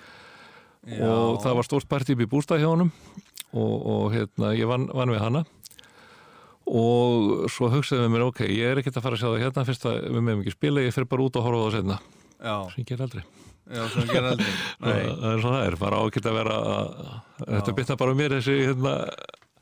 [0.84, 1.08] Já.
[1.08, 2.90] og það var stórt partí upp í bústað hjá honum.
[3.54, 5.44] Og, og hérna, ég vann, vann við hana.
[6.68, 9.66] Og svo hugsaði með mér ok, ég er ekkert að fara að sjá það hérna.
[9.70, 12.02] Fyrst að við meðum ekki spila, ég fyrir bara út og horfa það senna
[12.74, 13.24] sem ger aldrei.
[13.72, 14.10] Já, það
[14.84, 16.90] það er svona það er, bara ágætt að vera að,
[17.46, 18.96] þetta bytna bara á mér þessi hérna,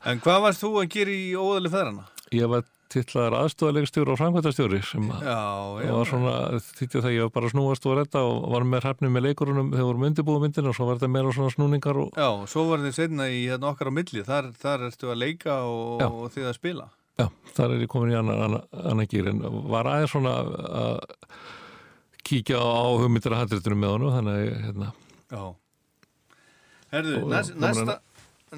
[0.04, 2.08] En hvað varst þú að gera í óðali feðrana?
[2.32, 2.62] ég var
[2.92, 5.36] tillaðar aðstofalegstjóri og framkvæmtastjóri sem Já,
[5.84, 5.88] já.
[5.92, 6.32] og var svona,
[6.78, 9.88] þýtti það ég var bara snúast og redda og var með hrafnum með leikurunum þegar
[9.90, 12.96] vorum undirbúið myndina og svo var þetta meira svona snúningar og Já, svo var þið
[12.96, 16.56] setna í hérna okkar á milli, þar, þar ertu að leika og, og þið að
[16.56, 16.86] spila.
[17.20, 17.26] já,
[17.56, 21.02] þar er ég komin í annan, annan, annan gýr en var aðeins svona að
[22.28, 24.92] kíkja á hugmyndir að handritunum með honum þannig að hérna,
[25.32, 25.44] Já.
[26.92, 27.98] Herðu, Og- næst, og- næsta,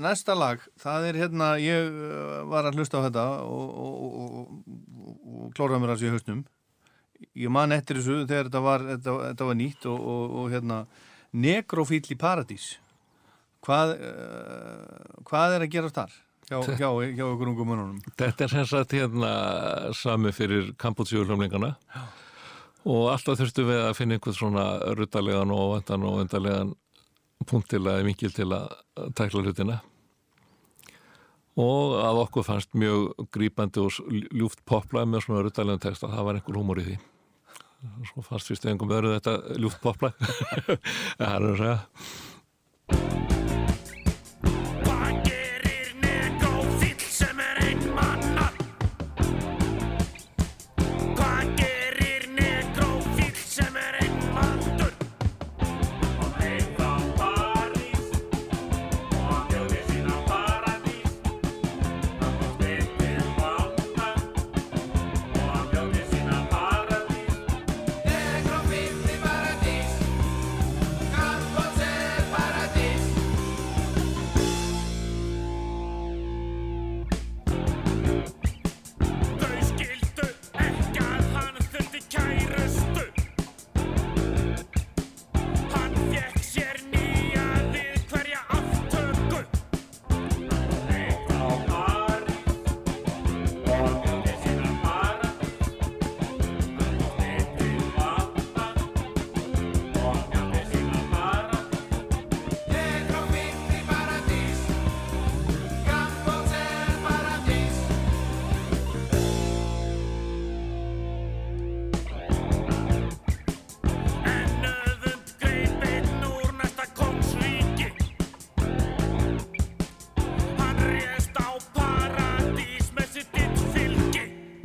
[0.01, 4.29] næsta lag, það er hérna, ég uh, var að hlusta á þetta og, og, og,
[4.35, 6.45] og, og klóraði mér að sér hausnum.
[7.39, 10.81] Ég man eftir þessu þegar þetta var, þetta, þetta var nýtt og, og, og hérna,
[11.35, 12.75] Negrofíl í Paradís.
[13.65, 16.21] Hvað, uh, hvað er að gera þar?
[16.45, 18.01] Hjá, hjá, hjá ykkur ungum mununum.
[18.21, 19.31] þetta er sem sagt hérna
[19.97, 21.71] sami fyrir kampútsjúrlumlingana
[22.85, 24.65] og alltaf þurftum við að finna einhvern svona
[24.99, 26.75] ruttalegan og vendan og vendarlegan
[27.49, 28.69] punkt til að vinkil til að
[29.19, 29.81] tækla hlutina.
[31.61, 33.91] Og að okkur fannst mjög grípandi og
[34.35, 36.97] ljúft poplag með svona ruttalegan texta, það var einhver húmor í því.
[38.11, 40.15] Svo fannst fyrst einhverjum öðru þetta ljúft poplag
[41.19, 41.79] það er að segja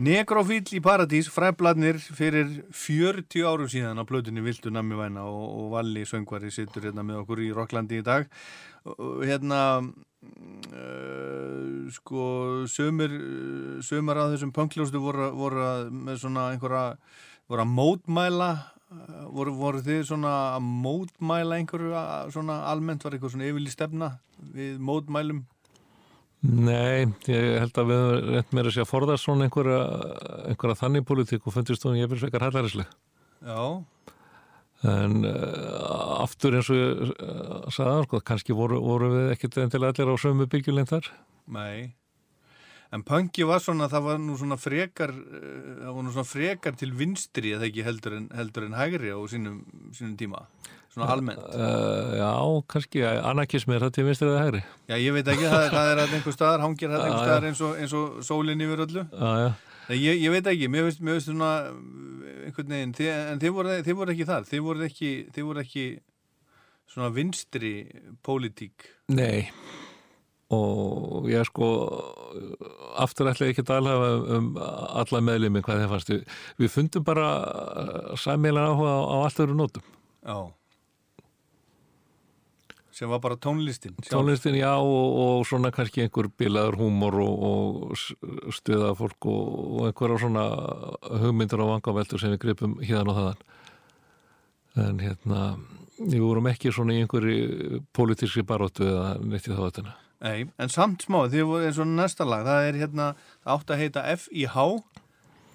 [0.09, 5.67] Negrofíl í Paradís, fræbladnir fyrir 40 árum síðan á blöðunni Viltu Nammi Væna og, og
[5.75, 8.25] Valli Söngvari sittur hérna með okkur í Rocklandi í dag.
[8.89, 9.93] Hérna uh,
[11.93, 12.23] sko
[12.71, 13.13] sömur
[13.85, 16.97] sömur af þessum punkljóstu voru, voru að- með svona einhverja
[17.51, 23.13] voru að mótmæla uh, voru, voru þið svona að mótmæla einhverju að- svona almennt var
[23.13, 24.09] eitthvað svona yfirlý stefna
[24.57, 25.45] við mótmælum
[26.39, 29.79] Nei, ég held að við höfum reynt meira að sé að forðast svona einhverja,
[30.47, 32.91] einhverja þannig politík og fundist hún ég fyrir svekar hællarisleg.
[33.43, 33.63] Já,
[34.87, 39.91] En uh, aftur eins og ég uh, sagði, sko, kannski voru, voru við ekkert endilega
[39.91, 41.09] allir á sömu byggjulinn þar.
[41.51, 41.99] Nei
[42.89, 46.77] En punki var svona, það var nú svona frekar eh, það var nú svona frekar
[46.79, 49.59] til vinstri eða ekki heldur en, heldur en hægri á sínum,
[49.93, 50.41] sínum tíma
[50.93, 51.41] svona almennt.
[51.53, 52.29] Uh, já,
[52.73, 54.61] kannski, anarkismi er það til vinstri eða hægri.
[54.89, 57.75] Já, ég veit ekki, það, það er einhver staðar hangir það einhver staðar eins og,
[57.83, 59.03] eins og sólinn yfir öllu.
[59.13, 59.49] Já, já.
[59.89, 63.53] Ég, ég veit ekki, mér finnst, mér finnst svona eh, einhvern veginn, þið, en þið
[63.55, 65.85] voru, þið voru ekki þar þið voru ekki, þið voru ekki
[66.89, 67.73] svona vinstri
[68.25, 68.89] pólitík.
[69.13, 69.49] Nei.
[70.53, 71.67] Og ég sko
[73.01, 76.13] aftur ætla ég ekki að alhafa um alla meðlimi hvað þeir fannst.
[76.57, 77.27] Við, fundum bara
[78.17, 79.91] sæmiðlega áhuga á, á allt öðru nótum.
[80.25, 80.39] Já
[82.99, 84.11] sem var bara tónlistin sjálf.
[84.11, 87.45] tónlistin já og, og svona kannski einhver bilaður húmor og,
[87.93, 89.47] og stuða fólk og,
[89.79, 90.45] og einhverja svona
[91.23, 95.39] hugmyndur á vangaveltur sem við gripum hérna og þaðan en hérna
[95.99, 99.87] við vorum ekki svona í einhverju pólitíski baróttu eða neitt í þá þetta
[100.19, 103.05] Nei, en samt smá, þið voru eins og næsta lag, það er hérna,
[103.39, 104.65] það átt að heita F.I.H.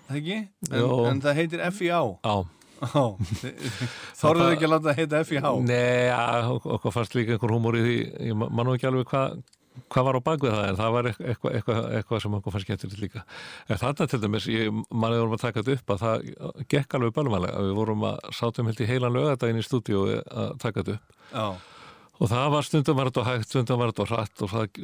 [0.06, 0.38] Það ekki?
[0.70, 1.98] En, en það heitir F.I.A.
[2.24, 5.52] Já, Þorðu ekki að láta það heita F.I.H.
[5.68, 6.08] Nei,
[6.76, 7.98] okkur fannst líka einhver húmor í því,
[8.30, 9.42] ég ma- man nú ekki alveg hvað
[9.90, 13.00] hvað var á bakvið það, en það var eitthvað, eitthvað, eitthvað, sem okkur fannst skemmtilegt
[13.02, 13.22] líka.
[13.66, 16.28] En þarna til dæmis, ég manni vorum að taka þetta upp að það
[16.70, 20.84] gekk alveg bælumælega, við vorum að sátum held í heilan lögadaginn í stúdíu að taka
[20.84, 21.18] þetta upp.
[21.34, 21.46] Já,
[22.22, 24.80] Og það var stundum var þetta hægt, stundum var þetta hratt og það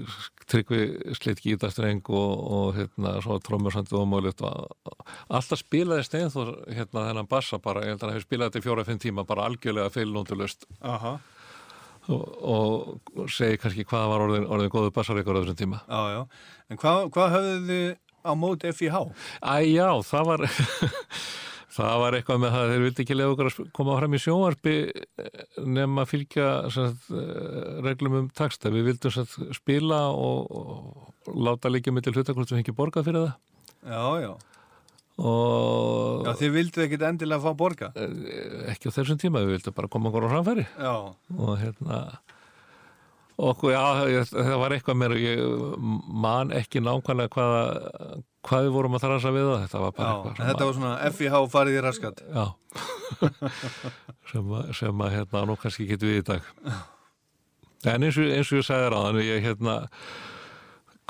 [0.51, 0.81] tryggvi
[1.15, 3.13] sleitt gítastreng og, og hérna,
[3.47, 8.09] trómursandi og mjölitt og alltaf spilaði stein þó hérna þennan bassa bara, ég held að
[8.09, 11.17] hann hefur spilað þetta í fjóra-fimm tíma bara algjörlega feilnóndulust aha,
[12.11, 12.27] og,
[13.15, 15.85] og segi kannski hvað var orðin, orðin góðu bassarikur á þessum tíma.
[15.87, 16.23] já, já.
[16.71, 17.87] En hvað, hvað höfðu þið
[18.21, 19.05] á móti F.I.H.?
[19.39, 20.47] Æ, já, það var
[21.71, 24.75] það var eitthvað með það þeir vildi ekki lega okkur að koma fram í sjónvarpi
[24.91, 25.43] eh,
[25.79, 28.73] nema að fylgja sagt, eh, reglum um taksta.
[28.75, 33.27] Við vildum sagt, spila og, og láta líka með til hlutakvort sem fengi borgað fyrir
[33.29, 33.37] það
[33.91, 34.33] Já, já.
[35.21, 37.93] og Já, þið vilduð ekkit endilega fá borga?
[37.97, 40.95] eh, ekki á þessum tíma, við vildum bara koma okkur á framfæri Já,
[41.37, 42.01] og hérna
[43.41, 45.79] okkur, já, það var eitthvað mér ég
[46.25, 49.97] man ekki nákvæmlega hvað, hvað við vorum að þrasa við það, þetta var já.
[49.99, 51.41] bara En eitthvað þetta var svona F.I.H.
[51.53, 52.23] farið í raskat.
[52.31, 52.45] já
[54.31, 56.51] sem, að, sem að hérna nú kannski getur við í dag
[57.91, 59.75] en eins og, eins og ég sagði ráðan ég hérna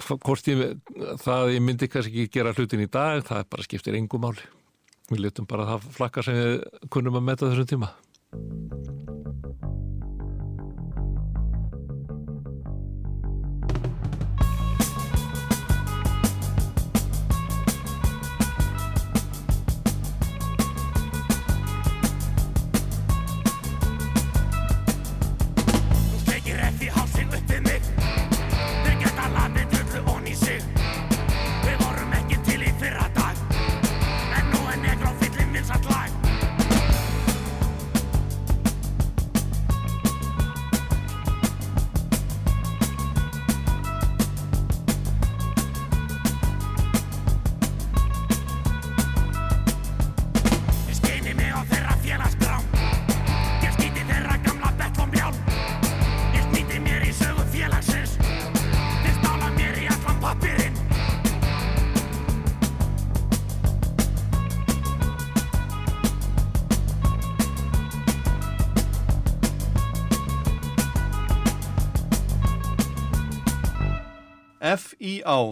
[0.00, 0.62] hvort ég,
[1.20, 4.46] það ég myndi kannski ekki gera hlutin í dag, það bara skiptir engu máli
[5.10, 6.60] við letum bara það flakka sem við
[6.94, 7.90] kunnum að metta þessum tíma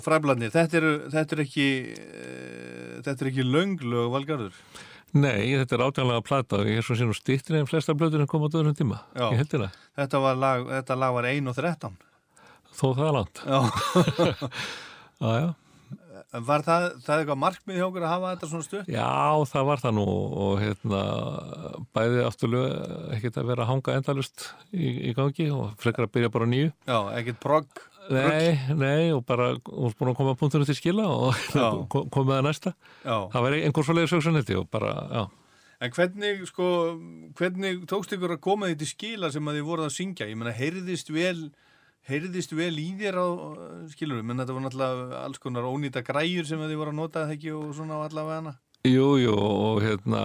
[0.09, 0.17] F.I.A.
[0.17, 4.63] fræbladnir, þetta eru, þetta eru ekki, uh, þetta eru ekki lönglög valgarður.
[5.17, 8.29] Nei, þetta er átjánlega plata og ég er svo sínum stýttir en flesta blöður en
[8.29, 9.31] koma á þessum tíma Já.
[9.97, 11.97] Þetta, var lag, þetta lag var 1 og 13.
[12.77, 13.41] þó það er langt
[15.21, 15.39] Já,
[16.29, 18.89] Var það, það eitthvað markmið hjá okkur að hafa þetta svona stutt?
[18.93, 20.05] Já, það var það nú
[20.45, 21.03] og hérna
[21.97, 26.31] bæði afturlega ekkert að vera að hanga endalust í, í gangi og frekar að byrja
[26.35, 26.75] bara nýju.
[26.85, 27.81] Já, ekkert progg.
[28.09, 31.37] Nei, nei og bara og búin að koma punktunum til skila og
[32.15, 32.73] komið að næsta.
[33.05, 33.17] Já.
[33.35, 35.25] Það var einhver svoleiðis hugsuniti og bara, já.
[35.79, 36.69] En hvernig, sko,
[37.39, 40.27] hvernig tókst ykkur að koma því til skila sem að þið voruð að syngja?
[40.27, 41.51] Ég meina, heyrðist vel,
[42.09, 43.27] heyrðist vel í þér á,
[43.93, 46.99] skilur við, menn þetta voru náttúrulega alls konar ónýta græjur sem að þið voru að
[46.99, 48.55] nota það ekki og svona á allavega hana.
[48.87, 50.21] Jú, jú, og hérna,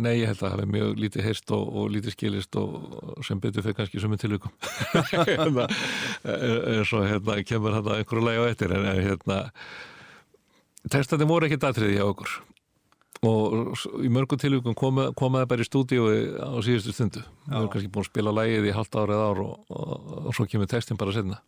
[0.00, 3.38] nei, ég held að það hafi mjög lítið heyrst og, og lítið skilist og sem
[3.44, 4.54] betur fyrir kannski sem er tilvikum.
[5.28, 5.66] hérna,
[6.24, 9.36] eins og hérna kemur hérna einhverju lagi á eftir, en en, hérna,
[10.90, 12.38] textandi voru ekki datriði hjá okkur
[13.28, 13.74] og
[14.06, 17.22] í mörgum tilvikum koma, komaði bara í stúdíói á síðustu stundu.
[17.48, 20.46] Við erum kannski búin að spila lagið í halvt árið ár og, og, og svo
[20.46, 21.40] kemur textin bara setna.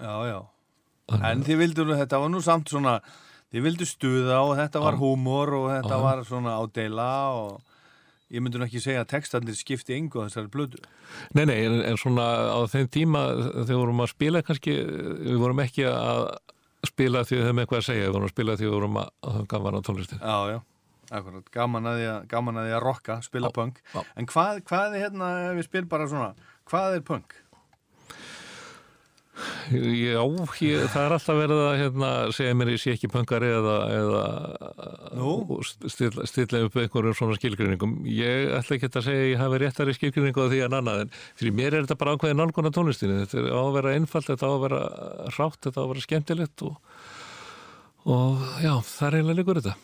[0.00, 0.38] Já, já.
[1.28, 2.94] En þið vildu, nú- þetta var nú samt svona,
[3.54, 7.08] þið vildu stuða og þetta var húmor og þetta var svona ádeila
[7.38, 7.58] og
[8.28, 10.80] ég myndi nú ekki segja að textandir skipti engu á þessari blödu.
[11.32, 13.22] Nei, nei, en, en svona á þeim tíma
[13.64, 14.74] þegar vorum að spila kannski,
[15.24, 16.26] við vorum ekki að
[16.86, 18.76] spila því að við höfum eitthvað að segja, við vorum að spila því að við
[18.76, 20.20] vorum að, að gaman á tónlistin.
[20.20, 20.58] Já, já.
[21.08, 23.78] Akkurat, gaman að því að, gaman að, því að rocka, spila Já, punk.
[23.94, 24.00] já.
[24.20, 27.32] En hvað, hvað er hérna, við spil bara svona, hvað er punk?
[29.68, 30.22] Já,
[30.64, 34.22] ég, það er alltaf verið að hérna, segja mér ég sé ekki punkari eða, eða
[35.92, 37.92] stilla, stilla upp einhverjum svona skilgrinningum.
[38.10, 41.12] Ég ætla ekki að segja að ég hafi réttari skilgrinningu á því en annað, en
[41.38, 43.20] fyrir mér er þetta bara ákveðin nálguna tónlistinni.
[43.22, 44.82] Þetta er á að vera einfalt, þetta á að vera
[45.36, 46.98] rátt, þetta á að vera skemmtilegt og,
[48.08, 49.78] og já, það er eiginlega líkur þetta.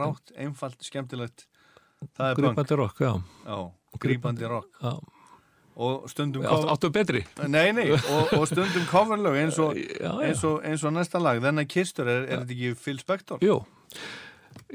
[0.00, 1.46] Rátt, einfalt, skemmtilegt.
[2.16, 2.44] Það er punk.
[2.44, 3.14] Gripandi rock, já.
[3.46, 3.58] Já,
[4.00, 4.70] grípandi rock.
[4.80, 5.19] já.
[5.80, 7.22] Og stundum Átt, áttu betri?
[7.48, 9.60] Nei, nei, og, og stundum coverlög eins
[10.26, 11.40] eins og, eins og næsta lag.
[11.44, 13.40] Þennan kistur, er, er þetta ekki Phil Spector?
[13.44, 13.60] Jú,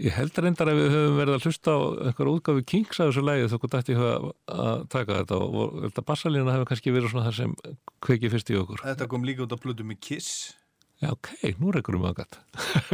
[0.01, 3.25] ég held reyndar að við höfum verið að hlusta á einhver útgáfi Kings af þessu
[3.27, 4.15] lægi þó hvað dætti í huga
[4.55, 7.55] að taka þetta og ég að bassalína hefur kannski verið svona það sem
[8.07, 8.85] kveiki fyrst í okkur.
[8.87, 10.31] Þetta kom líka út á blödu með Kiss.
[11.03, 11.27] Já, ok,
[11.59, 12.37] nú reykur um að gætt.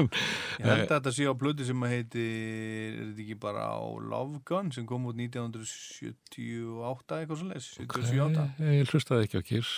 [0.01, 3.79] Ég held að þetta sé á blödu sem að heiti, er þetta ekki bara á
[4.01, 8.45] Love Gun sem kom út 1978 eitthvað svo leys, 77-8.
[8.79, 9.71] Ég hlustaði ekki á Kiss.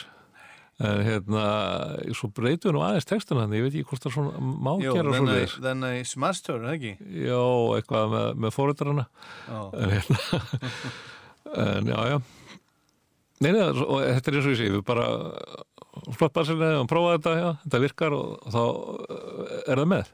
[0.82, 1.44] En hérna,
[2.18, 4.94] svo breytum við nú aðeins textuna þannig, ég veit ekki hvort það svona má Jó,
[4.96, 5.58] gera svo leiðis.
[5.60, 6.94] I smashed her, er það ekki?
[7.28, 7.44] Já,
[7.76, 9.06] eitthvað með, með fóröldrarna.
[9.52, 9.60] Já.
[9.84, 10.18] en hérna
[11.68, 12.18] en já, já
[13.44, 15.06] Nei, nei, og þetta er eins og ég segi, við bara
[16.18, 20.14] flott basilið og prófa þetta, já, þetta virkar og þá eh, er það með.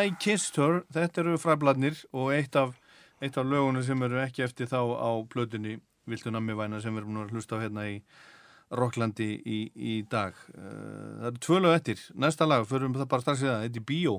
[0.00, 2.74] I Kissed Her, þetta eru fræbladnir og eitt af,
[3.22, 5.78] eitt af lögunum sem eru ekki eftir þá á plötunni
[6.10, 7.98] Viltu nammi væna sem við erum nú að hlusta á hérna í
[8.74, 10.34] Rocklandi í, í dag.
[10.54, 12.00] Eh, Það eru tvö lög eftir.
[12.18, 14.14] Næsta lag, förum það bara strax í það, þetta er Bíó.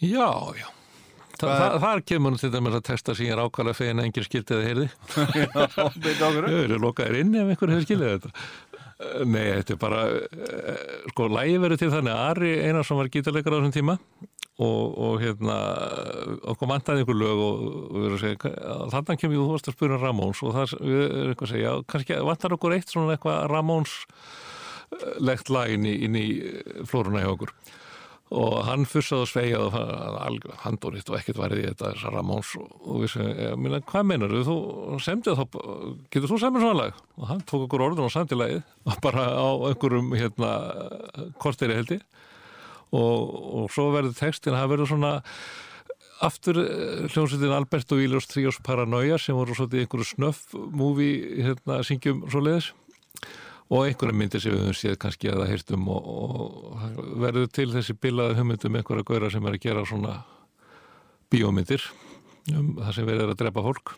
[0.00, 0.28] Já,
[0.60, 0.68] já.
[1.40, 4.08] Þa, er- það, þar kemur til dæmis að texta sem ég er ákvæmlega fegin að
[4.10, 4.88] enginn skildi eða heyrði.
[5.86, 6.48] Okkur.
[6.50, 8.32] Þau eru lokaðir inni ef einhver hefur skildið þetta.
[9.00, 13.08] Eh, Nei, þetta er bara, eh, sko, lægi verið til þannig að Ari Einarsson var
[13.12, 13.98] gítarleikar á þessum tíma
[14.60, 15.56] og, og hérna,
[16.52, 17.66] okkur mantaði einhver lög og,
[17.96, 18.54] og segja,
[18.92, 22.22] þannig kemur jú, þú varst að spura Ramóns og það er eitthvað að segja, kannski
[22.28, 27.24] vantar okkur eitt svona eitthvað Ramóns eh, legt lag inn í, inn í eh, flóruna
[27.24, 27.54] hjá okkur.
[28.30, 32.52] Og hann fussaði og sveigjaði og alveg handónýtt og ekkert værið í þetta þessar Ramóns
[32.60, 34.58] og, og við segjum, ég meina, hvað meinar þú?
[35.02, 35.58] Semdið þá,
[36.12, 37.00] getur þú semið svona lag?
[37.18, 40.52] Og hann tók okkur orðun og samti lagið og bara á einhverjum hérna
[41.42, 41.98] korteri heldi
[42.96, 45.12] og, og svo verður textin, það verður svona
[46.20, 51.12] aftur eh, hljómsveitin Albert og Íljós Tríós Paranoia sem voru svolítið einhverju snöff-múvi
[51.46, 52.72] hérna, syngjum svoleiðis
[53.70, 57.70] og einhverja myndir sem við höfum séð kannski að það heyrtum og, og verður til
[57.72, 60.14] þessi bilaði hugmyndum einhverja gauðra sem er að gera svona
[61.30, 61.84] bíómyndir
[62.56, 63.94] um það sem verður að drepa fólk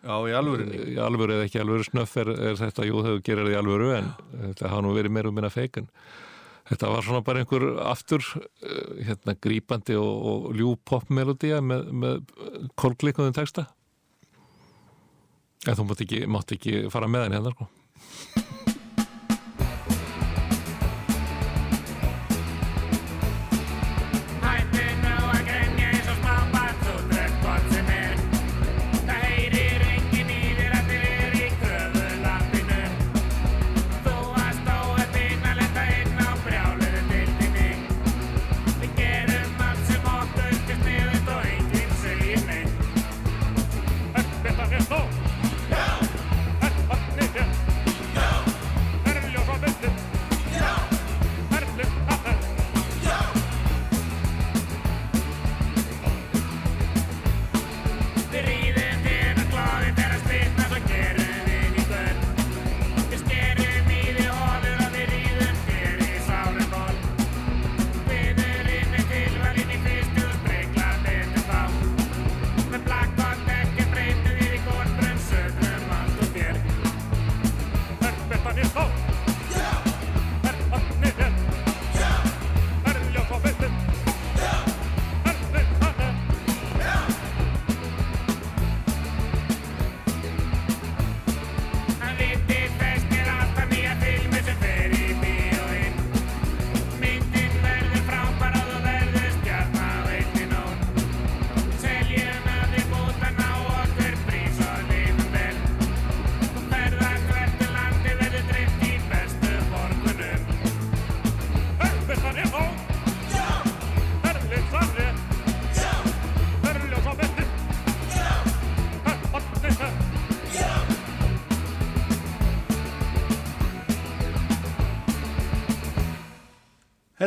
[0.00, 0.78] Já, í alvörinni.
[0.94, 3.90] í alvöru eða ekki alvöru snöff er, er þetta, jú þau gerir það í alvöru
[3.98, 5.90] en þetta hafa nú verið meira um minna feik en
[6.70, 12.22] þetta var svona bara einhver aftur eh, hérna grípandi og, og ljú popmelodía með, með
[12.80, 13.66] kolklikuðum texta.
[15.68, 17.68] En þú mátt ekki, mátt ekki fara með henni hérna sko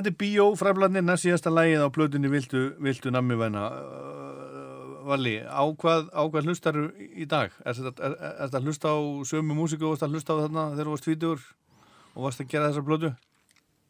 [0.03, 3.67] Þetta er næst síðasta lægið á plötunni Viltu, Viltu nammi væna.
[3.71, 4.23] Uh,
[5.07, 7.51] Valli, á hvað, hvað hlustar í dag?
[7.65, 11.07] Er þetta er hlusta á sömu músiku og að hlusta á þarna þegar þú varst
[11.07, 11.45] tvítur
[12.13, 13.13] og varst að gera þessa plötu?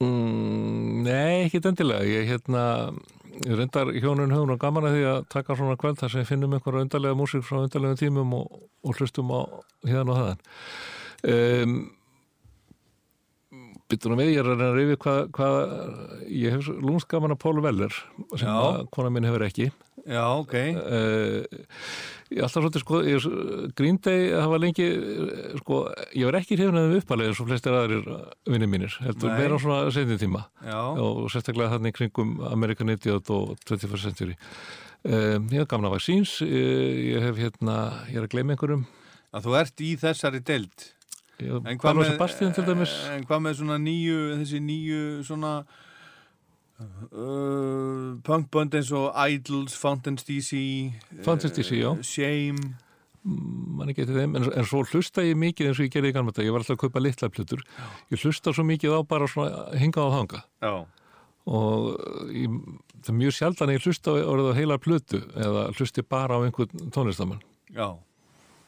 [0.04, 2.06] Mm, nei, ekki endilega.
[2.10, 2.64] Ég hérna,
[3.46, 6.86] reyndar hjónun höfum og gaman að því að taka svona kvöld þar sem finnum einhverja
[6.88, 9.42] undarlega músík frá undarlega tímum og, og hlustum á
[9.90, 10.44] hérna og þaðan.
[11.24, 11.78] Um,
[13.94, 15.58] Byttur nú við, ég er að reyfi hvað, hvað,
[16.34, 17.94] ég hef lúmst gaman að Pólu Veller
[18.34, 19.68] sem að kona mín hefur ekki.
[20.04, 20.54] Já, ok.
[20.58, 21.68] Uh,
[22.34, 23.28] ég alltaf svolítið sko, ég,
[23.78, 25.78] Green Day, það var lengi, eh, sko,
[26.18, 28.10] ég var ekki hrifin að þeim uppalega og flestir aðrir
[28.50, 33.32] vinni mínir, heldur meira á svona seinni tíma Já, og sérstaklega þannig kringum American Idiot
[33.32, 37.78] og 21st Century um, ég hef gamla vaksíns ég, ég hef hérna,
[38.10, 38.84] ég er að gleyma einhverjum
[39.34, 40.90] að þú ert í þessari deild.
[41.44, 42.14] En hvað með,
[42.68, 42.94] dæmis.
[43.14, 45.54] en hvað með svona nýju, þessi nýju svona
[46.84, 50.64] uh, punkbönd eins og Idols, Fountains DC,
[51.26, 51.92] Fountains DC, já.
[52.06, 52.74] Shame,
[53.24, 56.18] mann ekki eftir þeim, en, en svo hlusta ég mikið eins og ég gerði í
[56.18, 57.64] gamla þetta, ég var alltaf að kaupa litla plötur.
[58.14, 60.74] Ég hlusta svo mikið á bara svona hingað á þanga já,
[61.54, 61.90] og
[62.32, 62.58] ég,
[63.04, 66.44] það er mjög sjaldan ég hlusta á orðið á heila plötu eða hlusti bara á
[66.46, 67.44] einhvern tónlistamann
[67.74, 67.88] já.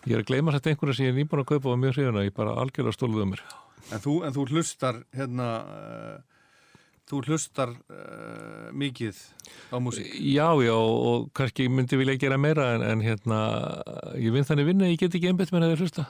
[0.06, 2.26] Ég er að gleyma þetta einhverja sem ég er nýbúin að kaupa var mjög hrifuna,
[2.28, 3.44] ég bara algjörlega stóluð um mér
[3.94, 6.46] En þú, en þú hlustar hérna, uh,
[7.10, 9.20] þú hlustar uh, mikið
[9.70, 10.08] á músík.
[10.18, 13.44] Já, já, og kannski myndi vilja gera meira en, en hérna,
[14.18, 16.08] ég vinn þannig vinna, ég get ekki einbætt með að hlusta.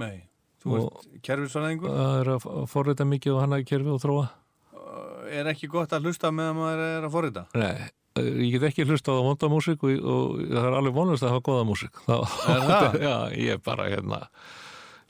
[0.00, 0.24] Nei,
[0.64, 1.92] þú ert kerfisfræðingur.
[1.92, 4.26] Það er að að forrita mikið og hanna kerfi og þróa.
[5.36, 7.46] Er ekki gott að hlusta meðan maður er að forrita?
[7.58, 7.88] Nei,
[8.22, 11.44] ég get ekki hlusta á vonda músík og, og það er alveg vonlust að hafa
[11.50, 12.00] góða músík.
[12.06, 12.96] Það?
[13.02, 14.20] Já, ég er bara, hérna,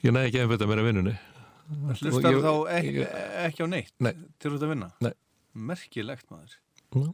[0.04, 1.14] ég næði ekki einbætt með að vinnunni.
[2.00, 3.14] Hlustar þá ekki, ég-
[3.48, 4.12] ekki á neitt Nei.
[4.38, 4.90] til þú ert að vinna?
[5.02, 5.12] Nei.
[5.70, 6.58] Merkilegt maður.
[6.94, 7.06] Já.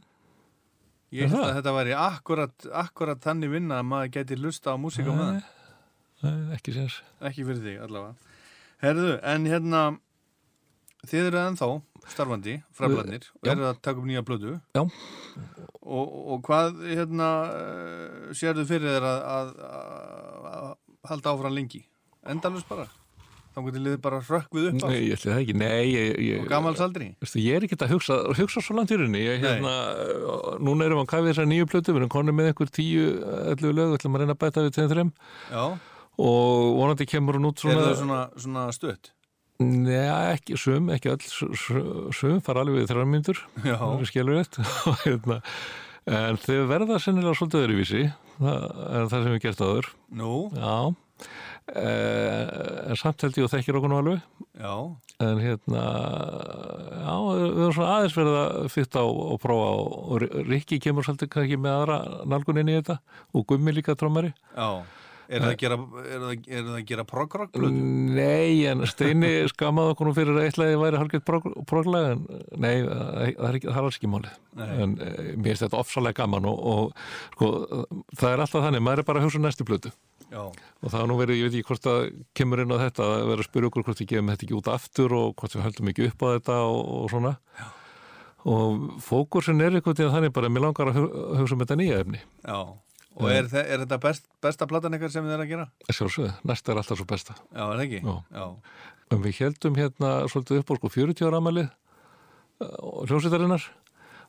[1.13, 5.05] Ég held að þetta væri akkurat, akkurat þannig vinna að maður geti hlusta á músík
[5.09, 5.41] á meðan.
[6.23, 6.99] Nei, ekki séns.
[7.21, 8.15] Ekki fyrir þig allavega.
[8.83, 9.81] Herðu, en hérna,
[11.09, 11.69] þið eru ennþá
[12.11, 14.57] starfandi, fræflarnir, og eru að taka upp nýja blödu.
[14.75, 14.81] Já.
[15.83, 19.53] Og, og hvað, hérna, eh, sérðu fyrir þér að, að,
[20.49, 20.67] að,
[21.09, 21.83] halda áfram lengi?
[22.29, 22.85] Endalust bara?
[23.53, 26.37] Þá getur liðið bara rökkvið upp á Nei, ég ætli það ekki, nei ég, ég,
[26.41, 27.09] og gamalsaldri.
[27.37, 29.73] Ég er ekki að hugsa, hugsa svo langt í rauninni ég, hérna,
[30.57, 33.03] núna erum við að kæfi þessar nýju plötu við erum konið með einhver tíu,
[33.53, 35.05] ellu lög við ætlum að reyna að bæta við 2-3
[35.53, 35.65] Já,
[36.25, 39.13] og vonandi kemur hún út er svona, það svona, svona stutt?
[39.63, 43.39] Nei, ekki sum, ekki öll sum, fara alveg við þrjár myndur
[45.05, 45.39] hérna,
[46.09, 48.03] en þau verða sennilega svolítið öðruvísi
[48.43, 49.89] er það sem við gert áður.
[50.19, 50.75] Nú, já.
[51.73, 54.23] Eh, en samt held ég og þekkir okkur nú alveg.
[54.59, 54.73] Já,
[55.23, 55.83] en hérna
[57.03, 61.59] já, við erum svona aðeins verið að fytta og, prófa og, Rikki kemur svolítið kannski
[61.61, 61.97] með aðra
[62.29, 62.97] nálgun inn í þetta
[63.33, 64.83] og Gummi líka trómari já.
[65.33, 66.23] Er það að gera, er
[66.77, 67.83] er gera prog-rock blötu?
[68.13, 71.27] Nei, en Steini skammaði okkur fyrir að eitthvað væri halgett
[71.69, 72.23] proglega en
[72.61, 74.39] nei, það er, ekki, það er alls ekki málið.
[74.63, 77.05] En e, mér finnst þetta ofsalega gaman og, og
[77.35, 77.51] sko,
[78.19, 79.93] það er alltaf þannig, maður er bara að hugsa um næstu blötu
[80.33, 81.99] Já, og það har nú verið, ég veit ekki hvort það
[82.37, 84.69] kemur inn á þetta að vera að spyrja okkur hvort við gefum þetta ekki út
[84.73, 87.33] aftur og hvort við höldum ekki upp á þetta og, og svona.
[87.59, 87.67] Já.
[88.53, 91.77] og fókursin er eitthvað til þannig bara að mér langar að hu- hugsa um þetta
[91.79, 92.23] nýja efni.
[92.43, 92.57] Já.
[93.13, 95.67] Og er, er þetta best, besta platan eitthvað sem þið er að gera?
[95.91, 98.01] sjálfsögðu, næsta er alltaf svo besta Já, er það ekki?
[98.33, 98.45] Já.
[99.13, 101.69] En við heldum hérna svolítið upp á sko 40 ára amalið
[102.63, 103.67] hljómsveitarinnar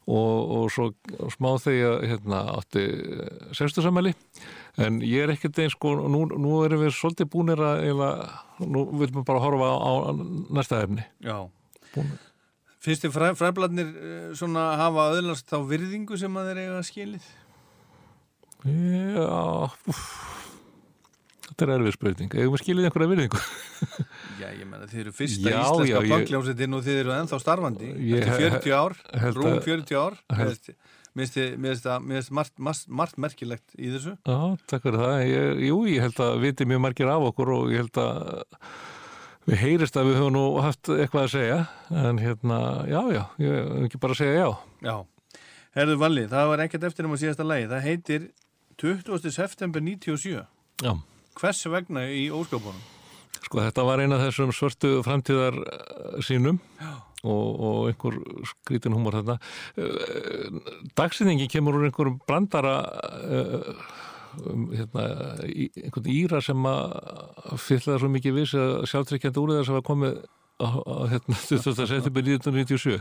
[0.05, 0.91] og, og svo
[1.33, 2.85] smá þegar hérna átti
[3.57, 4.13] 60 samali
[4.85, 8.11] en ég er ekkert eins sko nú, nú erum við svolítið búnir að eða,
[8.61, 9.93] nú viljum við bara horfa á, á
[10.59, 11.47] næsta efni Já.
[11.95, 12.13] Búin.
[12.85, 17.31] Finnst þið fræ, fræbladnir eh, svona hafa öðlast þá virðingu sem að þeir eiga skilið?
[18.65, 20.05] Já úff.
[21.45, 22.33] Þetta er erfið spurning.
[22.35, 23.41] Eigum við skilið einhverja virðingu?
[24.41, 27.39] Já, ég menna, þið eru fyrsta Já, íslenska já, ég- bankljómsveitin og þið eru ennþá
[27.43, 27.91] starfandi.
[28.09, 28.97] Ég eftir 40 ár,
[29.37, 30.17] rúm að- 40 ár?
[32.03, 34.17] mér finnst margt, margt, margt merkilegt í þessu.
[34.27, 35.15] Já, takk fyrir það.
[35.31, 38.49] Ég, Jú, ég held að viti mjög margir af okkur og ég held að
[39.47, 41.61] við heyrist að við höfum nú haft eitthvað að segja.
[42.03, 42.59] En hérna,
[42.91, 44.49] já, já ég hef ekki bara að segja já.
[44.89, 44.97] Já,
[45.79, 47.71] herðu Valli, það var ekkert eftir um að síðasta lagi.
[47.71, 48.27] Það heitir
[48.81, 49.31] 20.
[49.35, 50.43] september 97
[50.83, 50.93] Já,
[51.39, 52.83] Hvers vegna í óskapunum?
[53.45, 56.61] sko þetta var eina þessum svörtu framtíðar eh, sínum
[57.25, 58.19] og, og einhver
[58.51, 59.39] skrítin húmor þarna
[60.99, 62.75] Dagsinningi kemur úr einhverjum brandara
[63.25, 63.71] uh,
[64.75, 65.05] hérna,
[65.47, 70.21] einhvern íra sem að fyllaði svo mikið viss að sjálftrykkjandi úr þess að komið
[70.61, 70.69] á
[71.11, 71.81] hérna, 20.
[71.81, 73.01] september 1997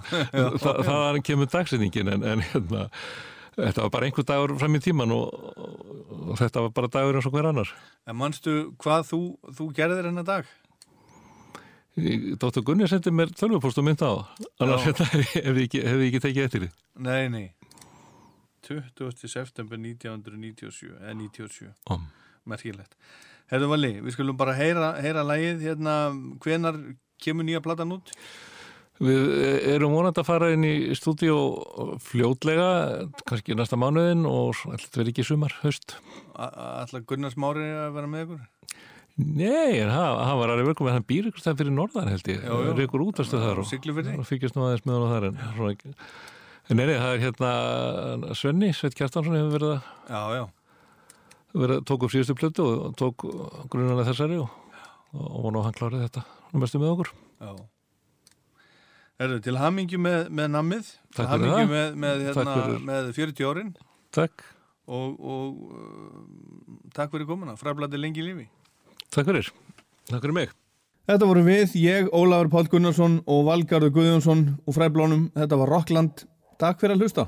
[0.63, 2.87] Þa, það kemur dagsinningin en, en hérna
[3.53, 5.29] Þetta var bara einhver dagur fram í tíman og,
[6.33, 7.69] og þetta var bara dagur eins og hver annar.
[8.09, 9.21] En manstu hvað þú,
[9.59, 10.49] þú gerðir hennar dag?
[12.41, 14.13] Dóttur Gunni sendi mér tölvupost og mynda á
[14.63, 14.87] annars Já.
[14.89, 15.05] hérna
[15.45, 16.69] hef ég ekki, hef ekki tekið eftir því
[17.05, 17.43] Nei, nei
[18.65, 19.27] 20.
[19.29, 21.99] september 1997 eða 97, Ó.
[22.49, 22.97] merkilegt
[23.53, 25.93] Herðu Valli, við skulum bara heyra, heyra lagið hérna,
[26.41, 26.79] hvenar
[27.21, 28.09] kemur nýja platan út?
[29.01, 29.23] Við
[29.73, 31.33] erum vonandi að fara inn í stúdíu
[32.05, 32.67] fljótlega
[33.27, 35.95] kannski næsta mánuðin og þetta verið ekki sumar, haust.
[36.37, 38.43] Ætla Gunnar Smári að vera með ykkur?
[39.17, 42.45] Nei, hann, var verkum en hann býr ykkur stæð fyrir norðan held ég.
[42.77, 45.93] Ríkur útastu þar og, og fylgjast nú aðeins með hann þar en, svona, ekki-
[46.69, 47.51] en nei, nei, það er hérna
[48.39, 50.43] Svenni, Sveit Kjartansson hefur verið að Já, já.
[51.65, 53.25] verið, tók upp síðustu plötu og tók
[53.73, 54.49] grunana þessari og,
[55.13, 56.25] og var nú hann klárið þetta.
[56.53, 57.13] Nú mestu með okkur.
[57.41, 57.53] Já.
[59.23, 61.75] Herðu, til hamingju með, með nammið, til Takk fyrir hamingju það.
[61.75, 62.57] með, með, hérna,
[62.89, 63.69] með 40 árin
[64.13, 64.43] Takk,
[64.87, 68.49] og, og uh, takk fyrir komuna, fræbladi lengi lífi.
[69.09, 69.49] takk fyrir
[70.09, 70.51] Takk fyrir mig
[71.03, 75.25] Þetta voru við, ég, Ólafur Páll Gunnarsson og Valgarður Guðjónsson og fræblónum.
[75.35, 76.21] Þetta var Rockland.
[76.61, 77.25] Takk fyrir að hlusta.